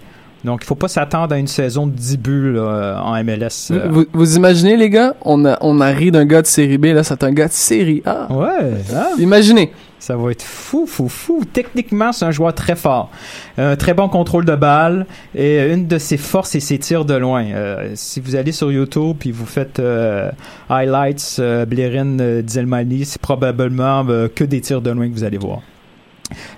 Donc, 0.46 0.62
il 0.64 0.66
faut 0.66 0.76
pas 0.76 0.88
s'attendre 0.88 1.34
à 1.36 1.38
une 1.38 1.48
saison 1.48 1.86
de 1.88 1.92
10 1.92 2.18
buts 2.18 2.54
là, 2.54 3.02
en 3.04 3.22
MLS. 3.24 3.72
euh. 3.72 3.88
Vous, 3.90 4.06
vous 4.14 4.36
imaginez, 4.38 4.78
les 4.78 4.90
gars? 4.90 5.16
On 5.24 5.44
a, 5.46 5.58
on 5.62 5.82
a 5.82 5.88
ri 5.88 6.12
d'un 6.12 6.26
gars 6.26 6.42
de 6.42 6.48
série 6.48 6.78
B, 6.78 6.86
là, 6.86 7.04
c'est 7.04 7.24
un 7.24 7.32
gars 7.32 7.48
de 7.48 7.54
série 7.54 8.02
A. 8.06 8.32
Ouais, 8.32 8.48
hein? 8.96 9.08
Imaginez. 9.20 9.72
Ça 10.02 10.16
va 10.16 10.32
être 10.32 10.44
fou, 10.44 10.86
fou, 10.88 11.10
fou. 11.10 11.42
Techniquement, 11.52 12.14
c'est 12.14 12.24
un 12.24 12.32
joueur 12.32 12.56
très 12.56 12.78
fort. 12.78 13.10
Un 13.58 13.76
très 13.76 13.94
bon 13.94 14.08
contrôle 14.08 14.46
de 14.46 14.56
balle. 14.56 15.06
Et 15.36 15.74
une 15.74 15.88
de 15.88 15.98
ses 15.98 16.16
forces, 16.16 16.52
c'est 16.52 16.62
ses 16.62 16.80
tirs 16.80 17.04
de 17.04 17.16
loin. 17.16 17.44
Euh, 17.44 17.92
si 17.96 18.22
vous 18.22 18.38
allez 18.38 18.54
sur 18.54 18.72
YouTube 18.72 19.18
puis 19.20 19.32
vous 19.34 19.46
faites 19.46 19.80
euh, 19.80 20.32
highlights 20.70 21.36
euh, 21.40 21.66
Blairin 21.66 22.18
euh, 22.22 22.42
Dzilmani, 22.42 23.04
c'est 23.04 23.22
probablement 23.22 24.06
euh, 24.08 24.30
que 24.34 24.46
des 24.46 24.62
tirs 24.62 24.82
de 24.82 24.90
loin 24.90 25.10
que 25.10 25.14
vous 25.14 25.26
allez 25.26 25.38
voir. 25.38 25.60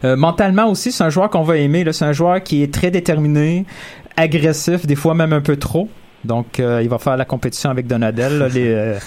Euh, 0.03 0.15
mentalement 0.15 0.67
aussi, 0.69 0.91
c'est 0.91 1.03
un 1.03 1.09
joueur 1.09 1.29
qu'on 1.29 1.43
va 1.43 1.57
aimer. 1.57 1.85
C'est 1.91 2.05
un 2.05 2.13
joueur 2.13 2.43
qui 2.43 2.63
est 2.63 2.73
très 2.73 2.91
déterminé, 2.91 3.65
agressif, 4.17 4.85
des 4.85 4.95
fois 4.95 5.13
même 5.13 5.33
un 5.33 5.41
peu 5.41 5.57
trop. 5.57 5.89
Donc, 6.23 6.59
euh, 6.59 6.81
il 6.83 6.89
va 6.89 6.99
faire 6.99 7.17
la 7.17 7.25
compétition 7.25 7.69
avec 7.69 7.87
Donadel. 7.87 8.47
euh, 8.55 8.99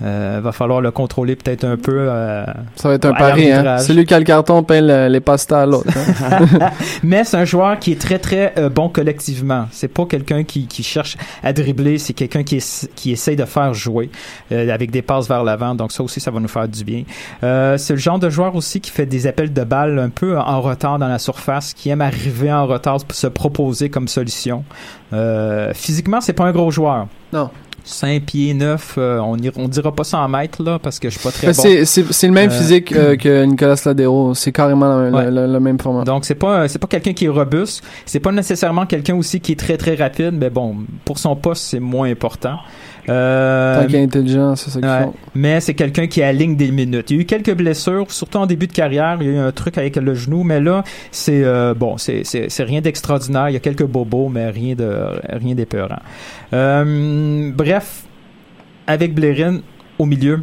Euh, 0.00 0.40
va 0.42 0.52
falloir 0.52 0.80
le 0.80 0.90
contrôler 0.92 1.34
peut-être 1.34 1.64
un 1.64 1.76
peu. 1.76 2.06
euh, 2.08 2.44
Ça 2.76 2.88
va 2.88 2.94
être 2.94 3.06
un 3.06 3.12
pari, 3.14 3.50
hein. 3.50 3.78
Celui 3.78 4.04
qui 4.06 4.14
a 4.14 4.18
le 4.20 4.24
carton 4.24 4.64
le- 4.68 5.08
les 5.08 5.20
pastas 5.20 5.62
à 5.62 5.66
l'autre. 5.66 5.88
hein. 6.22 6.70
Mais 7.02 7.24
c'est 7.24 7.36
un 7.36 7.44
joueur 7.44 7.78
qui 7.80 7.92
est 7.92 8.00
très 8.00 8.18
très 8.18 8.54
euh, 8.58 8.68
bon 8.68 8.88
collectivement. 8.88 9.66
C'est 9.72 9.88
pas 9.88 10.06
quelqu'un 10.06 10.44
qui, 10.44 10.66
qui 10.68 10.82
cherche 10.84 11.16
à 11.42 11.52
dribbler, 11.52 11.98
c'est 11.98 12.12
quelqu'un 12.12 12.44
qui, 12.44 12.62
qui 12.94 13.10
essaye 13.12 13.34
de 13.34 13.44
faire 13.44 13.74
jouer 13.74 14.08
euh, 14.52 14.72
avec 14.72 14.90
des 14.92 15.02
passes 15.02 15.26
vers 15.28 15.42
l'avant. 15.42 15.74
Donc 15.74 15.90
ça 15.90 16.02
aussi, 16.04 16.20
ça 16.20 16.30
va 16.30 16.38
nous 16.38 16.48
faire 16.48 16.68
du 16.68 16.84
bien. 16.84 17.02
Euh, 17.42 17.76
c'est 17.76 17.94
le 17.94 17.98
genre 17.98 18.20
de 18.20 18.30
joueur 18.30 18.54
aussi 18.54 18.80
qui 18.80 18.90
fait 18.92 19.06
des 19.06 19.26
appels 19.26 19.52
de 19.52 19.64
balles 19.64 19.98
un 19.98 20.10
peu 20.10 20.38
en 20.38 20.60
retard 20.60 20.98
dans 21.00 21.08
la 21.08 21.18
surface, 21.18 21.74
qui 21.74 21.88
aime 21.90 22.02
arriver 22.02 22.52
en 22.52 22.66
retard 22.66 22.98
pour 23.04 23.16
se 23.16 23.26
proposer 23.26 23.88
comme 23.90 24.06
solution. 24.06 24.62
Euh, 25.12 25.72
physiquement, 25.74 26.20
c'est 26.20 26.32
pas 26.34 26.44
un 26.44 26.52
gros 26.52 26.70
joueur. 26.70 27.08
Non. 27.32 27.50
5 27.88 28.22
pieds 28.22 28.54
9, 28.54 28.98
on, 28.98 29.36
ira- 29.38 29.54
on 29.56 29.68
dira 29.68 29.92
pas 29.94 30.04
ça 30.04 30.18
en 30.18 30.28
mètres 30.28 30.62
là 30.62 30.78
parce 30.78 30.98
que 30.98 31.08
je 31.10 31.18
suis 31.18 31.22
pas 31.22 31.32
très 31.32 31.48
Ben, 31.48 31.52
bon. 31.56 31.62
c'est- 31.62 31.84
C'est 31.84 32.12
c'est 32.12 32.26
le 32.26 32.32
même 32.32 32.50
Euh, 32.50 32.52
physique 32.52 32.92
euh, 32.92 33.16
que 33.22 33.44
Nicolas 33.44 33.76
Ladero. 33.84 34.34
C'est 34.34 34.52
carrément 34.52 34.98
le, 34.98 35.10
Ouais. 35.10 35.30
le- 35.30 35.46
le 35.52 35.60
même 35.60 35.78
format. 35.78 36.04
Donc 36.04 36.24
c'est 36.24 36.34
pas 36.34 36.68
c'est 36.68 36.78
pas 36.78 36.86
quelqu'un 36.86 37.12
qui 37.12 37.24
est 37.24 37.28
robuste, 37.28 37.82
c'est 38.06 38.20
pas 38.20 38.32
nécessairement 38.32 38.86
quelqu'un 38.86 39.14
aussi 39.16 39.40
qui 39.40 39.52
est 39.52 39.56
très 39.56 39.76
très 39.76 39.94
rapide, 39.94 40.34
mais 40.38 40.50
bon, 40.50 40.76
pour 41.04 41.18
son 41.18 41.34
poste 41.36 41.64
c'est 41.64 41.80
moins 41.80 42.10
important. 42.10 42.58
Euh, 43.08 43.80
Tant 43.80 43.86
qu'il 43.86 43.96
est 43.96 44.02
intelligent, 44.02 44.56
c'est 44.56 44.70
ça 44.70 44.80
ouais. 44.80 45.10
Mais 45.34 45.60
c'est 45.60 45.74
quelqu'un 45.74 46.06
qui 46.06 46.22
aligne 46.22 46.56
des 46.56 46.70
minutes. 46.70 47.10
Il 47.10 47.16
y 47.16 47.18
a 47.18 47.22
eu 47.22 47.24
quelques 47.24 47.54
blessures, 47.54 48.10
surtout 48.10 48.38
en 48.38 48.46
début 48.46 48.66
de 48.66 48.72
carrière. 48.72 49.18
Il 49.20 49.26
y 49.26 49.30
a 49.30 49.32
eu 49.34 49.38
un 49.38 49.52
truc 49.52 49.78
avec 49.78 49.96
le 49.96 50.14
genou, 50.14 50.44
mais 50.44 50.60
là, 50.60 50.84
c'est 51.10 51.44
euh, 51.44 51.74
bon, 51.74 51.96
c'est 51.96 52.22
c'est 52.24 52.48
c'est 52.50 52.64
rien 52.64 52.80
d'extraordinaire. 52.80 53.48
Il 53.48 53.54
y 53.54 53.56
a 53.56 53.60
quelques 53.60 53.86
bobos, 53.86 54.28
mais 54.28 54.50
rien 54.50 54.74
de 54.74 54.90
rien 55.30 55.54
d'épeurant. 55.54 56.00
Euh, 56.52 57.50
bref, 57.54 58.04
avec 58.86 59.14
Blairin 59.14 59.60
au 59.98 60.06
milieu, 60.06 60.42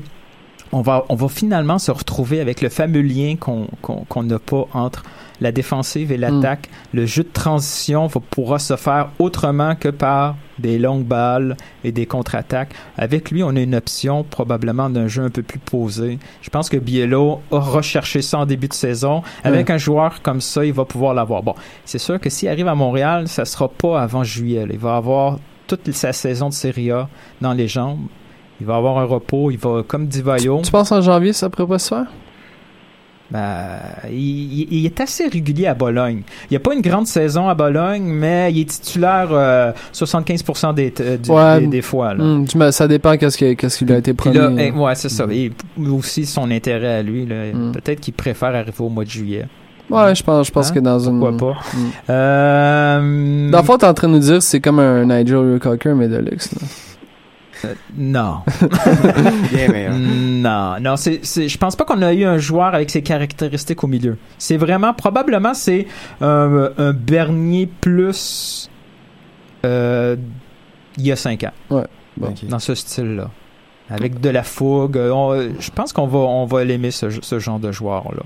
on 0.71 0.81
va, 0.81 1.05
on 1.09 1.15
va 1.15 1.27
finalement 1.29 1.79
se 1.79 1.91
retrouver 1.91 2.39
avec 2.39 2.61
le 2.61 2.69
fameux 2.69 3.01
lien 3.01 3.35
qu'on 3.39 3.67
qu'on 3.81 4.05
qu'on 4.07 4.23
n'a 4.23 4.39
pas 4.39 4.67
entre 4.73 5.03
la 5.41 5.51
défensive 5.51 6.11
et 6.11 6.17
l'attaque. 6.17 6.69
Le 6.93 7.05
jeu 7.05 7.23
de 7.23 7.29
transition 7.31 8.07
va, 8.07 8.19
pourra 8.29 8.59
se 8.59 8.75
faire 8.75 9.09
autrement 9.19 9.75
que 9.75 9.89
par 9.89 10.35
des 10.59 10.79
longues 10.79 11.03
balles 11.03 11.57
et 11.83 11.91
des 11.91 12.05
contre-attaques. 12.05 12.73
Avec 12.97 13.31
lui, 13.31 13.43
on 13.43 13.49
a 13.55 13.59
une 13.59 13.75
option 13.75 14.23
probablement 14.23 14.89
d'un 14.89 15.07
jeu 15.07 15.23
un 15.23 15.29
peu 15.29 15.43
plus 15.43 15.59
posé. 15.59 16.19
Je 16.41 16.49
pense 16.49 16.69
que 16.69 16.77
Biello 16.77 17.41
a 17.51 17.59
recherché 17.59 18.21
ça 18.21 18.39
en 18.39 18.45
début 18.45 18.67
de 18.67 18.73
saison. 18.73 19.21
Avec 19.43 19.69
un 19.69 19.77
joueur 19.77 20.21
comme 20.21 20.41
ça, 20.41 20.65
il 20.65 20.73
va 20.73 20.85
pouvoir 20.85 21.13
l'avoir. 21.13 21.43
Bon, 21.43 21.55
c'est 21.83 21.97
sûr 21.97 22.19
que 22.19 22.29
s'il 22.29 22.49
arrive 22.49 22.67
à 22.67 22.75
Montréal, 22.75 23.27
ça 23.27 23.45
sera 23.45 23.67
pas 23.67 24.01
avant 24.01 24.23
juillet. 24.23 24.65
Il 24.71 24.79
va 24.79 24.95
avoir 24.95 25.39
toute 25.67 25.91
sa 25.91 26.13
saison 26.13 26.49
de 26.49 26.53
Serie 26.53 26.91
A 26.91 27.09
dans 27.41 27.53
les 27.53 27.67
jambes. 27.67 28.07
Il 28.61 28.67
va 28.67 28.77
avoir 28.77 28.97
un 28.99 29.05
repos. 29.05 29.51
Il 29.51 29.57
va, 29.57 29.83
comme 29.85 30.07
dit 30.07 30.21
Vaillot, 30.21 30.61
Tu 30.63 30.71
penses 30.71 30.91
en 30.91 31.01
janvier, 31.01 31.33
ça 31.33 31.49
pourrait 31.49 31.67
pas 31.67 31.79
se 31.79 31.89
faire? 31.89 32.07
Ben, 33.31 33.79
il, 34.11 34.85
est 34.85 35.01
assez 35.01 35.27
régulier 35.27 35.65
à 35.67 35.73
Bologne. 35.73 36.21
Il 36.43 36.53
n'y 36.53 36.57
a 36.57 36.59
pas 36.59 36.73
une 36.73 36.81
grande 36.81 37.07
saison 37.07 37.49
à 37.49 37.55
Bologne, 37.55 38.03
mais 38.03 38.51
il 38.51 38.61
est 38.61 38.65
titulaire 38.69 39.29
euh, 39.31 39.71
75% 39.93 40.73
des, 40.75 40.93
euh, 40.99 41.17
du- 41.17 41.31
Ouais. 41.31 41.59
des, 41.61 41.67
des 41.67 41.81
fois. 41.81 42.13
Là. 42.13 42.23
Hmm, 42.23 42.45
ça 42.71 42.87
dépend 42.87 43.17
qu'est-ce 43.17 43.37
qui, 43.37 43.55
qu'est-ce 43.55 43.79
qui 43.79 43.85
lui 43.85 43.93
a 43.93 43.97
été 43.97 44.13
promis. 44.13 44.37
là, 44.37 44.51
eh, 44.57 44.71
ouais, 44.71 44.95
c'est 44.95 45.09
ça. 45.09 45.25
Et 45.31 45.51
aussi 45.91 46.25
son 46.25 46.51
intérêt 46.51 46.95
à 46.99 47.01
lui. 47.03 47.25
là. 47.25 47.51
Mm. 47.53 47.71
Peut-être 47.73 47.99
qu'il 47.99 48.13
préfère 48.13 48.49
arriver 48.55 48.71
au 48.79 48.89
mois 48.89 49.03
de 49.03 49.09
juillet. 49.09 49.45
Ouais, 49.89 50.15
je 50.15 50.23
pense, 50.23 50.47
je 50.47 50.51
pense 50.51 50.71
Hein? 50.71 50.73
que 50.73 50.79
dans 50.79 50.99
une. 50.99 51.19
Pourquoi 51.19 51.37
pas? 51.53 51.59
Hmm. 51.73 51.89
Euh, 52.09 53.49
Dans 53.51 53.59
le 53.59 53.63
fond, 53.63 53.77
t'es 53.77 53.85
en 53.85 53.93
train 53.93 54.07
de 54.07 54.13
nous 54.13 54.19
dire 54.19 54.35
que 54.37 54.43
c'est 54.43 54.59
comme 54.59 54.79
un 54.79 55.05
Nigel 55.05 55.59
Cocker, 55.61 55.93
mais 55.95 56.07
de 56.07 56.17
luxe. 56.17 56.51
là. 56.53 56.67
Euh, 57.65 57.73
non. 57.97 58.39
Bien 59.51 59.67
meilleur. 59.69 59.93
Non, 59.95 60.79
non, 60.79 60.95
c'est, 60.95 61.19
c'est, 61.23 61.47
je 61.47 61.57
pense 61.57 61.75
pas 61.75 61.85
qu'on 61.85 62.01
a 62.01 62.13
eu 62.13 62.23
un 62.23 62.37
joueur 62.37 62.73
avec 62.75 62.89
ces 62.89 63.01
caractéristiques 63.01 63.83
au 63.83 63.87
milieu. 63.87 64.17
C'est 64.37 64.57
vraiment, 64.57 64.93
probablement, 64.93 65.53
c'est 65.53 65.87
un, 66.21 66.69
un 66.77 66.93
Bernier 66.93 67.69
plus 67.81 68.69
euh, 69.65 70.15
il 70.97 71.07
y 71.07 71.11
a 71.11 71.15
cinq 71.15 71.43
ans. 71.43 71.51
Ouais. 71.69 71.85
Bon. 72.17 72.33
Dans 72.43 72.59
ce 72.59 72.75
style-là. 72.75 73.29
Avec 73.89 74.19
de 74.19 74.29
la 74.29 74.41
fougue. 74.41 74.97
On- 74.97 75.35
je 75.59 75.69
pense 75.69 75.93
qu'on 75.93 76.07
va, 76.07 76.17
on 76.17 76.45
va 76.45 76.63
l'aimer, 76.63 76.89
ce, 76.89 77.05
ce 77.21 77.37
genre 77.37 77.59
de 77.59 77.71
joueur-là. 77.71 78.23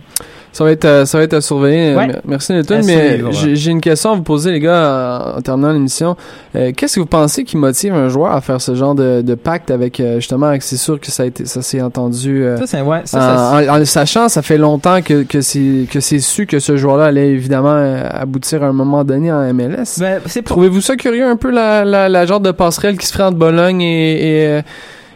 Ça 0.54 0.64
va 0.64 0.72
être, 0.72 0.86
euh, 0.86 1.06
ça 1.06 1.18
va 1.18 1.26
être 1.26 1.34
à 1.34 1.42
surveiller. 1.42 1.96
Ouais. 1.96 2.10
Euh, 2.16 2.20
Merci 2.26 2.54
À 2.54 2.62
mais 2.86 3.20
j'ai 3.56 3.70
une 3.72 3.82
question 3.82 4.14
à 4.14 4.16
vous 4.16 4.24
poser, 4.24 4.52
les 4.52 4.62
gars, 4.62 5.34
en, 5.38 5.42
terminant 5.42 5.74
l'émission. 5.74 6.16
Euh, 6.56 6.72
Qu'est-ce 6.76 6.96
que 6.96 7.00
vous 7.02 7.06
pensez 7.06 7.44
qui 7.44 7.58
motive 7.58 7.94
un 7.94 8.08
joueur 8.08 8.32
à 8.32 8.40
faire 8.42 8.62
ce 8.62 8.74
genre 8.74 8.96
de, 8.96 9.22
de 9.22 9.36
pacte 9.36 9.70
avec, 9.70 10.00
euh, 10.00 10.16
justement, 10.16 10.46
avec 10.48 10.64
c'est 10.64 10.78
sûr 10.78 10.98
que 11.00 11.12
ça 11.12 11.24
a 11.24 11.26
été, 11.26 11.46
ça 11.46 11.62
s'est 11.62 11.82
entendu. 11.82 12.42
euh, 12.44 12.58
Ça, 12.58 12.66
c'est, 12.66 12.82
ouais, 12.82 13.02
ça, 13.04 13.18
en, 13.18 13.22
ça- 13.22 13.72
en- 13.72 13.76
en 13.76 13.78
le 13.78 13.86
sachant, 13.86 14.30
ça 14.30 14.42
fait 14.42 14.58
longtemps 14.58 15.02
que, 15.02 15.24
que 15.24 15.42
c'est 15.42 15.86
que 15.92 16.00
c'est 16.00 16.20
su 16.20 16.46
que 16.48 16.60
ce 16.60 16.78
joueur-là 16.78 17.06
allait 17.08 17.32
évidemment 17.32 17.74
euh, 17.76 18.08
aboutir 18.10 18.64
à 18.64 18.68
un 18.68 18.74
moment 18.74 19.04
donné 19.04 19.30
en 19.32 19.42
MLS. 19.54 20.00
Ben, 20.00 20.22
Trouvez-vous 20.46 20.82
ça 20.82 20.96
curieux 20.96 21.26
un 21.28 21.36
peu 21.36 21.52
la, 21.52 21.84
la, 21.84 22.08
la 22.08 22.26
genre 22.26 22.40
de 22.40 22.52
passerelle 22.52 22.98
qui 22.98 23.06
se 23.06 23.12
ferait 23.14 23.26
entre 23.26 23.38
Bologne 23.38 23.82
et, 23.82 24.14
et, 24.44 24.48
euh, 24.48 24.62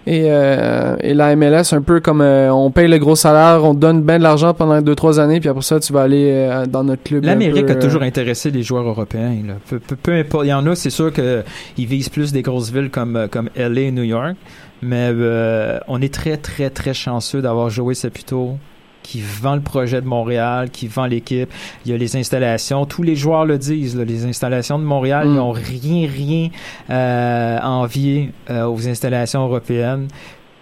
et, 0.06 0.26
euh, 0.28 0.96
et 1.02 1.14
la 1.14 1.36
MLS, 1.36 1.74
un 1.74 1.82
peu 1.82 2.00
comme 2.00 2.22
euh, 2.22 2.54
on 2.54 2.72
paye 2.72 2.88
le 2.88 2.98
gros 2.98 3.16
salaire, 3.16 3.64
on 3.64 3.74
donne 3.74 4.02
bien 4.02 4.18
de 4.18 4.24
l'argent 4.24 4.54
pendant 4.54 4.82
deux 4.82 4.96
trois 4.96 5.20
années, 5.20 5.40
puis 5.40 5.50
après 5.50 5.62
ça 5.62 5.80
tu 5.80 5.94
vas 5.94 6.02
aller 6.02 6.30
euh, 6.32 6.66
dans 6.66 6.84
notre 6.84 7.04
club. 7.04 7.24
L'Amérique 7.24 7.70
a 7.70 7.74
euh, 7.74 7.80
toujours 7.82 8.02
intéressé 8.04 8.52
les 8.52 8.64
joueurs 8.64 8.88
européens. 8.88 9.36
là. 9.48 9.54
Peu, 9.70 9.80
peu- 9.80 9.96
peu 9.96 10.14
importe. 10.14 10.46
Il 10.46 10.50
y 10.50 10.54
en 10.54 10.66
a, 10.68 10.76
c'est 10.76 10.90
sûr 10.90 11.12
que 11.14 11.44
ils 11.78 11.86
visent 11.86 12.10
plus 12.10 12.32
des 12.34 12.42
grosses 12.42 12.72
villes 12.72 12.90
comme, 12.90 13.16
euh, 13.16 13.28
comme 13.28 13.50
LA 13.56 13.82
et 13.82 13.92
New 13.92 14.04
York. 14.04 14.36
Mais 14.82 15.12
euh, 15.14 15.80
on 15.88 16.02
est 16.02 16.14
très, 16.14 16.36
très, 16.36 16.70
très 16.70 16.94
chanceux 16.94 17.42
d'avoir 17.42 17.70
Joey 17.70 17.94
Saputo 17.96 18.58
qui 19.04 19.22
vend 19.22 19.56
le 19.56 19.62
projet 19.62 20.02
de 20.02 20.08
Montréal, 20.08 20.70
qui 20.72 20.88
vend 20.88 21.06
l'équipe. 21.06 21.52
Il 21.86 21.92
y 21.92 21.94
a 21.94 21.98
les 21.98 22.16
installations. 22.16 22.86
Tous 22.86 23.04
les 23.04 23.16
joueurs 23.16 23.46
le 23.46 23.58
disent. 23.58 23.96
là, 23.96 24.04
les 24.06 24.26
installations 24.26 24.80
de 24.80 24.84
Montréal, 24.86 25.28
Mm. 25.28 25.32
ils 25.32 25.36
n'ont 25.36 25.52
rien, 25.52 26.08
rien 26.10 26.50
euh, 26.90 27.58
à 27.62 27.70
envier 27.70 28.32
euh, 28.50 28.66
aux 28.66 28.88
installations 28.88 29.44
européennes. 29.46 30.08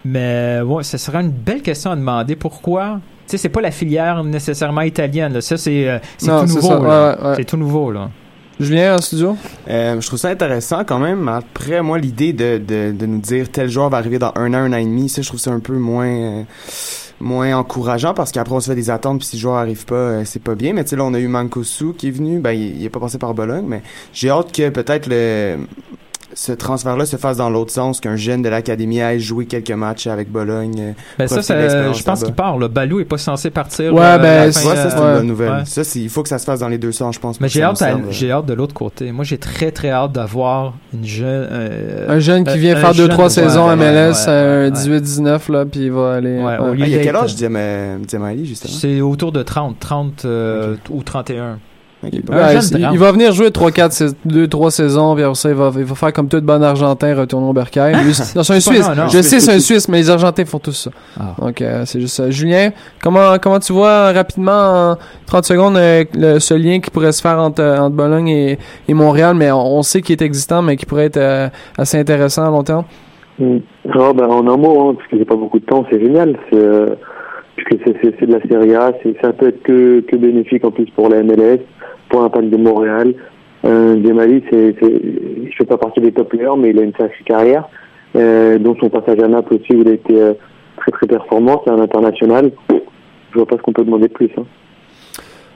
Mais 0.04 0.60
ouais, 0.66 0.84
ce 0.84 0.98
sera 0.98 1.22
une 1.22 1.30
belle 1.32 1.62
question 1.62 1.92
à 1.92 1.96
demander. 1.96 2.36
Pourquoi? 2.36 3.00
Tu 3.28 3.32
sais, 3.32 3.38
c'est 3.38 3.50
pas 3.50 3.62
la 3.62 3.72
filière 3.72 4.24
nécessairement 4.24 4.82
italienne. 4.82 5.34
là. 5.34 5.42
Ça, 5.42 5.56
c'est 5.58 5.88
euh, 5.88 6.00
tout 6.20 6.26
nouveau. 6.48 6.70
ouais, 6.80 6.88
ouais. 6.88 7.34
C'est 7.38 7.46
tout 7.46 7.58
nouveau, 7.58 7.92
là. 7.92 8.10
Julien 8.60 8.96
en 8.96 9.02
studio? 9.02 9.38
Euh, 9.70 10.00
je 10.02 10.06
trouve 10.06 10.20
ça 10.20 10.30
intéressant 10.30 10.84
quand 10.86 11.00
même. 11.00 11.28
Après, 11.28 11.82
moi, 11.82 11.98
l'idée 11.98 12.32
de, 12.34 12.58
de, 12.60 12.92
de 12.92 13.06
nous 13.08 13.20
dire 13.20 13.50
tel 13.52 13.70
joueur 13.70 13.90
va 13.90 13.98
arriver 13.98 14.20
dans 14.20 14.32
un 14.36 14.54
an, 14.54 14.58
un 14.58 14.74
an 14.74 14.78
et 14.78 14.84
demi, 14.86 15.10
ça, 15.10 15.22
je 15.24 15.28
trouve 15.30 15.40
ça 15.40 15.52
un 15.52 15.60
peu 15.60 15.74
moins 15.78 16.06
euh, 16.08 16.44
moins 17.22 17.56
encourageant 17.56 18.14
parce 18.14 18.32
qu'après, 18.32 18.54
on 18.54 18.60
se 18.60 18.70
fait 18.70 18.76
des 18.76 18.90
attentes 18.90 19.20
puis 19.20 19.28
si 19.28 19.36
le 19.38 19.42
joueur 19.42 19.56
arrive 19.56 19.86
pas, 19.86 19.96
euh, 19.96 20.26
c'est 20.26 20.42
pas 20.42 20.56
bien. 20.56 20.74
Mais 20.74 20.84
tu 20.84 20.92
sais, 20.92 20.96
là, 20.96 21.04
on 21.04 21.14
a 21.14 21.20
eu 21.20 21.28
Mankosu 21.28 21.94
qui 21.94 22.08
est 22.08 22.12
venu. 22.12 22.40
Ben, 22.40 22.52
il, 22.52 22.78
il 22.78 22.86
est 22.86 22.90
pas 22.90 23.00
passé 23.00 23.18
par 23.18 23.34
Bologne, 23.34 23.66
mais 23.68 23.82
j'ai 24.14 24.30
hâte 24.30 24.52
que 24.52 24.70
peut-être 24.70 25.08
le 25.08 25.58
ce 26.34 26.52
transfert-là 26.52 27.06
se 27.06 27.18
fasse 27.18 27.38
dans 27.38 27.50
l'autre 27.50 27.72
sens, 27.72 28.00
qu'un 28.00 28.16
jeune 28.16 28.42
de 28.42 28.50
l'académie 28.50 29.02
aille 29.02 29.20
jouer 29.20 29.46
quelques 29.46 29.72
matchs 29.72 30.08
avec 30.08 30.32
Bologne. 30.32 30.76
euh, 30.80 30.92
Ben 31.20 31.28
ça, 31.28 31.42
je 31.42 32.04
pense 32.04 32.24
qu'il 32.24 32.34
part. 32.34 32.58
Là. 32.58 32.68
Balou 32.68 33.00
est 33.00 33.06
pas 33.06 33.18
censé 33.18 33.50
partir. 33.50 33.94
Ouais, 33.94 34.02
euh, 34.02 34.18
ben, 34.18 34.26
à 34.42 34.46
la 34.46 34.52
c'est- 34.52 34.62
fin, 34.64 34.70
Ouais, 34.70 34.76
ça, 34.76 34.90
c'est 34.90 34.98
euh, 34.98 35.10
une 35.12 35.18
bonne 35.18 35.28
nouvelle. 35.28 35.50
ouais. 35.52 35.66
Ça, 35.66 35.82
il 35.96 36.10
faut 36.10 36.24
que 36.24 36.30
ça 36.30 36.38
se 36.40 36.46
fasse 36.46 36.60
dans 36.60 36.68
les 36.70 36.78
deux 36.78 36.92
sens, 36.92 37.16
je 37.16 37.20
pense. 37.20 37.40
Mais 37.42 37.50
j'ai 37.50 37.64
hâte, 37.64 37.82
à- 37.82 37.98
j'ai 38.10 38.32
hâte 38.32 38.46
de 38.46 38.54
l'autre 38.54 38.74
côté. 38.74 39.12
Moi, 39.12 39.26
j'ai 39.26 39.38
très 39.38 39.72
très 39.72 39.90
hâte 39.92 40.12
d'avoir 40.14 40.74
une 40.94 41.06
jeune, 41.06 41.48
euh, 41.52 42.06
Un 42.10 42.20
jeune 42.20 42.44
qui 42.44 42.52
euh, 42.52 42.56
vient 42.56 42.76
un 42.78 42.80
faire 42.80 42.92
deux 42.92 42.98
jeune- 43.04 43.10
trois 43.10 43.26
ouais, 43.26 43.30
saisons 43.30 43.66
ouais, 43.66 43.72
à 43.72 43.76
MLS, 43.76 44.26
ouais, 44.28 44.32
un 44.32 44.62
ouais. 44.66 44.72
18-19 44.72 45.50
là, 45.50 45.66
puis 45.66 45.82
il 45.86 45.92
va 45.92 46.14
aller. 46.14 46.40
Ah, 46.46 46.60
il 46.78 46.88
y 46.88 46.96
a 46.96 47.00
quel 47.04 47.16
âge, 47.16 47.36
Diam- 47.36 48.06
Diamali, 48.06 48.46
justement? 48.46 48.74
C'est 48.74 49.02
autour 49.02 49.32
de 49.32 49.44
30, 49.44 49.80
30 49.80 50.24
euh, 50.26 50.76
ou 50.90 51.04
31. 51.04 51.60
Ouais, 52.04 52.10
il, 52.94 52.98
va 52.98 53.12
venir 53.12 53.32
jouer 53.32 53.52
3 53.52 53.70
4 53.72 54.16
2 54.26 54.48
3 54.48 54.72
saisons 54.72 55.14
puis 55.16 55.24
ça 55.36 55.50
il 55.50 55.56
va 55.56 55.72
il 55.78 55.84
va 55.84 55.96
faire 55.96 56.12
comme 56.14 56.28
tout 56.28 56.42
bon 56.42 56.64
argentin 56.64 57.16
retourner 57.16 57.48
au 57.48 57.54
bercail. 57.54 57.94
Lui, 58.04 58.14
c'est- 58.14 58.36
non, 58.36 58.42
c'est 58.44 58.54
un 58.56 58.60
suisse. 58.60 58.88
non, 58.90 58.96
non. 58.96 59.08
Je 59.08 59.22
sais 59.22 59.40
c'est 59.40 59.52
un 59.54 59.60
suisse 59.60 59.88
mais 59.88 59.98
les 59.98 60.10
argentins 60.10 60.46
font 60.46 60.58
tous 60.60 60.72
ça. 60.72 60.92
Ah. 61.20 61.36
Donc 61.40 61.62
euh, 61.62 61.84
c'est 61.86 62.00
juste 62.02 62.16
ça. 62.16 62.32
Julien, 62.32 62.72
comment 63.04 63.38
comment 63.40 63.60
tu 63.60 63.72
vois 63.74 63.88
euh, 63.90 64.12
rapidement 64.14 64.92
en 64.94 64.98
30 65.28 65.46
secondes 65.46 65.78
euh, 65.78 66.04
le- 66.16 66.40
ce 66.40 66.54
lien 66.56 66.80
qui 66.80 66.90
pourrait 66.90 67.12
se 67.12 67.22
faire 67.22 67.38
entre 67.40 67.64
entre 67.64 67.96
Bologne 67.96 68.30
et, 68.30 68.58
et 68.88 68.94
Montréal? 68.96 69.36
Mais 69.36 69.52
on, 69.52 69.78
on 69.78 69.82
sait 69.84 70.02
qu'il 70.02 70.14
est 70.14 70.24
existant 70.26 70.62
mais 70.64 70.78
qui 70.78 70.86
pourrait 70.88 71.06
être 71.06 71.18
euh, 71.18 71.50
assez 71.78 72.00
intéressant 72.00 72.48
à 72.48 72.50
long 72.50 72.64
terme. 72.64 72.84
Mm. 73.38 73.58
Ah, 73.94 74.12
ben, 74.16 74.26
en 74.26 74.48
un 74.48 74.58
mot, 74.58 74.90
hein, 74.90 74.96
parce 74.98 75.08
que 75.10 75.18
j'ai 75.18 75.26
pas 75.26 75.36
beaucoup 75.36 75.60
de 75.60 75.66
temps, 75.66 75.86
c'est 75.92 76.00
génial. 76.00 76.36
C'est, 76.50 76.58
euh, 76.58 76.88
puisque 77.56 77.84
c'est, 77.86 77.96
c'est, 78.02 78.16
c'est 78.20 78.26
de 78.26 78.34
la 78.34 78.42
Serie 78.48 78.76
A, 78.76 78.92
c'est, 79.04 79.16
ça 79.22 79.34
peut 79.34 79.48
être 79.50 79.62
que, 79.64 80.02
que 80.02 80.16
bénéfique 80.16 80.64
en 80.66 80.72
plus 80.72 80.86
pour 80.96 81.10
la 81.10 81.24
MLS, 81.24 81.60
pour 82.12 82.22
l'impact 82.22 82.50
de 82.50 82.58
Montréal. 82.58 83.14
Euh, 83.66 83.96
Djemali, 84.04 84.44
c'est, 84.52 84.76
c'est, 84.82 84.92
je 85.50 85.56
fais 85.58 85.66
pas 85.66 85.78
partie 85.78 86.02
des 86.02 86.12
top 86.12 86.30
players, 86.30 86.58
mais 86.58 86.70
il 86.72 86.80
a 86.80 86.82
une 86.84 86.94
sacrée 86.94 87.24
carrière, 87.26 87.70
euh, 88.16 88.58
dont 88.60 88.76
son 88.80 88.90
passage 88.90 89.20
à 89.20 89.28
Naples 89.28 89.56
aussi, 89.56 89.74
où 89.76 89.82
il 89.82 89.88
a 89.88 89.94
été 89.94 90.20
euh, 90.22 90.34
très 90.78 90.92
très 90.92 91.08
performant, 91.08 91.62
c'est 91.66 91.72
un 91.72 91.80
international. 91.80 92.52
Je 92.70 93.36
vois 93.36 93.46
pas 93.46 93.56
ce 93.58 93.62
qu'on 93.62 93.72
peut 93.74 93.84
demander 93.86 94.08
de 94.08 94.14
plus. 94.14 94.30
Hein. 94.38 94.44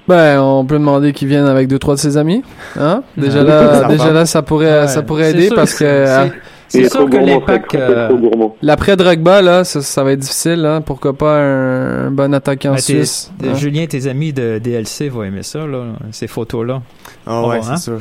Ben, 0.07 0.39
on 0.39 0.63
peut 0.65 0.75
demander 0.77 1.13
qu'il 1.13 1.27
vienne 1.27 1.45
avec 1.47 1.67
deux 1.67 1.79
trois 1.79 1.95
de 1.95 1.99
ses 1.99 2.15
amis, 2.15 2.43
hein 2.79 3.01
Déjà 3.17 3.39
Ouais. 3.41 3.47
là, 3.47 3.73
Ça 3.73 3.87
déjà 3.87 4.13
là, 4.13 4.25
ça 4.27 4.41
pourrait, 4.43 4.81
Ouais. 4.81 4.87
ça 4.87 5.01
pourrait 5.01 5.31
aider 5.31 5.47
sûr 5.47 5.55
parce 5.55 5.73
que 5.73 5.83
que 5.83 6.31
c'est- 6.67 6.89
sûr 6.91 7.09
que 7.09 7.17
l'impact, 7.17 7.75
euh. 7.75 8.09
L'après 8.61 8.95
Drogba, 8.95 9.41
là, 9.41 9.63
ça, 9.63 9.81
ça 9.81 10.03
va 10.03 10.11
être 10.13 10.19
difficile. 10.19 10.65
Hein? 10.65 10.81
Pourquoi 10.81 11.13
pas 11.13 11.37
un, 11.39 12.07
un 12.07 12.11
bon 12.11 12.33
attaquant 12.33 12.71
Ben, 12.73 12.77
suisse? 12.79 13.31
hein? 13.43 13.53
Julien, 13.55 13.85
tes 13.85 14.07
amis 14.07 14.33
de 14.33 14.59
DLC 14.59 15.09
vont 15.09 15.23
aimer 15.23 15.43
ça, 15.43 15.59
là, 15.65 15.83
ces 16.11 16.27
photos-là. 16.27 16.81
Ah 17.27 17.41
On 17.43 17.49
ouais, 17.49 17.59
c'est 17.61 17.71
hein? 17.71 17.77
sûr. 17.77 17.99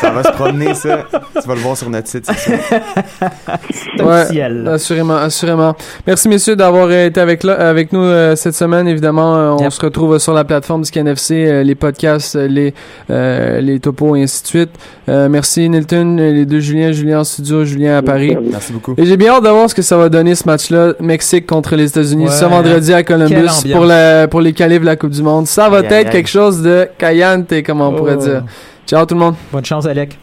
Ça 0.00 0.10
va 0.10 0.22
se 0.22 0.32
promener, 0.32 0.74
ça. 0.74 1.04
Tu 1.40 1.46
vas 1.48 1.54
le 1.54 1.60
voir 1.60 1.76
sur 1.76 1.90
notre 1.90 2.08
site, 2.08 2.26
c'est 2.26 2.38
sûr. 2.38 2.58
Ouais, 4.02 4.40
assurément, 4.68 5.16
assurément. 5.16 5.74
Merci 6.06 6.28
messieurs 6.28 6.56
d'avoir 6.56 6.90
été 6.90 7.20
avec 7.20 7.44
là, 7.44 7.54
avec 7.54 7.92
nous 7.92 8.00
euh, 8.02 8.34
cette 8.36 8.54
semaine. 8.54 8.88
Évidemment, 8.88 9.36
euh, 9.36 9.50
on 9.50 9.62
Yep. 9.62 9.72
se 9.72 9.80
retrouve 9.80 10.18
sur 10.18 10.32
la 10.32 10.44
plateforme 10.44 10.82
du 10.82 10.90
CNFC, 10.90 11.32
euh, 11.46 11.62
les 11.62 11.74
podcasts, 11.74 12.34
les 12.34 12.74
euh, 13.10 13.60
les 13.60 13.78
topos 13.80 14.16
et 14.16 14.22
ainsi 14.22 14.42
de 14.42 14.46
suite. 14.48 14.70
Euh, 15.08 15.28
merci 15.28 15.68
Nilton, 15.68 16.16
les 16.16 16.46
deux 16.46 16.60
Julien, 16.60 16.92
Julien 16.92 17.20
en 17.20 17.24
studio, 17.24 17.64
Julien 17.64 17.96
à 17.98 18.02
Paris. 18.12 18.36
Merci 18.50 18.72
beaucoup. 18.72 18.94
Et 18.96 19.04
j'ai 19.06 19.16
bien 19.16 19.32
hâte 19.34 19.44
de 19.44 19.48
voir 19.48 19.68
ce 19.68 19.74
que 19.74 19.82
ça 19.82 19.96
va 19.96 20.08
donner 20.08 20.34
ce 20.34 20.44
match-là, 20.46 20.94
Mexique 21.00 21.46
contre 21.46 21.76
les 21.76 21.88
États-Unis, 21.88 22.24
Ouais. 22.26 22.30
ce 22.30 22.44
vendredi 22.44 22.92
à 22.92 23.02
Columbus 23.02 23.48
pour 23.72 23.84
la 23.84 24.28
pour 24.28 24.40
les 24.40 24.52
qualifs 24.52 24.80
de 24.80 24.86
la 24.86 24.96
Coupe 24.96 25.10
du 25.10 25.22
Monde. 25.22 25.46
Ça 25.46 25.68
va 25.68 25.78
Aïe, 25.78 25.84
être 25.86 25.92
aïe, 25.92 26.10
quelque 26.10 26.28
chose 26.28 26.62
de 26.62 26.88
cayante, 26.98 27.52
comme 27.64 27.80
on 27.80 27.92
pourrait 27.92 28.16
Oh. 28.18 28.22
dire. 28.24 28.42
Ciao 28.86 29.04
tout 29.06 29.14
le 29.14 29.20
monde. 29.20 29.34
Bonne 29.52 29.64
chance, 29.64 29.86
Alec. 29.86 30.18